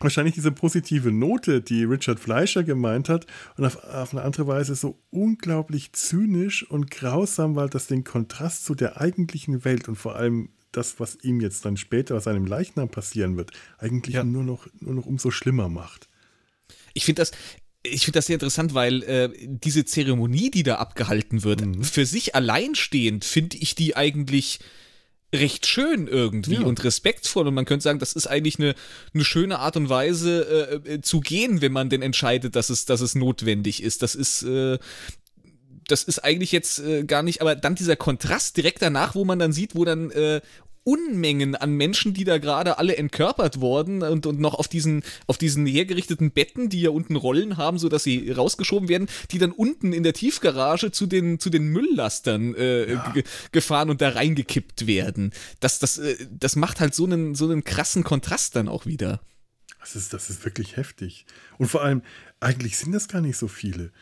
[0.00, 3.26] wahrscheinlich diese positive Note, die Richard Fleischer gemeint hat,
[3.56, 8.64] und auf, auf, eine andere Weise so unglaublich zynisch und grausam, weil das den Kontrast
[8.64, 12.46] zu der eigentlichen Welt und vor allem das, was ihm jetzt dann später aus seinem
[12.46, 14.24] Leichnam passieren wird, eigentlich ja.
[14.24, 16.08] nur, noch, nur noch umso schlimmer macht.
[16.94, 17.32] Ich finde das,
[17.82, 21.82] ich finde das sehr interessant, weil äh, diese Zeremonie, die da abgehalten wird, mhm.
[21.82, 24.60] für sich alleinstehend finde ich die eigentlich
[25.34, 26.62] recht schön irgendwie ja.
[26.62, 28.74] und respektvoll und man könnte sagen, das ist eigentlich eine,
[29.12, 32.86] eine schöne Art und Weise äh, äh, zu gehen, wenn man denn entscheidet, dass es,
[32.86, 34.02] dass es notwendig ist.
[34.02, 34.78] Das ist äh,
[35.86, 39.38] das ist eigentlich jetzt äh, gar nicht, aber dann dieser Kontrast direkt danach, wo man
[39.38, 40.40] dann sieht, wo dann äh,
[40.88, 45.36] Unmengen an Menschen, die da gerade alle entkörpert wurden und, und noch auf diesen, auf
[45.36, 49.92] diesen hergerichteten Betten, die ja unten Rollen haben, sodass sie rausgeschoben werden, die dann unten
[49.92, 53.14] in der Tiefgarage zu den, zu den Mülllastern äh, ja.
[53.52, 55.34] gefahren und da reingekippt werden.
[55.60, 59.20] Das, das, äh, das macht halt so einen, so einen krassen Kontrast dann auch wieder.
[59.80, 61.26] Das ist, das ist wirklich heftig.
[61.58, 62.00] Und vor allem,
[62.40, 63.92] eigentlich sind das gar nicht so viele.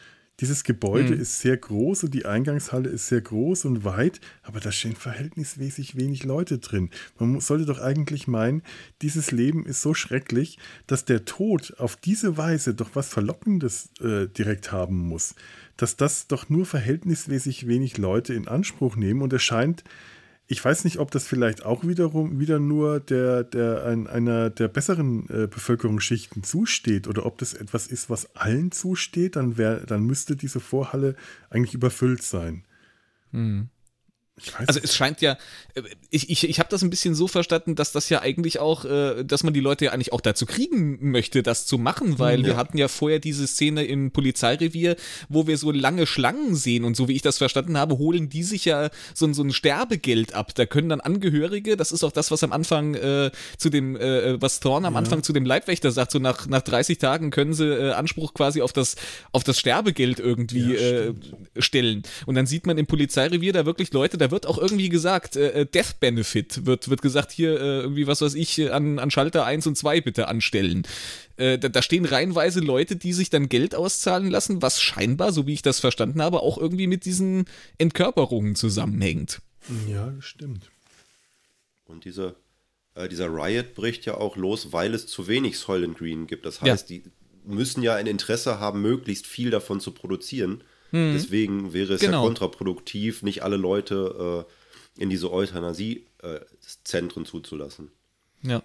[0.41, 1.21] Dieses Gebäude mhm.
[1.21, 5.97] ist sehr groß und die Eingangshalle ist sehr groß und weit, aber da stehen verhältnismäßig
[5.97, 6.91] wenig Leute drin.
[7.19, 8.63] Man sollte doch eigentlich meinen,
[9.01, 14.27] dieses Leben ist so schrecklich, dass der Tod auf diese Weise doch was Verlockendes äh,
[14.27, 15.35] direkt haben muss.
[15.79, 19.85] Dass das doch nur verhältnismäßig wenig Leute in Anspruch nehmen und es scheint
[20.49, 24.69] ich weiß nicht, ob das vielleicht auch wiederum wieder nur der, der, ein, einer der
[24.69, 30.05] besseren äh, Bevölkerungsschichten zusteht oder ob das etwas ist, was allen zusteht, dann, wär, dann
[30.05, 31.17] müsste diese Vorhalle
[31.51, 32.65] eigentlich überfüllt sein.
[33.33, 33.69] Hm
[34.67, 35.39] also es scheint ja,
[35.75, 38.85] äh, ich, ich, ich habe das ein bisschen so verstanden, dass das ja eigentlich auch,
[38.85, 42.41] äh, dass man die Leute ja eigentlich auch dazu kriegen möchte, das zu machen, weil
[42.41, 42.47] ja.
[42.47, 44.97] wir hatten ja vorher diese Szene im Polizeirevier,
[45.31, 48.43] wo wir so lange Schlangen sehen und so wie ich das verstanden habe, holen die
[48.43, 50.55] sich ja so, so ein Sterbegeld ab.
[50.55, 54.41] Da können dann Angehörige, das ist auch das, was am Anfang äh, zu dem, äh,
[54.41, 54.99] was Thorn am ja.
[54.99, 58.61] Anfang zu dem Leibwächter sagt, so nach, nach 30 Tagen können sie äh, Anspruch quasi
[58.61, 58.97] auf das,
[59.33, 61.15] auf das Sterbegeld irgendwie ja, äh,
[61.59, 62.03] stellen.
[62.27, 65.37] Und dann sieht man im Polizeirevier da wirklich Leute, da da wird auch irgendwie gesagt,
[65.37, 69.13] äh, äh, Death Benefit wird, wird gesagt, hier äh, irgendwie, was weiß ich, an, an
[69.13, 70.83] Schalter 1 und 2 bitte anstellen.
[71.37, 75.47] Äh, da, da, stehen reihenweise Leute, die sich dann Geld auszahlen lassen, was scheinbar, so
[75.47, 77.45] wie ich das verstanden habe, auch irgendwie mit diesen
[77.79, 79.43] Entkörperungen zusammenhängt.
[79.89, 80.71] Ja, das stimmt.
[81.85, 82.35] Und dieser,
[82.97, 86.47] äh, dieser Riot bricht ja auch los, weil es zu wenig Soylent Green gibt.
[86.47, 86.97] Das heißt, ja.
[86.97, 87.05] die
[87.45, 90.65] müssen ja ein Interesse haben, möglichst viel davon zu produzieren.
[90.93, 91.13] Mhm.
[91.15, 92.23] Deswegen wäre es genau.
[92.23, 97.91] ja kontraproduktiv, nicht alle Leute äh, in diese Euthanasie-Zentren äh, zuzulassen.
[98.43, 98.63] Ja.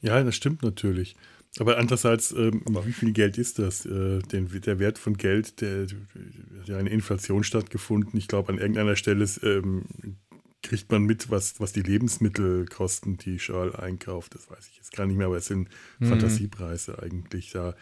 [0.00, 1.14] Ja, das stimmt natürlich.
[1.58, 3.84] Aber andererseits, ähm, wie viel Geld ist das?
[3.84, 5.86] Äh, den, der Wert von Geld, der,
[6.66, 8.18] der eine Inflation stattgefunden.
[8.18, 9.84] Ich glaube, an irgendeiner Stelle ähm,
[10.62, 14.34] kriegt man mit, was, was die Lebensmittel kosten, die Schal einkauft.
[14.34, 16.06] Das weiß ich jetzt gar nicht mehr, aber es sind mhm.
[16.06, 17.50] Fantasiepreise eigentlich.
[17.50, 17.74] Da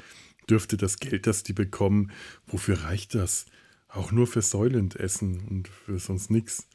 [0.48, 2.10] dürfte das Geld, das die bekommen,
[2.46, 3.46] wofür reicht das?
[3.92, 6.66] Auch nur für Soylent essen und für sonst nichts.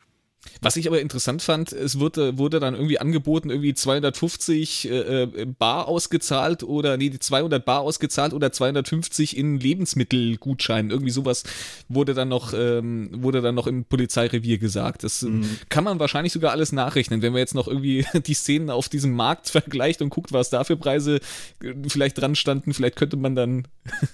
[0.61, 5.45] Was ich aber interessant fand, es wurde, wurde dann irgendwie angeboten, irgendwie 250 äh, äh,
[5.45, 10.91] Bar ausgezahlt oder, nee, die 200 Bar ausgezahlt oder 250 in Lebensmittelgutscheinen.
[10.91, 11.43] Irgendwie sowas
[11.89, 15.03] wurde dann noch, ähm, wurde dann noch im Polizeirevier gesagt.
[15.03, 15.57] Das ähm, mhm.
[15.69, 19.11] kann man wahrscheinlich sogar alles nachrechnen, wenn man jetzt noch irgendwie die Szenen auf diesem
[19.11, 21.19] Markt vergleicht und guckt, was da für Preise
[21.63, 22.73] äh, vielleicht dran standen.
[22.73, 23.67] Vielleicht könnte man dann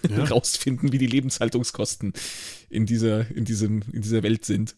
[0.10, 0.24] ja.
[0.32, 2.14] rausfinden, wie die Lebenshaltungskosten
[2.70, 4.76] in dieser, in diesem, in dieser Welt sind.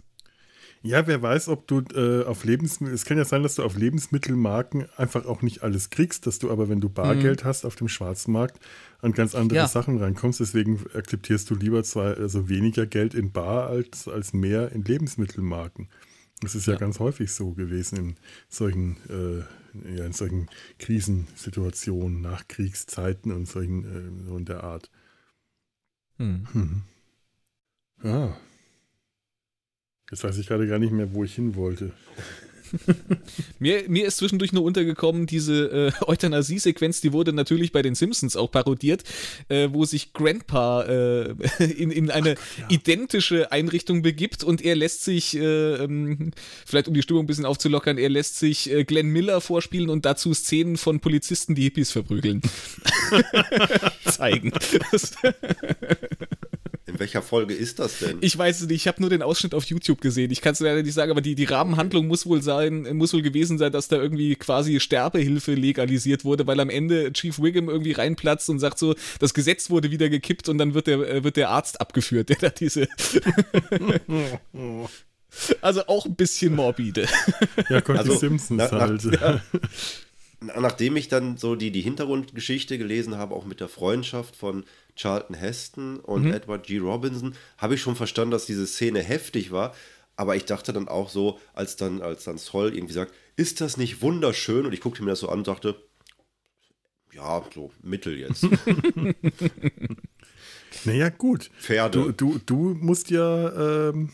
[0.85, 3.77] Ja, wer weiß, ob du äh, auf Lebensmittel, es kann ja sein, dass du auf
[3.77, 7.47] Lebensmittelmarken einfach auch nicht alles kriegst, dass du aber, wenn du Bargeld mhm.
[7.47, 8.60] hast auf dem Schwarzmarkt,
[9.01, 9.68] an ganz andere ja.
[9.68, 10.41] Sachen reinkommst.
[10.41, 15.88] Deswegen akzeptierst du lieber zwar also weniger Geld in Bar als, als mehr in Lebensmittelmarken.
[16.41, 16.80] Das ist ja, ja.
[16.80, 18.15] ganz häufig so gewesen in
[18.49, 20.49] solchen, äh, ja, in solchen
[20.80, 24.91] Krisensituationen, Nachkriegszeiten und solchen äh, so in der Art.
[26.18, 26.45] Hm.
[26.51, 26.81] Hm.
[28.03, 28.35] Ja.
[30.14, 31.90] Jetzt weiß ich gerade gar nicht mehr, wo ich hin wollte.
[33.60, 38.35] mir, mir ist zwischendurch nur untergekommen, diese äh, Euthanasie-Sequenz, die wurde natürlich bei den Simpsons
[38.35, 39.03] auch parodiert,
[39.49, 42.65] äh, wo sich Grandpa äh, in, in eine Gott, ja.
[42.69, 46.30] identische Einrichtung begibt und er lässt sich, äh, ähm,
[46.64, 50.06] vielleicht um die Stimmung ein bisschen aufzulockern, er lässt sich äh, Glenn Miller vorspielen und
[50.06, 52.41] dazu Szenen von Polizisten, die Hippies verprügeln,
[54.06, 54.53] zeigen.
[56.94, 58.20] In welcher Folge ist das denn?
[58.22, 60.30] Ich weiß es nicht, ich habe nur den Ausschnitt auf YouTube gesehen.
[60.32, 63.24] Ich kann es leider nicht sagen, aber die, die Rahmenhandlung muss wohl sein, muss wohl
[63.24, 67.94] gewesen sein, dass da irgendwie quasi Sterbehilfe legalisiert wurde, weil am Ende Chief Wiggum irgendwie
[67.94, 71.36] reinplatzt und sagt so, das Gesetz wurde wieder gekippt und dann wird der, äh, wird
[71.36, 72.88] der Arzt abgeführt, der da diese.
[75.61, 77.07] also auch ein bisschen morbide.
[77.70, 79.03] Ja, Gott, also, die Simpsons na, halt.
[79.03, 79.41] Ja
[80.57, 84.64] nachdem ich dann so die, die Hintergrundgeschichte gelesen habe, auch mit der Freundschaft von
[84.95, 86.34] Charlton Heston und mhm.
[86.34, 86.78] Edward G.
[86.78, 89.74] Robinson, habe ich schon verstanden, dass diese Szene heftig war.
[90.15, 93.78] Aber ich dachte dann auch so, als dann, als dann Sol irgendwie sagt, ist das
[93.78, 94.65] nicht wunderschön?
[94.65, 95.76] Und ich guckte mir das so an und dachte,
[97.14, 98.48] ja, so mittel jetzt.
[100.85, 101.49] Naja, gut.
[101.60, 102.14] Pferde.
[102.14, 104.10] Du, du, du musst ja, ähm,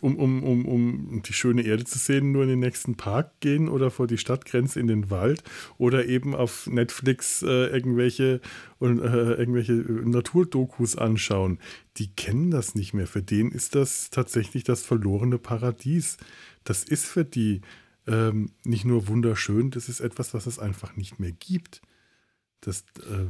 [0.00, 3.68] um, um, um, um die schöne Erde zu sehen, nur in den nächsten Park gehen
[3.68, 5.42] oder vor die Stadtgrenze in den Wald
[5.78, 8.40] oder eben auf Netflix äh, irgendwelche,
[8.80, 11.58] äh, irgendwelche Naturdokus anschauen.
[11.96, 13.06] Die kennen das nicht mehr.
[13.06, 16.18] Für den ist das tatsächlich das verlorene Paradies.
[16.64, 17.62] Das ist für die
[18.06, 21.82] ähm, nicht nur wunderschön, das ist etwas, was es einfach nicht mehr gibt.
[22.60, 23.26] Das, äh,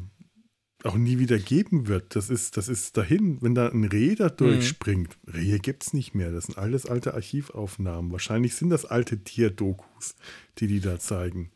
[0.84, 2.14] auch nie wieder geben wird.
[2.14, 5.16] Das ist, das ist dahin, wenn da ein Reh da durchspringt.
[5.26, 5.32] Mhm.
[5.32, 6.30] Rehe gibt es nicht mehr.
[6.30, 8.12] Das sind alles alte Archivaufnahmen.
[8.12, 10.14] Wahrscheinlich sind das alte Tierdokus,
[10.58, 11.50] die die da zeigen.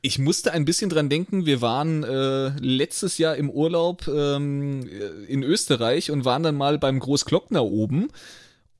[0.00, 4.86] Ich musste ein bisschen dran denken, wir waren äh, letztes Jahr im Urlaub ähm,
[5.28, 8.08] in Österreich und waren dann mal beim Großglockner oben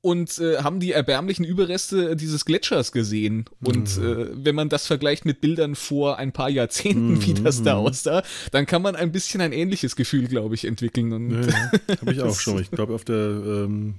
[0.05, 3.45] und äh, haben die erbärmlichen Überreste dieses Gletschers gesehen.
[3.63, 4.05] Und mhm.
[4.05, 7.25] äh, wenn man das vergleicht mit Bildern vor ein paar Jahrzehnten, mhm.
[7.25, 8.21] wie das da aussah,
[8.51, 11.11] dann kann man ein bisschen ein ähnliches Gefühl, glaube ich, entwickeln.
[11.11, 11.71] Und ja, ja.
[12.01, 12.61] Habe ich auch schon.
[12.61, 13.95] Ich glaube, auf der ähm,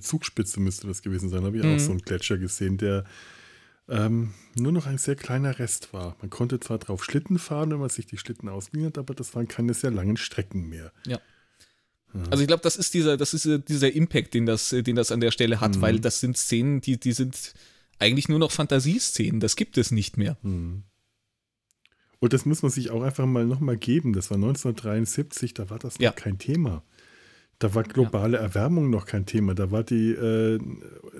[0.00, 1.44] Zugspitze müsste das gewesen sein.
[1.44, 1.76] Habe ich mhm.
[1.76, 3.04] auch so einen Gletscher gesehen, der
[3.88, 6.16] ähm, nur noch ein sehr kleiner Rest war.
[6.20, 9.36] Man konnte zwar drauf Schlitten fahren, wenn man sich die Schlitten ausgeliehen hat, aber das
[9.36, 10.90] waren keine sehr langen Strecken mehr.
[11.06, 11.20] Ja.
[12.30, 15.20] Also ich glaube, das ist dieser, das ist dieser Impact, den das, den das an
[15.20, 15.80] der Stelle hat, mhm.
[15.80, 17.54] weil das sind Szenen, die, die sind
[17.98, 19.40] eigentlich nur noch Fantasieszenen.
[19.40, 20.36] Das gibt es nicht mehr.
[20.42, 20.84] Mhm.
[22.20, 24.12] Und das muss man sich auch einfach mal nochmal geben.
[24.12, 26.10] Das war 1973, da war das ja.
[26.10, 26.82] noch kein Thema.
[27.58, 28.42] Da war globale ja.
[28.42, 29.54] Erwärmung noch kein Thema.
[29.54, 30.58] Da war die äh,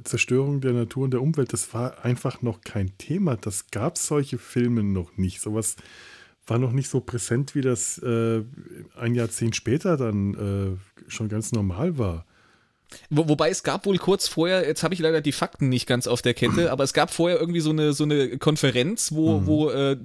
[0.04, 3.36] Zerstörung der Natur und der Umwelt, das war einfach noch kein Thema.
[3.36, 5.40] Das gab solche Filme noch nicht.
[5.40, 5.76] Sowas
[6.46, 8.42] war noch nicht so präsent, wie das äh,
[8.96, 12.26] ein Jahrzehnt später dann äh, schon ganz normal war.
[13.10, 16.06] Wo, wobei es gab wohl kurz vorher, jetzt habe ich leider die Fakten nicht ganz
[16.06, 19.46] auf der Kette, aber es gab vorher irgendwie so eine, so eine Konferenz, wo, mhm.
[19.46, 19.96] wo äh,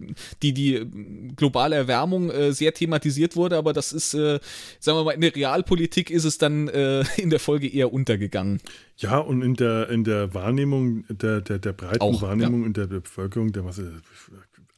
[0.42, 0.88] die, die
[1.36, 4.40] globale Erwärmung äh, sehr thematisiert wurde, aber das ist, äh,
[4.80, 8.60] sagen wir mal, in der Realpolitik ist es dann äh, in der Folge eher untergegangen.
[8.98, 12.68] Ja, und in der, in der Wahrnehmung, der, der, der breiten Auch, Wahrnehmung ja.
[12.68, 13.80] in der Bevölkerung, der was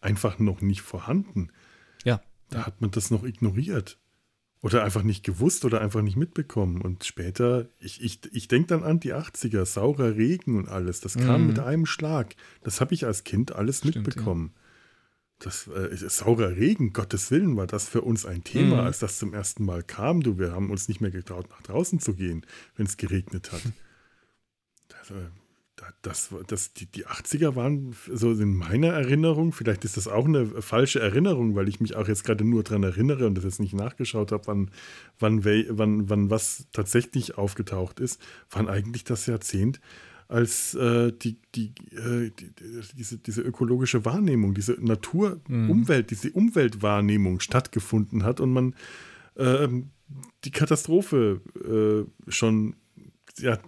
[0.02, 1.52] einfach noch nicht vorhanden.
[2.04, 2.22] Ja.
[2.50, 3.98] Da hat man das noch ignoriert.
[4.64, 6.82] Oder einfach nicht gewusst oder einfach nicht mitbekommen.
[6.82, 11.00] Und später, ich, ich, ich denke dann an die 80er, saurer Regen und alles.
[11.02, 11.48] Das kam mm.
[11.48, 12.36] mit einem Schlag.
[12.62, 14.52] Das habe ich als Kind alles Stimmt, mitbekommen.
[14.54, 14.62] Ja.
[15.40, 18.86] Das äh, saurer Regen, Gottes Willen, war das für uns ein Thema, mm.
[18.86, 20.22] als das zum ersten Mal kam.
[20.22, 22.46] Du, wir haben uns nicht mehr getraut, nach draußen zu gehen,
[22.76, 23.62] wenn es geregnet hat.
[24.88, 25.30] Das, äh,
[26.02, 30.46] das, das, die, die 80er waren so in meiner Erinnerung, vielleicht ist das auch eine
[30.62, 33.74] falsche Erinnerung, weil ich mich auch jetzt gerade nur daran erinnere und das jetzt nicht
[33.74, 34.72] nachgeschaut habe, wann,
[35.20, 39.80] wann, wann, wann was tatsächlich aufgetaucht ist, waren eigentlich das Jahrzehnt,
[40.28, 42.52] als äh, die, die, äh, die,
[42.96, 46.08] diese, diese ökologische Wahrnehmung, diese Natur-Umwelt, mhm.
[46.08, 48.76] diese Umweltwahrnehmung stattgefunden hat und man
[49.36, 49.68] äh,
[50.44, 52.76] die Katastrophe äh, schon
[53.40, 53.60] ja,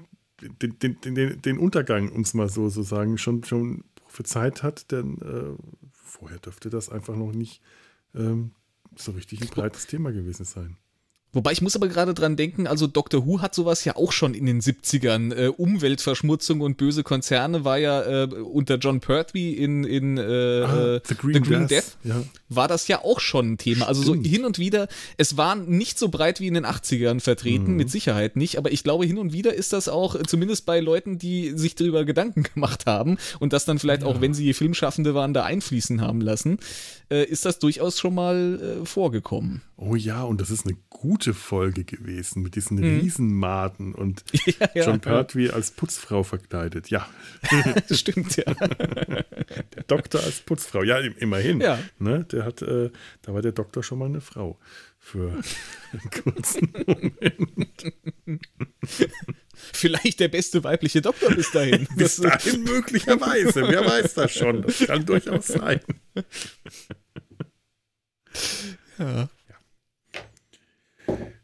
[0.61, 4.63] den, den, den, den Untergang, um es mal so zu so sagen, schon, schon prophezeit
[4.63, 5.55] hat, denn äh,
[5.91, 7.61] vorher dürfte das einfach noch nicht
[8.15, 8.51] ähm,
[8.95, 10.77] so richtig ein breites Thema gewesen sein.
[11.33, 14.35] Wobei ich muss aber gerade dran denken, also Doctor Who hat sowas ja auch schon
[14.35, 15.33] in den 70ern.
[15.33, 20.99] Äh, Umweltverschmutzung und böse Konzerne war ja äh, unter John Pertwee in, in äh, ah,
[21.03, 22.23] The Green, The Green Death, ja.
[22.49, 23.87] war das ja auch schon ein Thema.
[23.87, 24.87] Also so hin und wieder,
[25.17, 27.77] es war nicht so breit wie in den 80ern vertreten, mhm.
[27.77, 30.79] mit Sicherheit nicht, aber ich glaube hin und wieder ist das auch, äh, zumindest bei
[30.79, 34.07] Leuten, die sich darüber Gedanken gemacht haben und das dann vielleicht ja.
[34.07, 36.59] auch, wenn sie Filmschaffende waren, da einfließen haben lassen,
[37.09, 39.61] äh, ist das durchaus schon mal äh, vorgekommen.
[39.77, 42.99] Oh ja, und das ist eine gute Folge gewesen mit diesen mhm.
[42.99, 45.53] Riesenmaten und ja, ja, John Pertwee ja.
[45.53, 46.89] als Putzfrau verkleidet.
[46.89, 47.07] Ja.
[47.91, 48.43] Stimmt, ja.
[48.53, 50.83] Der Doktor als Putzfrau.
[50.83, 51.61] Ja, immerhin.
[51.61, 51.79] Ja.
[51.99, 52.89] Ne, der hat, äh,
[53.21, 54.59] da war der Doktor schon mal eine Frau
[54.99, 55.39] für
[55.91, 57.93] einen kurzen Moment.
[59.53, 61.87] Vielleicht der beste weibliche Doktor bis dahin.
[61.95, 63.67] bis dahin möglicherweise.
[63.67, 64.63] Wer weiß das schon.
[64.63, 65.79] Das kann durchaus sein.
[68.97, 69.29] Ja.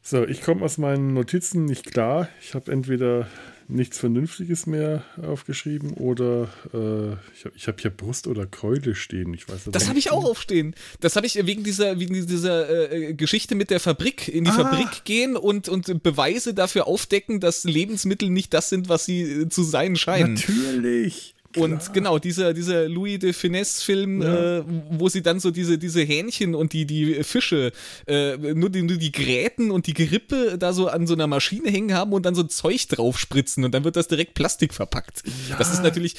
[0.10, 2.30] So, ich komme aus meinen Notizen nicht klar.
[2.42, 3.28] Ich habe entweder
[3.68, 9.36] nichts Vernünftiges mehr aufgeschrieben oder äh, ich habe hab hier Brust oder Keule stehen.
[9.36, 10.74] Ich weiß das habe ich auch aufstehen.
[11.00, 14.54] Das habe ich wegen dieser, wegen dieser äh, Geschichte mit der Fabrik, in die ah.
[14.54, 19.50] Fabrik gehen und, und Beweise dafür aufdecken, dass Lebensmittel nicht das sind, was sie äh,
[19.50, 20.34] zu sein scheinen.
[20.34, 21.36] Natürlich.
[21.56, 24.58] Und genau, dieser, dieser Louis de Finesse-Film, ja.
[24.58, 27.72] äh, wo sie dann so diese, diese Hähnchen und die, die Fische,
[28.06, 31.72] äh, nur, die, nur die Gräten und die Gerippe da so an so einer Maschine
[31.72, 35.24] hängen haben und dann so Zeug draufspritzen und dann wird das direkt Plastik verpackt.
[35.50, 35.58] Ja.
[35.58, 36.16] Das ist natürlich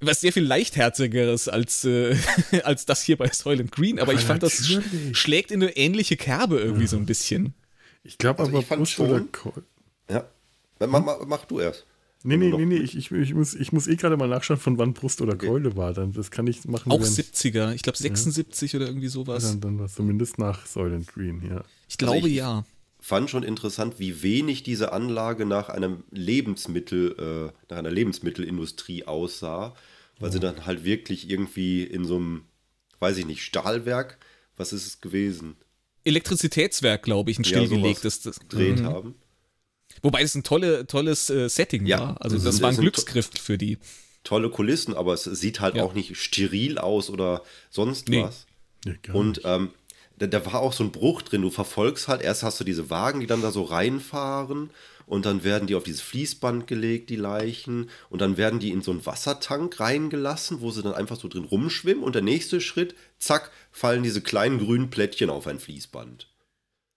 [0.00, 2.16] was sehr viel leichtherzigeres als, äh,
[2.64, 4.76] als das hier bei Soylent Green, aber, aber ich fand, natürlich.
[4.76, 6.88] das schlägt in eine ähnliche Kerbe irgendwie ja.
[6.88, 7.52] so ein bisschen.
[8.02, 9.28] Ich glaube also aber, ich fand schon,
[10.10, 10.24] ja.
[10.78, 11.84] Mach, mach, mach du erst.
[12.22, 14.76] Nee, nee, nee, nee, ich, ich, ich, muss, ich muss eh gerade mal nachschauen, von
[14.76, 15.46] wann Brust oder okay.
[15.46, 15.94] Keule war.
[15.94, 16.92] Dann, das kann ich machen.
[16.92, 18.78] Auch 70er, ich glaube 76 ja.
[18.78, 19.44] oder irgendwie sowas.
[19.44, 21.64] Ja, dann, dann war es zumindest nach Soylent Green, ja.
[21.88, 22.64] Ich glaube also ich ja.
[23.02, 29.74] Fand schon interessant, wie wenig diese Anlage nach einem Lebensmittel, äh, nach einer Lebensmittelindustrie aussah,
[30.18, 30.32] weil oh.
[30.32, 32.42] sie dann halt wirklich irgendwie in so einem,
[32.98, 34.18] weiß ich nicht, Stahlwerk,
[34.58, 35.56] was ist es gewesen?
[36.04, 38.24] Elektrizitätswerk, glaube ich, ein stillgelegtes.
[38.24, 38.84] Ja, gedreht mhm.
[38.84, 39.14] haben.
[40.02, 42.16] Wobei es ein tolle, tolles äh, Setting ja, war.
[42.20, 43.78] Also das, war ein Glücksgriff für die.
[44.24, 45.82] Tolle Kulissen, aber es sieht halt ja.
[45.82, 48.22] auch nicht steril aus oder sonst nee.
[48.22, 48.46] was.
[48.84, 49.70] Ja, und ähm,
[50.18, 51.42] da, da, war auch so ein Bruch drin.
[51.42, 54.70] Du verfolgst halt, erst hast du diese Wagen, die dann da so reinfahren
[55.10, 58.80] und dann werden die auf dieses Fließband gelegt, die Leichen, und dann werden die in
[58.80, 62.94] so einen Wassertank reingelassen, wo sie dann einfach so drin rumschwimmen und der nächste Schritt,
[63.18, 66.28] zack, fallen diese kleinen grünen Plättchen auf ein Fließband.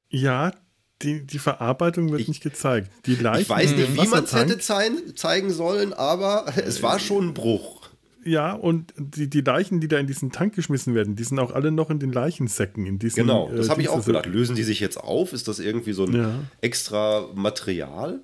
[0.10, 0.54] Ja,
[1.02, 2.92] die, die Verarbeitung wird ich, nicht gezeigt.
[3.06, 7.00] Die Leichen ich weiß nicht, wie man es hätte zeigen, zeigen sollen, aber es war
[7.00, 7.84] schon ein Bruch.
[8.26, 11.52] Ja, und die, die Leichen, die da in diesen Tank geschmissen werden, die sind auch
[11.52, 12.86] alle noch in den Leichensäcken.
[12.86, 14.28] In diesen, genau, das habe ich auch gedacht.
[14.28, 15.34] Lösen die sich jetzt auf?
[15.34, 16.40] Ist das irgendwie so ein ja.
[16.62, 18.22] extra Material?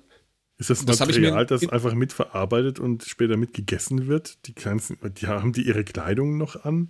[0.56, 4.46] Ist das, das Material, das einfach mitverarbeitet und später mitgegessen wird?
[4.46, 6.88] Die, ganzen, die haben die ihre Kleidung noch an?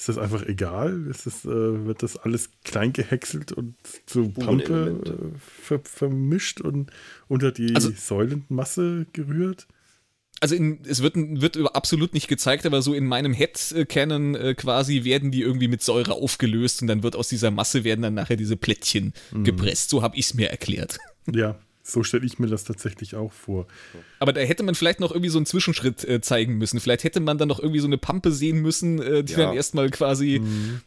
[0.00, 1.06] Ist das einfach egal?
[1.10, 3.74] Ist das, äh, wird das alles klein gehäckselt und
[4.06, 6.90] zu Pampe äh, ver vermischt und
[7.28, 9.66] unter die also, Säulenmasse gerührt?
[10.40, 15.04] Also in, es wird, wird absolut nicht gezeigt, aber so in meinem Head-Canon äh, quasi
[15.04, 18.36] werden die irgendwie mit Säure aufgelöst und dann wird aus dieser Masse werden dann nachher
[18.36, 19.44] diese Plättchen mhm.
[19.44, 19.90] gepresst.
[19.90, 20.98] So habe ich es mir erklärt.
[21.30, 23.66] Ja, so stelle ich mir das tatsächlich auch vor.
[24.18, 26.80] Aber da hätte man vielleicht noch irgendwie so einen Zwischenschritt äh, zeigen müssen.
[26.80, 29.38] Vielleicht hätte man dann noch irgendwie so eine Pampe sehen müssen, äh, die ja.
[29.38, 30.40] dann erstmal quasi.
[30.42, 30.80] Mhm.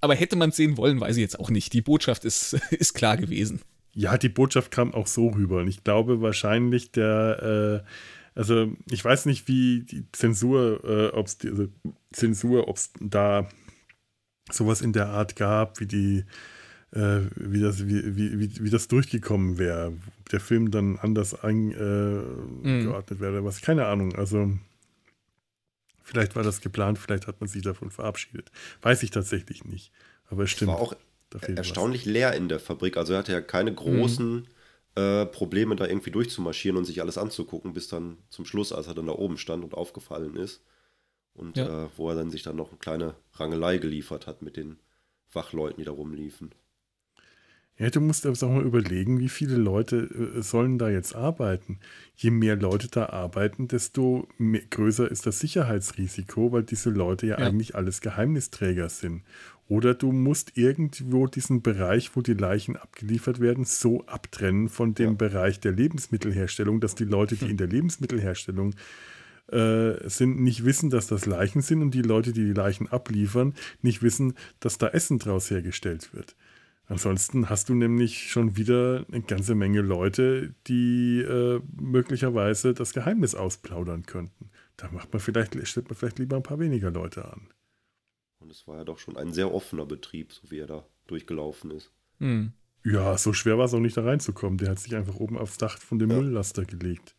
[0.00, 1.72] Aber hätte man es sehen wollen, weiß ich jetzt auch nicht.
[1.72, 3.60] Die Botschaft ist, ist klar gewesen.
[3.94, 5.60] Ja, die Botschaft kam auch so rüber.
[5.60, 11.26] Und ich glaube wahrscheinlich der, äh, also ich weiß nicht, wie die Zensur, äh, ob
[11.26, 11.68] es also
[12.12, 13.48] Zensur, ob es da
[14.50, 16.24] sowas in der Art gab, wie die
[16.92, 19.94] äh, wie, das, wie, wie, wie, das durchgekommen wäre.
[20.32, 23.20] Der Film dann anders eingeordnet äh, mhm.
[23.20, 24.14] wäre, was, keine Ahnung.
[24.16, 24.50] Also,
[26.02, 28.50] vielleicht war das geplant, vielleicht hat man sich davon verabschiedet.
[28.80, 29.92] Weiß ich tatsächlich nicht.
[30.30, 30.72] Aber es stimmt.
[30.72, 30.96] War auch
[31.56, 32.12] erstaunlich was.
[32.12, 32.96] leer in der Fabrik.
[32.96, 34.34] Also, er hatte ja keine großen.
[34.34, 34.46] Mhm.
[34.94, 38.94] Äh, Probleme, da irgendwie durchzumarschieren und sich alles anzugucken, bis dann zum Schluss, als er
[38.94, 40.62] dann da oben stand und aufgefallen ist.
[41.32, 41.84] Und ja.
[41.84, 44.78] äh, wo er dann sich dann noch eine kleine Rangelei geliefert hat mit den
[45.32, 46.50] Wachleuten, die da rumliefen.
[47.82, 51.80] Ja, du musst aber auch mal überlegen, wie viele Leute äh, sollen da jetzt arbeiten.
[52.14, 57.40] Je mehr Leute da arbeiten, desto mehr, größer ist das Sicherheitsrisiko, weil diese Leute ja,
[57.40, 59.24] ja, eigentlich alles Geheimnisträger sind.
[59.66, 65.10] Oder du musst irgendwo diesen Bereich, wo die Leichen abgeliefert werden, so abtrennen von dem
[65.10, 65.16] ja.
[65.16, 68.76] Bereich der Lebensmittelherstellung, dass die Leute, die in der Lebensmittelherstellung
[69.48, 73.54] äh, sind, nicht wissen, dass das Leichen sind und die Leute, die die Leichen abliefern,
[73.80, 76.36] nicht wissen, dass da Essen draus hergestellt wird.
[76.86, 83.34] Ansonsten hast du nämlich schon wieder eine ganze Menge Leute, die äh, möglicherweise das Geheimnis
[83.34, 84.50] ausplaudern könnten.
[84.76, 87.48] Da macht man vielleicht, stellt man vielleicht lieber ein paar weniger Leute an.
[88.40, 91.70] Und es war ja doch schon ein sehr offener Betrieb, so wie er da durchgelaufen
[91.70, 91.92] ist.
[92.18, 92.52] Hm.
[92.84, 94.58] Ja, so schwer war es auch nicht da reinzukommen.
[94.58, 96.16] Der hat sich einfach oben aufs Dach von dem ja.
[96.16, 97.14] Mülllaster gelegt.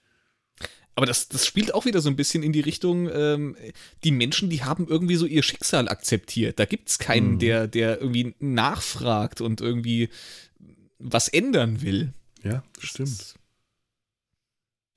[0.96, 3.56] Aber das, das spielt auch wieder so ein bisschen in die Richtung, ähm,
[4.04, 6.60] die Menschen, die haben irgendwie so ihr Schicksal akzeptiert.
[6.60, 7.40] Da gibt es keinen, mhm.
[7.40, 10.10] der, der irgendwie nachfragt und irgendwie
[11.00, 12.14] was ändern will.
[12.44, 13.36] Ja, stimmt.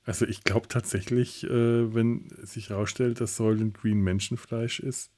[0.04, 5.10] Also ich glaube tatsächlich, äh, wenn sich herausstellt, dass Soylent Green Menschenfleisch ist,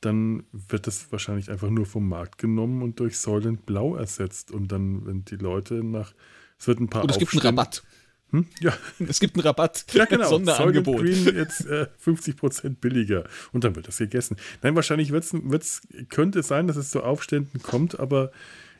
[0.00, 4.50] dann wird das wahrscheinlich einfach nur vom Markt genommen und durch Soylent Blau ersetzt.
[4.50, 6.14] Und dann, wenn die Leute nach,
[6.58, 7.02] es wird ein paar.
[7.02, 7.82] Und es gibt einen Rabatt.
[8.30, 8.46] Hm?
[8.60, 8.76] Ja.
[9.08, 9.86] Es gibt einen Rabatt.
[9.92, 10.28] Ja, genau.
[10.30, 11.00] Sonderangebot.
[11.00, 13.24] Green jetzt äh, 50% billiger.
[13.52, 14.36] Und dann wird das gegessen.
[14.62, 18.30] Nein, wahrscheinlich wird's, wird's, könnte es sein, dass es zu Aufständen kommt, aber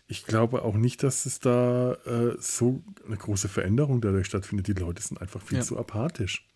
[0.06, 4.66] ich glaube auch nicht, dass es da äh, so eine große Veränderung dadurch stattfindet.
[4.66, 5.64] Die Leute sind einfach viel ja.
[5.64, 6.46] zu apathisch.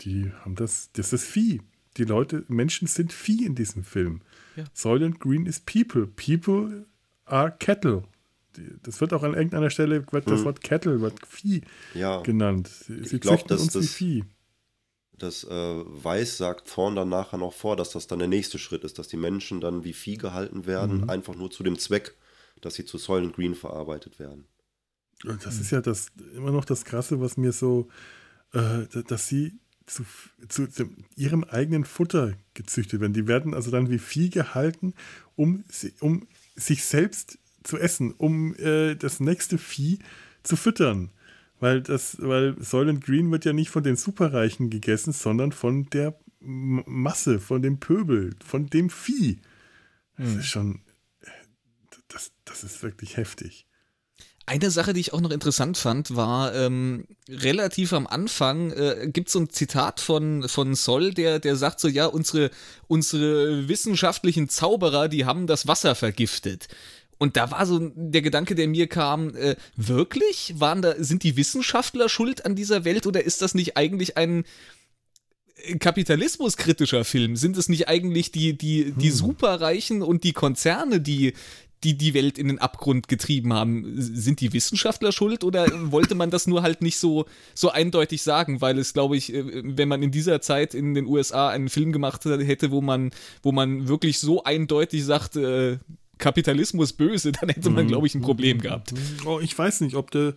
[0.00, 1.60] Die haben das, das ist Vieh.
[1.96, 4.22] Die Leute, Menschen sind Vieh in diesem Film.
[4.56, 4.64] Ja.
[4.72, 6.06] Soylent Green ist People.
[6.06, 6.86] People
[7.24, 8.04] are Cattle
[8.82, 10.44] das wird auch an irgendeiner Stelle, wird das hm.
[10.44, 11.62] Wort Cattle, wird Vieh
[11.94, 12.20] ja.
[12.20, 12.68] genannt.
[12.68, 14.24] Sie ich glaube, dass uns das, wie Vieh.
[15.18, 18.84] Das äh, Weiß sagt vorn dann nachher noch vor, dass das dann der nächste Schritt
[18.84, 21.10] ist, dass die Menschen dann wie Vieh gehalten werden, mhm.
[21.10, 22.14] einfach nur zu dem Zweck,
[22.60, 24.46] dass sie zu Soylent Green verarbeitet werden.
[25.22, 27.88] das ist ja das immer noch das Krasse, was mir so,
[28.52, 30.04] äh, dass sie zu,
[30.48, 33.12] zu, zu, ihrem eigenen Futter gezüchtet werden.
[33.12, 34.94] Die werden also dann wie Vieh gehalten,
[35.36, 35.64] um,
[36.00, 39.98] um sich selbst zu essen, um äh, das nächste Vieh
[40.42, 41.10] zu füttern.
[41.60, 46.18] Weil das, weil Soylent Green wird ja nicht von den Superreichen gegessen, sondern von der
[46.40, 49.40] Masse, von dem Pöbel, von dem Vieh.
[50.16, 50.40] Das hm.
[50.40, 50.80] ist schon,
[52.08, 53.66] das, das ist wirklich heftig.
[54.44, 59.28] Eine Sache, die ich auch noch interessant fand, war ähm, relativ am Anfang äh, gibt
[59.28, 62.50] es so ein Zitat von, von Sol, der, der sagt so, ja, unsere,
[62.88, 66.66] unsere wissenschaftlichen Zauberer, die haben das Wasser vergiftet.
[67.22, 70.54] Und da war so der Gedanke, der mir kam, äh, wirklich?
[70.58, 74.42] Waren da, sind die Wissenschaftler schuld an dieser Welt oder ist das nicht eigentlich ein
[75.54, 77.36] äh, kapitalismuskritischer Film?
[77.36, 79.14] Sind es nicht eigentlich die, die, die hm.
[79.14, 81.34] Superreichen und die Konzerne, die,
[81.84, 83.84] die die Welt in den Abgrund getrieben haben.
[83.96, 88.60] Sind die Wissenschaftler schuld oder wollte man das nur halt nicht so, so eindeutig sagen?
[88.60, 91.92] Weil es, glaube ich, äh, wenn man in dieser Zeit in den USA einen Film
[91.92, 93.12] gemacht hätte, wo man,
[93.44, 95.78] wo man wirklich so eindeutig sagt, äh,
[96.18, 97.88] Kapitalismus böse, dann hätte man, mhm.
[97.88, 98.94] glaube ich, ein Problem gehabt.
[99.24, 100.34] Oh, ich weiß nicht, ob der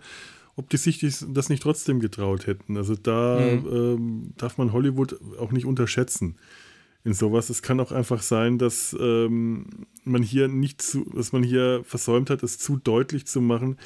[0.57, 2.77] ob die sich das nicht trotzdem getraut hätten.
[2.77, 3.67] Also da mhm.
[3.71, 6.37] ähm, darf man Hollywood auch nicht unterschätzen
[7.03, 7.49] in sowas.
[7.49, 9.67] Es kann auch einfach sein, dass ähm,
[10.05, 13.77] man hier nicht zu, dass man hier versäumt hat, es zu deutlich zu machen,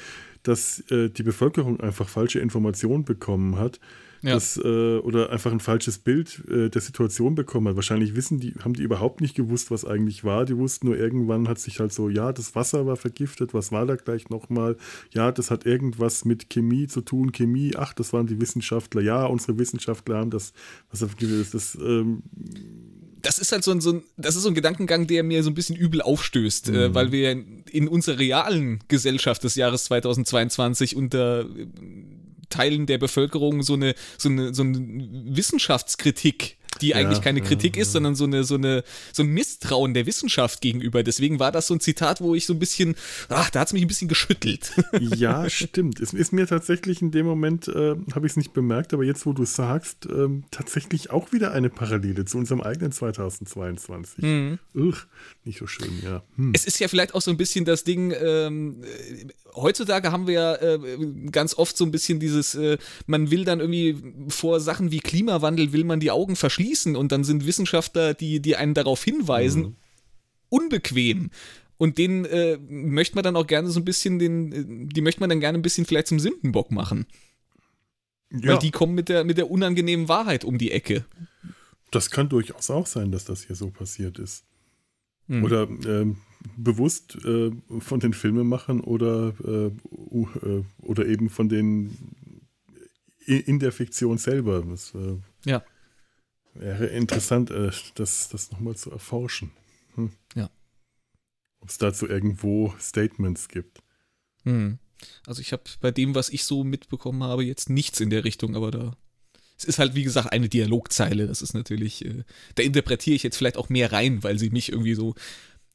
[0.42, 3.80] dass äh, die Bevölkerung einfach falsche Informationen bekommen hat
[4.22, 4.34] ja.
[4.34, 7.76] das, äh, oder einfach ein falsches Bild äh, der Situation bekommen hat.
[7.76, 10.44] Wahrscheinlich wissen die, haben die überhaupt nicht gewusst, was eigentlich war.
[10.44, 13.86] Die wussten nur irgendwann hat sich halt so, ja, das Wasser war vergiftet, was war
[13.86, 14.76] da gleich nochmal?
[15.12, 19.24] Ja, das hat irgendwas mit Chemie zu tun, Chemie, ach, das waren die Wissenschaftler, ja,
[19.26, 20.52] unsere Wissenschaftler haben das,
[20.90, 22.22] was das, das ähm,
[23.22, 25.50] das ist halt so ein, so ein, das ist so ein Gedankengang, der mir so
[25.50, 26.78] ein bisschen übel aufstößt, äh, mhm.
[26.78, 31.46] äh, weil wir in unserer realen Gesellschaft des Jahres 2022 unter
[32.50, 34.78] Teilen der Bevölkerung so eine, so eine, so eine
[35.24, 39.28] Wissenschaftskritik die eigentlich ja, keine Kritik ja, ist, sondern so eine, so eine, so ein
[39.28, 41.02] Misstrauen der Wissenschaft gegenüber.
[41.02, 42.94] Deswegen war das so ein Zitat, wo ich so ein bisschen,
[43.28, 44.72] ach, da hat es mich ein bisschen geschüttelt.
[45.00, 46.00] Ja, stimmt.
[46.00, 49.26] Es ist mir tatsächlich in dem Moment, äh, habe ich es nicht bemerkt, aber jetzt,
[49.26, 54.22] wo du sagst, äh, tatsächlich auch wieder eine Parallele zu unserem eigenen 2022.
[54.22, 54.58] Mhm.
[54.74, 54.96] Ugh,
[55.44, 56.22] nicht so schön, ja.
[56.36, 56.52] Hm.
[56.54, 58.82] Es ist ja vielleicht auch so ein bisschen das Ding, ähm,
[59.54, 60.78] heutzutage haben wir ja äh,
[61.30, 63.96] ganz oft so ein bisschen dieses, äh, man will dann irgendwie
[64.28, 68.56] vor Sachen wie Klimawandel, will man die Augen verschließen und dann sind Wissenschaftler, die, die
[68.56, 69.76] einen darauf hinweisen, mhm.
[70.48, 71.30] unbequem.
[71.76, 75.30] Und den äh, möchte man dann auch gerne so ein bisschen, den, die möchte man
[75.30, 77.06] dann gerne ein bisschen vielleicht zum Sündenbock machen.
[78.30, 78.52] Ja.
[78.52, 81.04] Weil die kommen mit der, mit der unangenehmen Wahrheit um die Ecke.
[81.90, 84.44] Das kann durchaus auch sein, dass das hier so passiert ist.
[85.26, 85.44] Mhm.
[85.44, 86.18] Oder ähm,
[86.56, 90.28] bewusst äh, von den Filmemachern oder, äh, uh,
[90.78, 91.96] oder eben von den
[93.26, 94.64] in der Fiktion selber.
[94.68, 95.62] Das äh, ja.
[96.54, 99.50] Wäre interessant, äh, das, das nochmal zu erforschen.
[99.94, 100.12] Hm.
[100.34, 100.50] Ja.
[101.60, 103.82] Ob es dazu irgendwo Statements gibt.
[104.44, 104.78] Hm.
[105.26, 108.56] Also ich habe bei dem, was ich so mitbekommen habe, jetzt nichts in der Richtung,
[108.56, 108.96] aber da
[109.56, 111.26] es ist halt, wie gesagt, eine Dialogzeile.
[111.26, 112.24] Das ist natürlich, äh,
[112.54, 115.14] da interpretiere ich jetzt vielleicht auch mehr rein, weil sie mich irgendwie so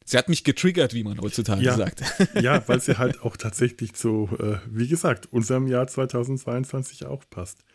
[0.08, 2.04] Sie hat mich getriggert, wie man heutzutage ja, sagt.
[2.42, 7.66] Ja, weil sie halt auch tatsächlich zu, äh, wie gesagt, unserem Jahr 2022 auch passt.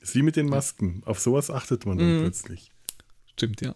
[0.00, 1.02] Ist wie mit den Masken.
[1.04, 2.20] Auf sowas achtet man dann mhm.
[2.22, 2.70] plötzlich.
[3.32, 3.74] Stimmt, ja.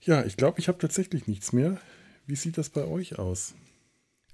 [0.00, 1.80] Ja, ich glaube, ich habe tatsächlich nichts mehr.
[2.26, 3.54] Wie sieht das bei euch aus?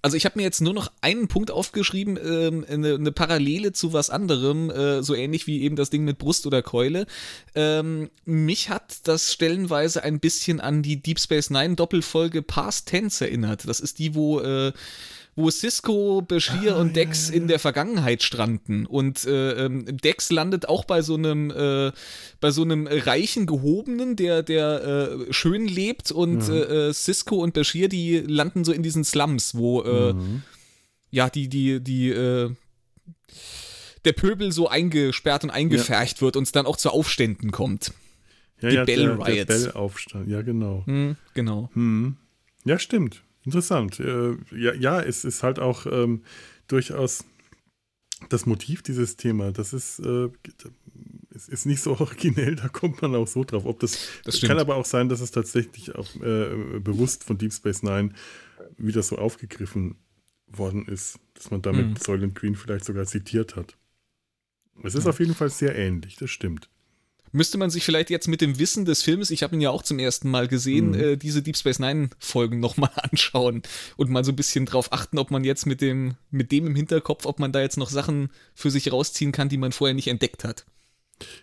[0.05, 3.95] Also ich habe mir jetzt nur noch einen Punkt aufgeschrieben, ähm, eine, eine, Parallele zu
[3.95, 7.07] was anderem, äh, so ähnlich wie eben das Ding mit Brust oder Keule.
[7.55, 13.25] Ähm, mich hat das stellenweise ein bisschen an die Deep Space Nine Doppelfolge Past Tense
[13.25, 13.67] erinnert.
[13.67, 14.75] Das ist die, wo äh,
[15.37, 17.41] wo Cisco, Bashir ah, und Dex ja, ja.
[17.41, 18.87] in der Vergangenheit stranden.
[18.87, 21.93] Und äh, ähm, Dex landet auch bei so einem, äh,
[22.41, 26.13] bei so einem reichen Gehobenen, der, der äh, schön lebt.
[26.13, 26.55] Und mhm.
[26.55, 30.43] Äh, äh, Cisco und Bashir, die landen so in diesen Slums, wo äh, mhm.
[31.11, 32.11] ja, die, die, die,
[34.05, 36.23] der Pöbel so eingesperrt und eingefärcht ja.
[36.23, 37.93] wird und es dann auch zu Aufständen kommt.
[38.61, 39.27] Ja, die ja, Bell der, Riots.
[39.27, 40.85] Der Bell-Aufstand, ja, genau.
[40.87, 41.71] Hm, genau.
[41.75, 42.17] Hm.
[42.65, 43.23] Ja, stimmt.
[43.45, 44.01] Interessant.
[44.01, 46.23] Äh, ja, ja, es ist halt auch ähm,
[46.67, 47.25] durchaus
[48.29, 49.53] das Motiv dieses Thema.
[49.53, 50.29] Das ist, äh,
[51.35, 53.65] es ist nicht so originell, da kommt man auch so drauf.
[53.67, 57.53] Ob das, das kann aber auch sein, dass es tatsächlich auch äh, bewusst von Deep
[57.53, 58.11] Space Nine
[58.77, 59.97] wieder so aufgegriffen
[60.47, 61.97] worden ist, dass man damit mhm.
[61.97, 63.77] Soylent Green vielleicht sogar zitiert hat.
[64.83, 65.11] Es ist ja.
[65.11, 66.69] auf jeden Fall sehr ähnlich, das stimmt
[67.35, 69.83] müsste man sich vielleicht jetzt mit dem Wissen des Films, ich habe ihn ja auch
[69.83, 71.01] zum ersten Mal gesehen, mhm.
[71.01, 73.63] äh, diese Deep Space Nine Folgen nochmal anschauen
[73.97, 76.77] und mal so ein bisschen drauf achten, ob man jetzt mit dem, mit dem im
[76.77, 80.09] Hinterkopf, ob man da jetzt noch Sachen für sich rausziehen kann, die man vorher nicht
[80.09, 80.65] entdeckt hat.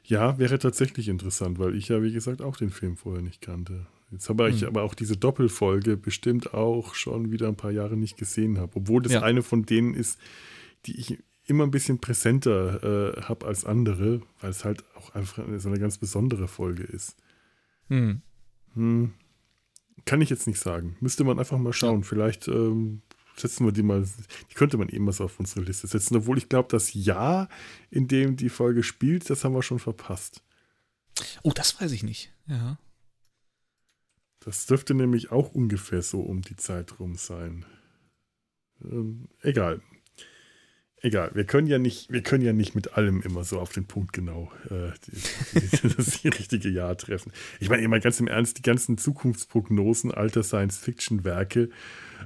[0.05, 3.87] Ja, wäre tatsächlich interessant, weil ich ja, wie gesagt, auch den Film vorher nicht kannte.
[4.11, 4.67] Jetzt habe ich mhm.
[4.67, 9.01] aber auch diese Doppelfolge bestimmt auch schon wieder ein paar Jahre nicht gesehen habe, obwohl
[9.01, 9.23] das ja.
[9.23, 10.19] eine von denen ist,
[10.85, 11.19] die ich
[11.51, 15.79] immer ein bisschen präsenter äh, habe als andere, weil es halt auch einfach so eine
[15.79, 17.15] ganz besondere Folge ist.
[17.89, 18.21] Hm.
[18.73, 19.13] Hm.
[20.05, 20.95] Kann ich jetzt nicht sagen.
[20.99, 22.01] Müsste man einfach mal schauen.
[22.01, 22.07] Ja.
[22.07, 23.01] Vielleicht ähm,
[23.35, 24.07] setzen wir die mal,
[24.49, 27.49] die könnte man eben mal so auf unsere Liste setzen, obwohl ich glaube, das Jahr,
[27.89, 30.41] in dem die Folge spielt, das haben wir schon verpasst.
[31.43, 32.33] Oh, das weiß ich nicht.
[32.47, 32.79] Ja.
[34.39, 37.65] Das dürfte nämlich auch ungefähr so um die Zeit rum sein.
[38.83, 39.81] Ähm, egal.
[41.03, 43.85] Egal, wir können ja nicht, wir können ja nicht mit allem immer so auf den
[43.85, 47.31] Punkt genau äh, die, die, das richtige Jahr treffen.
[47.59, 51.69] Ich meine, immer ganz im Ernst, die ganzen Zukunftsprognosen alter Science-Fiction-Werke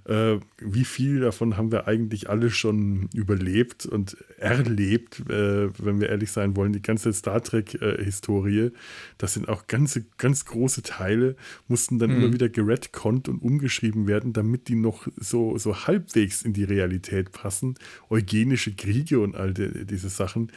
[0.05, 6.09] äh, wie viel davon haben wir eigentlich alle schon überlebt und erlebt, äh, wenn wir
[6.09, 6.73] ehrlich sein wollen.
[6.73, 8.71] Die ganze Star Trek-Historie,
[9.17, 11.35] das sind auch ganze, ganz große Teile,
[11.67, 12.17] mussten dann mhm.
[12.17, 17.31] immer wieder geredconnt und umgeschrieben werden, damit die noch so, so halbwegs in die Realität
[17.31, 17.75] passen.
[18.09, 20.51] Eugenische Kriege und all die, diese Sachen.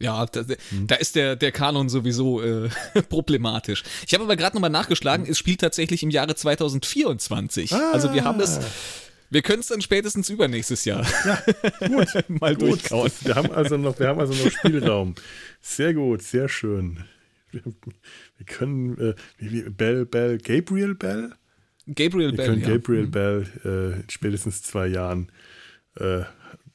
[0.00, 0.86] Ja, da, hm.
[0.86, 2.70] da, ist der, der Kanon sowieso äh,
[3.08, 3.84] problematisch.
[4.06, 7.72] Ich habe aber gerade nochmal nachgeschlagen, es spielt tatsächlich im Jahre 2024.
[7.72, 7.90] Ah.
[7.92, 8.58] Also wir haben es.
[9.32, 11.40] Wir können es dann spätestens übernächstes Jahr ja,
[11.86, 12.68] gut, mal gut.
[12.68, 13.12] durchkauen.
[13.20, 15.14] Wir haben, also noch, wir haben also noch Spielraum.
[15.60, 17.04] Sehr gut, sehr schön.
[17.52, 21.32] Wir, wir können äh, wie, Bell, Bell, Gabriel Bell?
[21.86, 22.38] Gabriel wir Bell.
[22.38, 23.06] Wir können Gabriel ja.
[23.06, 23.10] Mhm.
[23.12, 25.30] Bell äh, in spätestens zwei Jahren
[25.94, 26.22] äh,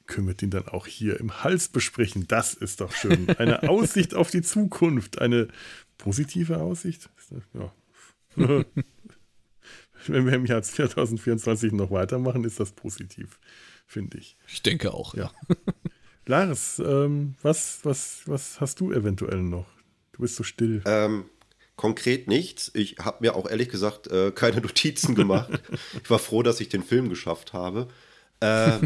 [0.07, 2.27] können wir den dann auch hier im Hals besprechen.
[2.27, 3.29] Das ist doch schön.
[3.37, 5.19] Eine Aussicht auf die Zukunft.
[5.19, 5.47] Eine
[5.97, 7.09] positive Aussicht.
[7.53, 7.73] Ja.
[10.07, 13.39] Wenn wir im Jahr 2024 noch weitermachen, ist das positiv,
[13.87, 14.37] finde ich.
[14.47, 15.31] Ich denke auch, ja.
[16.27, 19.67] Lars, ähm, was, was, was hast du eventuell noch?
[20.11, 20.83] Du bist so still.
[20.85, 21.25] Ähm,
[21.75, 22.71] konkret nichts.
[22.73, 25.49] Ich habe mir auch ehrlich gesagt äh, keine Notizen gemacht.
[26.01, 27.87] ich war froh, dass ich den Film geschafft habe.
[28.39, 28.79] Äh,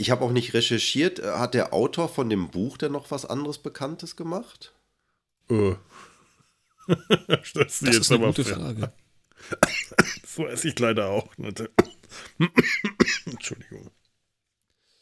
[0.00, 1.18] ich habe auch nicht recherchiert.
[1.18, 4.72] Äh, hat der Autor von dem Buch denn noch was anderes Bekanntes gemacht?
[5.48, 5.76] Oh.
[7.28, 8.92] das, das ist eine gute Frage.
[10.26, 11.28] so esse ich leider auch.
[13.26, 13.90] Entschuldigung.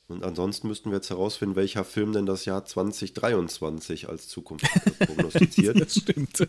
[0.09, 4.67] Und ansonsten müssten wir jetzt herausfinden, welcher Film denn das Jahr 2023 als Zukunft
[4.99, 5.79] prognostiziert.
[5.81, 6.49] das stimmt.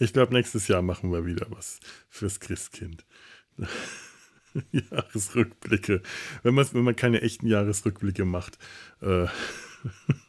[0.00, 3.06] Ich glaube, nächstes Jahr machen wir wieder was fürs Christkind.
[4.72, 6.02] Jahresrückblicke.
[6.42, 8.58] Wenn man, wenn man keine echten Jahresrückblicke macht.
[9.00, 9.26] Äh.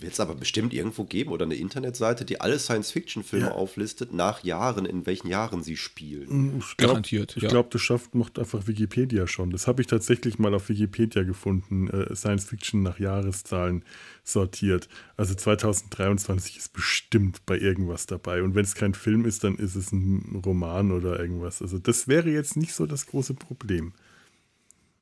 [0.00, 3.52] Wird es aber bestimmt irgendwo geben oder eine Internetseite, die alle Science-Fiction-Filme ja.
[3.52, 6.54] auflistet, nach Jahren, in welchen Jahren sie spielen.
[6.54, 7.36] Mm, ich glaub, Garantiert.
[7.36, 7.48] Ich ja.
[7.48, 9.50] glaube, das schafft, macht einfach Wikipedia schon.
[9.50, 11.88] Das habe ich tatsächlich mal auf Wikipedia gefunden.
[11.88, 13.84] Äh, Science-Fiction nach Jahreszahlen
[14.24, 14.88] sortiert.
[15.16, 18.42] Also 2023 ist bestimmt bei irgendwas dabei.
[18.42, 21.62] Und wenn es kein Film ist, dann ist es ein Roman oder irgendwas.
[21.62, 23.92] Also das wäre jetzt nicht so das große Problem.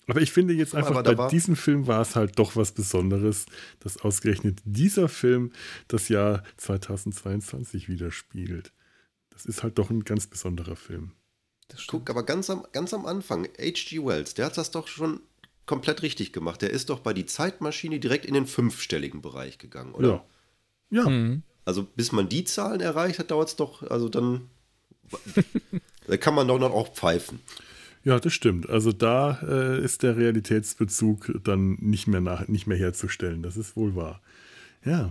[0.09, 3.47] Aber ich finde jetzt einfach, bei diesem Film war es halt doch was Besonderes,
[3.81, 5.53] dass ausgerechnet dieser Film
[5.89, 8.73] das Jahr 2022 widerspiegelt.
[9.31, 11.12] Das ist halt doch ein ganz besonderer Film.
[11.89, 14.05] Guck, aber ganz am, ganz am Anfang, H.G.
[14.05, 15.20] Wells, der hat das doch schon
[15.66, 16.62] komplett richtig gemacht.
[16.62, 20.09] Der ist doch bei die Zeitmaschine direkt in den fünfstelligen Bereich gegangen, oder?
[20.09, 21.03] Ja.
[21.03, 21.09] Ja.
[21.09, 21.43] Mhm.
[21.65, 24.49] Also bis man die Zahlen erreicht hat, dauert es doch, also dann,
[26.07, 27.41] da kann man doch noch auch pfeifen.
[28.07, 28.70] Ja, das stimmt.
[28.70, 33.43] Also da äh, ist der Realitätsbezug dann nicht mehr, nach, nicht mehr herzustellen.
[33.43, 34.23] Das ist wohl wahr.
[34.85, 35.11] Ja.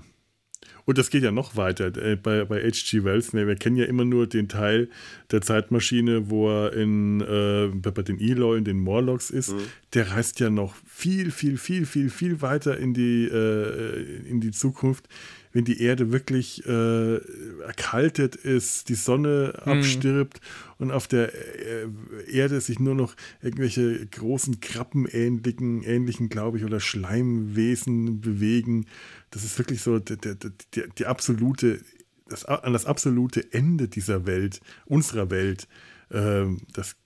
[0.86, 1.88] Und das geht ja noch weiter.
[1.98, 3.04] Äh, bei, bei H.G.
[3.04, 4.90] Wells, ne, wir kennen ja immer nur den Teil
[5.32, 9.52] der Zeitmaschine, wo er in, äh, bei den Eloy, in den Morlocks ist.
[9.52, 9.64] Mhm.
[9.94, 14.52] Der reist ja noch viel, viel, viel, viel, viel weiter in die, äh, in die
[14.52, 15.10] Zukunft
[15.56, 17.16] wenn die Erde wirklich äh,
[17.62, 19.72] erkaltet ist, die Sonne mhm.
[19.72, 20.42] abstirbt
[20.80, 21.88] und auf der äh,
[22.30, 28.88] Erde sich nur noch irgendwelche großen Krabbenähnlichen, ähnlichen, glaube ich, oder Schleimwesen bewegen.
[29.32, 30.36] Das ist wirklich so die, die,
[30.74, 31.80] die, die absolute,
[32.28, 35.70] das, an das absolute Ende dieser Welt, unserer Welt.
[36.12, 36.98] Ähm, das,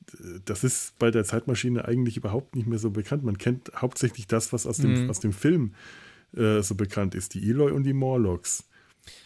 [0.46, 3.24] das ist bei der Zeitmaschine eigentlich überhaupt nicht mehr so bekannt.
[3.24, 5.10] Man kennt hauptsächlich das, was aus dem, mhm.
[5.12, 8.64] aus dem Film äh, äh, so bekannt ist, die Eloy und die Morlocks.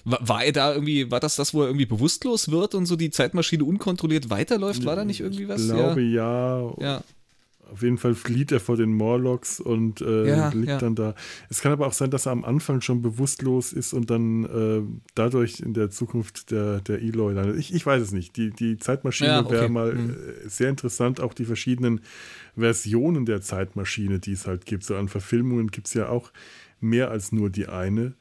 [0.06, 2.96] War, war, er da irgendwie, war das das, wo er irgendwie bewusstlos wird und so
[2.96, 4.86] die Zeitmaschine unkontrolliert weiterläuft?
[4.86, 5.62] War da nicht irgendwie was?
[5.62, 6.62] Ich glaube ja.
[6.62, 6.76] ja.
[6.80, 7.04] ja.
[7.72, 11.16] Auf jeden Fall flieht er vor den Morlocks und äh, ja, liegt dann da.
[11.50, 14.82] Es kann aber auch sein, dass er am Anfang schon bewusstlos ist und dann äh,
[15.16, 17.58] dadurch in der Zukunft der, der Eloy landet.
[17.58, 18.38] Ich, ich weiß es nicht.
[18.38, 19.54] Die, die Zeitmaschine okay.
[19.54, 20.16] wäre mal mhm.
[20.46, 22.02] sehr interessant, auch die verschiedenen
[22.56, 24.84] Versionen der Zeitmaschine, die es halt gibt.
[24.84, 26.32] So an Verfilmungen gibt es ja auch
[26.84, 28.16] mehr als nur die eine,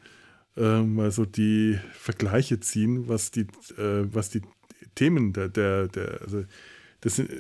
[0.57, 4.43] ähm, also die Vergleiche ziehen, was die, äh, was die
[4.95, 6.45] Themen der, der, der also
[7.01, 7.31] das sind,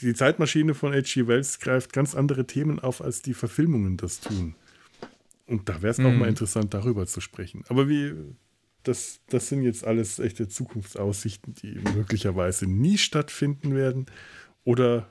[0.00, 1.26] die Zeitmaschine von H.G.
[1.26, 4.54] Wells greift ganz andere Themen auf, als die Verfilmungen das tun.
[5.46, 6.06] Und da wäre es mhm.
[6.06, 7.64] auch mal interessant, darüber zu sprechen.
[7.68, 8.14] Aber wie,
[8.84, 14.06] das, das sind jetzt alles echte Zukunftsaussichten, die möglicherweise nie stattfinden werden.
[14.62, 15.08] Oder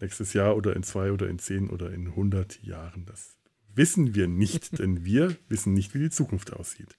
[0.00, 3.06] nächstes Jahr oder in zwei oder in zehn oder in hundert Jahren.
[3.06, 3.36] Das
[3.80, 6.98] wissen wir nicht, denn wir wissen nicht, wie die Zukunft aussieht.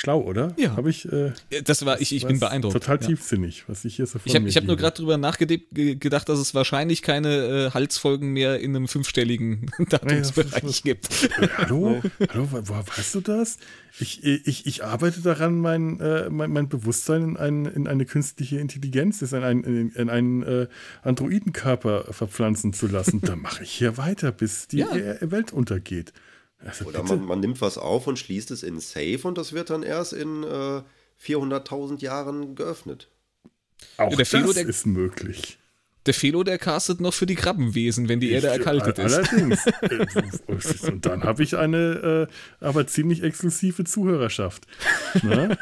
[0.00, 0.54] Schlau, oder?
[0.56, 0.76] Ja.
[0.76, 1.04] Habe ich.
[1.12, 1.32] Äh,
[1.62, 2.72] das war, ich, ich bin beeindruckt.
[2.72, 6.38] Total tiefsinnig, was ich hier so von Ich habe hab nur gerade drüber nachgedacht, dass
[6.38, 11.24] es wahrscheinlich keine äh, Halsfolgen mehr in einem fünfstelligen Datumsbereich nee, gibt.
[11.38, 12.00] Äh, hallo?
[12.30, 13.58] hallo, woher weißt du das?
[13.98, 18.58] Ich, ich, ich arbeite daran, mein, äh, mein, mein, Bewusstsein in, ein, in eine künstliche
[18.58, 20.68] Intelligenz, in, ein, in, in einen äh,
[21.02, 23.20] Androidenkörper verpflanzen zu lassen.
[23.20, 24.88] da mache ich hier weiter, bis die ja.
[25.20, 26.14] Welt untergeht.
[26.64, 29.70] Also Oder man, man, nimmt was auf und schließt es in Safe und das wird
[29.70, 30.82] dann erst in äh,
[31.22, 33.08] 400.000 Jahren geöffnet.
[33.96, 35.58] Auch der das der, ist möglich.
[36.06, 39.14] Der Felo, der castet noch für die Krabbenwesen, wenn die ich, Erde erkaltet ist.
[39.14, 39.60] Allerdings.
[39.82, 44.66] Äh, und dann habe ich eine äh, aber ziemlich exklusive Zuhörerschaft.
[45.22, 45.56] Ne?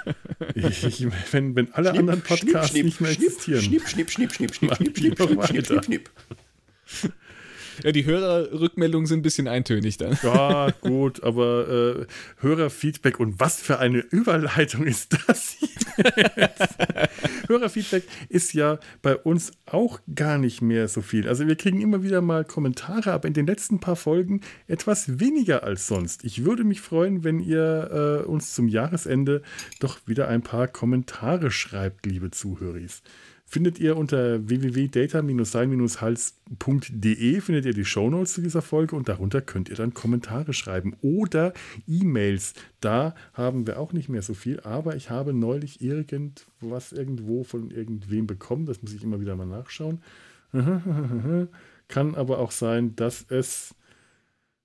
[0.54, 3.62] Ich, ich, wenn, wenn alle schnipp, anderen Podcasts schnipp, nicht mehr existieren.
[3.62, 6.10] Schnipp, schnipp, schnipp, schnipp, schnipp, schnipp, schnipp, schnipp, schnipp, schnipp, schnipp.
[7.84, 10.18] Ja, die Hörerrückmeldungen sind ein bisschen eintönig dann.
[10.22, 11.68] Ja, gut, aber
[12.00, 12.06] äh,
[12.40, 15.68] Hörerfeedback und was für eine Überleitung ist das hier?
[17.48, 21.28] Hörerfeedback ist ja bei uns auch gar nicht mehr so viel.
[21.28, 25.62] Also wir kriegen immer wieder mal Kommentare, aber in den letzten paar Folgen etwas weniger
[25.62, 26.24] als sonst.
[26.24, 29.42] Ich würde mich freuen, wenn ihr äh, uns zum Jahresende
[29.80, 32.78] doch wieder ein paar Kommentare schreibt, liebe Zuhörer
[33.48, 39.76] findet ihr unter www.data-sein-hals.de findet ihr die Shownotes zu dieser Folge und darunter könnt ihr
[39.76, 41.54] dann Kommentare schreiben oder
[41.86, 42.52] E-Mails.
[42.80, 47.70] Da haben wir auch nicht mehr so viel, aber ich habe neulich irgendwas irgendwo von
[47.70, 48.66] irgendwem bekommen.
[48.66, 50.02] Das muss ich immer wieder mal nachschauen.
[51.88, 53.74] Kann aber auch sein, dass es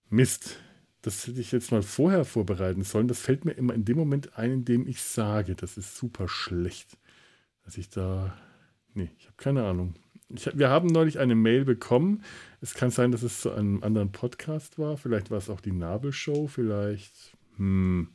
[0.10, 0.58] Mist.
[1.02, 3.08] Das hätte ich jetzt mal vorher vorbereiten sollen.
[3.08, 5.56] Das fällt mir immer in dem Moment ein, in dem ich sage.
[5.56, 6.98] Das ist super schlecht,
[7.64, 8.38] dass ich da
[8.94, 9.96] Nee, ich habe keine Ahnung.
[10.30, 12.24] Ich, wir haben neulich eine Mail bekommen.
[12.62, 14.98] Es kann sein, dass es zu einem anderen Podcast war.
[14.98, 16.48] Vielleicht war es auch die Nabelshow.
[16.48, 17.14] Vielleicht.
[17.58, 18.10] Hm,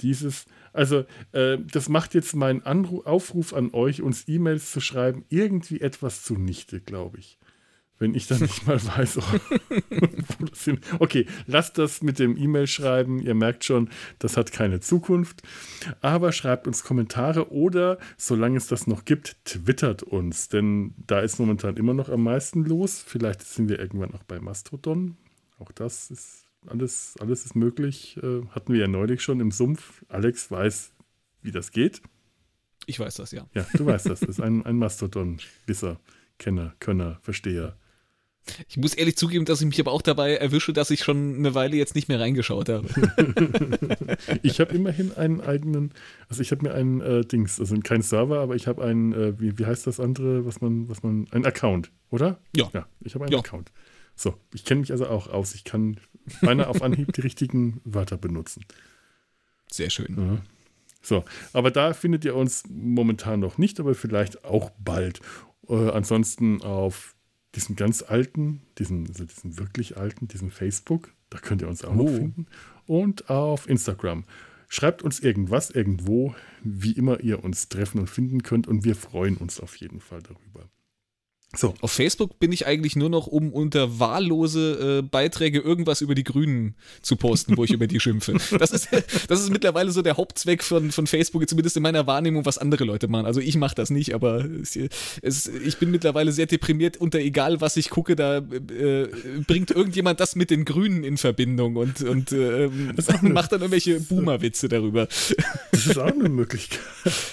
[0.00, 0.46] dieses.
[0.72, 6.22] Also, äh, das macht jetzt meinen Aufruf an euch, uns E-Mails zu schreiben, irgendwie etwas
[6.22, 7.38] zunichte, glaube ich
[8.02, 10.80] wenn ich dann nicht mal weiß, wo das hin.
[10.98, 13.20] Okay, lasst das mit dem E-Mail schreiben.
[13.20, 13.88] Ihr merkt schon,
[14.18, 15.42] das hat keine Zukunft.
[16.00, 20.48] Aber schreibt uns Kommentare oder, solange es das noch gibt, twittert uns.
[20.48, 23.02] Denn da ist momentan immer noch am meisten los.
[23.06, 25.16] Vielleicht sind wir irgendwann auch bei Mastodon.
[25.58, 28.18] Auch das ist alles, alles ist möglich.
[28.20, 30.04] Äh, hatten wir ja neulich schon im Sumpf.
[30.08, 30.92] Alex weiß,
[31.42, 32.02] wie das geht.
[32.86, 33.46] Ich weiß das, ja.
[33.54, 34.20] Ja, du weißt das.
[34.20, 36.00] Das ist ein, ein Mastodon-Wisser.
[36.38, 37.76] Kenner, Könner, Versteher.
[38.68, 41.54] Ich muss ehrlich zugeben, dass ich mich aber auch dabei erwische, dass ich schon eine
[41.54, 42.88] Weile jetzt nicht mehr reingeschaut habe.
[44.42, 45.92] ich habe immerhin einen eigenen,
[46.28, 49.40] also ich habe mir einen äh, Dings, also kein Server, aber ich habe einen, äh,
[49.40, 52.40] wie, wie heißt das andere, was man, was man, ein Account, oder?
[52.54, 52.68] Ja.
[52.72, 53.38] Ja, ich habe einen ja.
[53.38, 53.70] Account.
[54.16, 55.54] So, ich kenne mich also auch aus.
[55.54, 55.98] Ich kann
[56.40, 58.64] beinahe auf Anhieb die richtigen Wörter benutzen.
[59.70, 60.16] Sehr schön.
[60.18, 60.42] Ja.
[61.00, 65.20] So, aber da findet ihr uns momentan noch nicht, aber vielleicht auch bald.
[65.68, 67.14] Äh, ansonsten auf
[67.54, 71.92] diesen ganz alten, diesen, also diesen wirklich alten, diesen Facebook, da könnt ihr uns auch
[71.92, 72.04] oh.
[72.04, 72.46] noch finden.
[72.86, 74.24] Und auf Instagram.
[74.68, 78.66] Schreibt uns irgendwas, irgendwo, wie immer ihr uns treffen und finden könnt.
[78.66, 80.70] Und wir freuen uns auf jeden Fall darüber.
[81.54, 81.74] So.
[81.82, 86.24] Auf Facebook bin ich eigentlich nur noch, um unter wahllose äh, Beiträge irgendwas über die
[86.24, 88.36] Grünen zu posten, wo ich über die schimpfe.
[88.58, 88.88] Das ist,
[89.28, 92.84] das ist mittlerweile so der Hauptzweck von, von Facebook, zumindest in meiner Wahrnehmung, was andere
[92.84, 93.26] Leute machen.
[93.26, 94.78] Also ich mache das nicht, aber es,
[95.20, 99.08] es, ich bin mittlerweile sehr deprimiert unter egal, was ich gucke, da äh,
[99.46, 102.70] bringt irgendjemand das mit den Grünen in Verbindung und, und äh,
[103.20, 105.06] macht dann irgendwelche Boomer-Witze darüber.
[105.70, 106.80] Das ist auch eine Möglichkeit.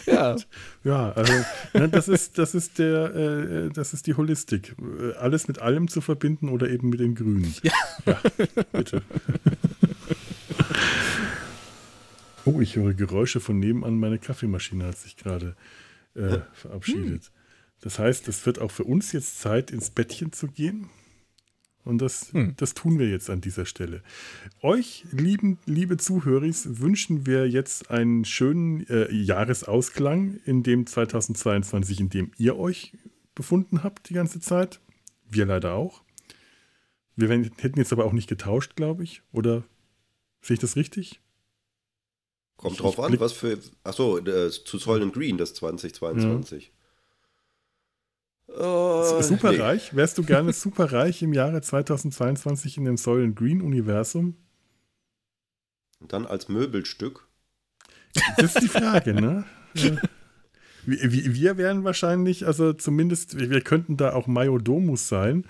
[0.05, 0.35] Ja.
[0.83, 1.33] Ja, also
[1.73, 4.75] ne, das ist, das ist der, äh, das ist die Holistik.
[5.19, 7.53] Alles mit allem zu verbinden oder eben mit den Grünen.
[7.63, 7.73] Ja.
[8.05, 8.21] ja
[8.71, 9.01] bitte.
[12.45, 13.99] Oh, ich höre Geräusche von nebenan.
[13.99, 15.55] Meine Kaffeemaschine hat sich gerade
[16.15, 17.31] äh, verabschiedet.
[17.81, 20.89] Das heißt, es wird auch für uns jetzt Zeit, ins Bettchen zu gehen.
[21.85, 22.53] Und das, hm.
[22.57, 24.03] das tun wir jetzt an dieser Stelle.
[24.61, 32.09] Euch, lieben, liebe Zuhörer, wünschen wir jetzt einen schönen äh, Jahresausklang in dem 2022, in
[32.09, 32.93] dem ihr euch
[33.39, 34.81] befunden habt die ganze Zeit.
[35.29, 36.03] Wir leider auch.
[37.15, 39.21] Wir hätten jetzt aber auch nicht getauscht, glaube ich.
[39.31, 39.63] Oder
[40.41, 41.21] sehe ich das richtig?
[42.57, 43.57] Kommt ich, drauf ich an, was für.
[43.85, 46.73] Achso, äh, zu Soylent Green, das 2022.
[48.47, 48.55] Ja.
[48.57, 49.93] Oh, superreich?
[49.93, 49.97] Nee.
[49.97, 54.35] Wärst du gerne superreich im Jahre 2022 in dem Soylent Green Universum?
[56.01, 57.27] Und dann als Möbelstück?
[58.37, 59.45] Das ist die Frage, ne?
[60.89, 65.45] Wir wären wahrscheinlich, also zumindest, wir könnten da auch Majodomus sein.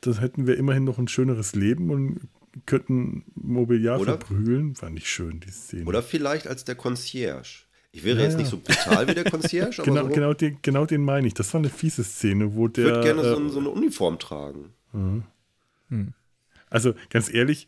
[0.00, 2.20] Das hätten wir immerhin noch ein schöneres Leben und
[2.66, 4.12] könnten Mobiliar Oder?
[4.12, 4.80] verprügeln.
[4.80, 5.84] War nicht schön, die Szene.
[5.84, 7.64] Oder vielleicht als der Concierge.
[7.92, 8.38] Ich wäre ja, jetzt ja.
[8.38, 11.34] nicht so brutal wie der Concierge, genau, so genau, den, genau den meine ich.
[11.34, 12.86] Das war eine fiese Szene, wo der.
[12.86, 14.72] Ich würde gerne äh, so, so, eine Uniform tragen.
[14.92, 15.24] Mhm.
[15.88, 16.14] Hm.
[16.68, 17.66] Also, ganz ehrlich,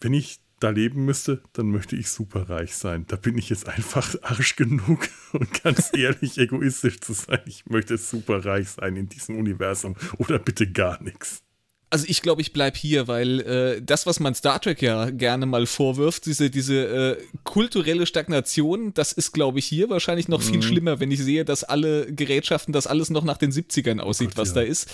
[0.00, 3.04] wenn ich da leben müsste, dann möchte ich super reich sein.
[3.06, 7.40] Da bin ich jetzt einfach arsch genug und ganz ehrlich egoistisch zu sein.
[7.46, 11.42] Ich möchte super reich sein in diesem Universum oder bitte gar nichts.
[11.90, 15.46] Also ich glaube, ich bleibe hier, weil äh, das, was man Star Trek ja gerne
[15.46, 20.52] mal vorwirft, diese, diese äh, kulturelle Stagnation, das ist, glaube ich, hier wahrscheinlich noch mhm.
[20.52, 24.30] viel schlimmer, wenn ich sehe, dass alle Gerätschaften, dass alles noch nach den 70ern aussieht,
[24.30, 24.54] Gott, was ja.
[24.56, 24.90] da ist.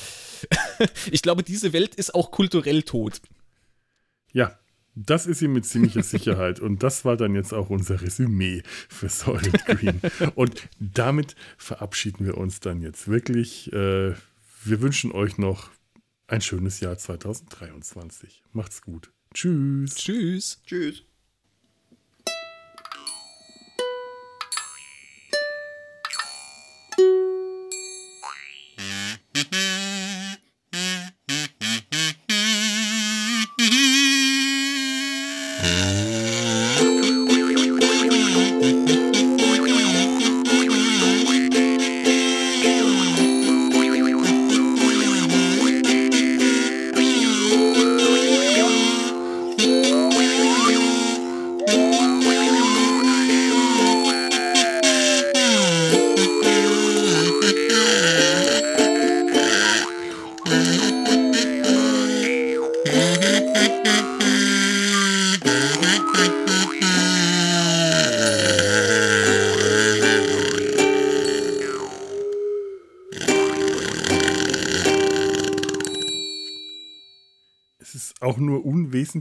[1.10, 3.20] ich glaube, diese Welt ist auch kulturell tot.
[4.32, 4.56] Ja,
[4.94, 6.60] das ist sie mit ziemlicher Sicherheit.
[6.60, 10.00] Und das war dann jetzt auch unser Resümee für Solid Green.
[10.34, 13.72] Und damit verabschieden wir uns dann jetzt wirklich.
[13.72, 14.14] Äh,
[14.66, 15.70] wir wünschen euch noch
[16.26, 18.42] ein schönes Jahr 2023.
[18.52, 19.12] Macht's gut.
[19.34, 19.96] Tschüss.
[19.96, 20.62] Tschüss.
[20.64, 21.04] Tschüss.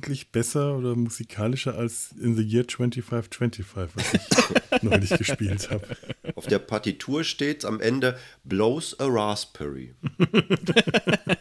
[0.03, 5.85] Wesentlich besser oder musikalischer als in the Year 2525, was ich neulich gespielt habe.
[6.35, 9.93] Auf der Partitur steht am Ende Blows a Raspberry.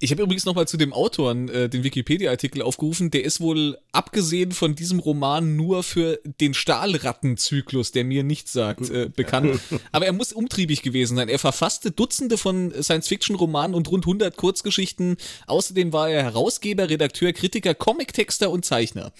[0.00, 3.10] Ich habe übrigens nochmal zu dem Autoren äh, den Wikipedia-Artikel aufgerufen.
[3.10, 8.90] Der ist wohl abgesehen von diesem Roman nur für den Stahlrattenzyklus, der mir nichts sagt,
[8.90, 9.60] äh, bekannt.
[9.92, 11.28] Aber er muss umtriebig gewesen sein.
[11.28, 15.16] Er verfasste Dutzende von Science-Fiction-Romanen und rund 100 Kurzgeschichten.
[15.48, 19.12] Außerdem war er Herausgeber, Redakteur, Kritiker, Comic-Texter und Zeichner.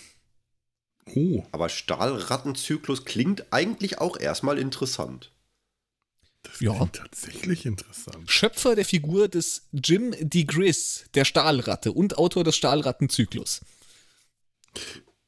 [1.14, 1.42] Oh.
[1.50, 5.32] Aber Stahlrattenzyklus klingt eigentlich auch erstmal interessant.
[6.50, 6.74] Das ja.
[6.74, 8.30] klingt tatsächlich interessant.
[8.30, 13.60] Schöpfer der Figur des Jim DeGris, der Stahlratte und Autor des Stahlrattenzyklus.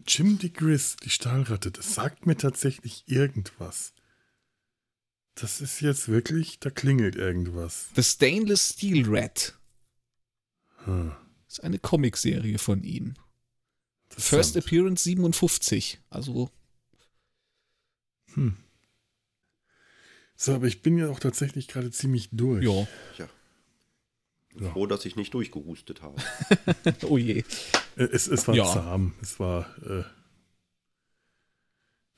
[0.06, 3.92] Jim DeGris, die Stahlratte, das sagt mir tatsächlich irgendwas.
[5.34, 7.88] Das ist jetzt wirklich, da klingelt irgendwas.
[7.94, 9.58] The Stainless Steel Rat.
[10.84, 11.12] Hm.
[11.46, 13.14] Das ist eine Comicserie von ihm.
[14.08, 16.00] First Appearance 57.
[16.08, 16.50] Also.
[18.34, 18.56] Hm.
[20.42, 22.64] So, aber ich bin ja auch tatsächlich gerade ziemlich durch.
[22.64, 22.88] Ja.
[23.18, 23.28] ja.
[24.58, 24.70] ja.
[24.70, 26.16] Froh, dass ich nicht durchgehustet habe.
[27.02, 27.44] oh je.
[27.96, 28.64] Äh, es, es war ja.
[28.64, 29.12] zahm.
[29.20, 29.66] Es war.
[29.86, 30.04] Äh,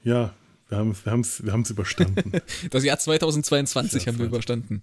[0.05, 0.32] ja,
[0.69, 2.40] wir haben es wir haben's, wir haben's überstanden.
[2.70, 4.82] Das Jahr 2022 haben wir überstanden.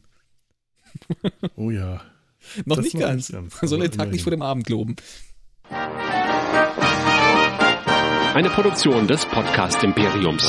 [1.55, 2.01] oh ja.
[2.65, 3.29] Noch nicht ganz.
[3.29, 3.57] nicht ganz.
[3.61, 4.97] Soll den Tag nicht vor dem Abend loben.
[8.33, 10.43] Eine Produktion des Podcast Imperiums.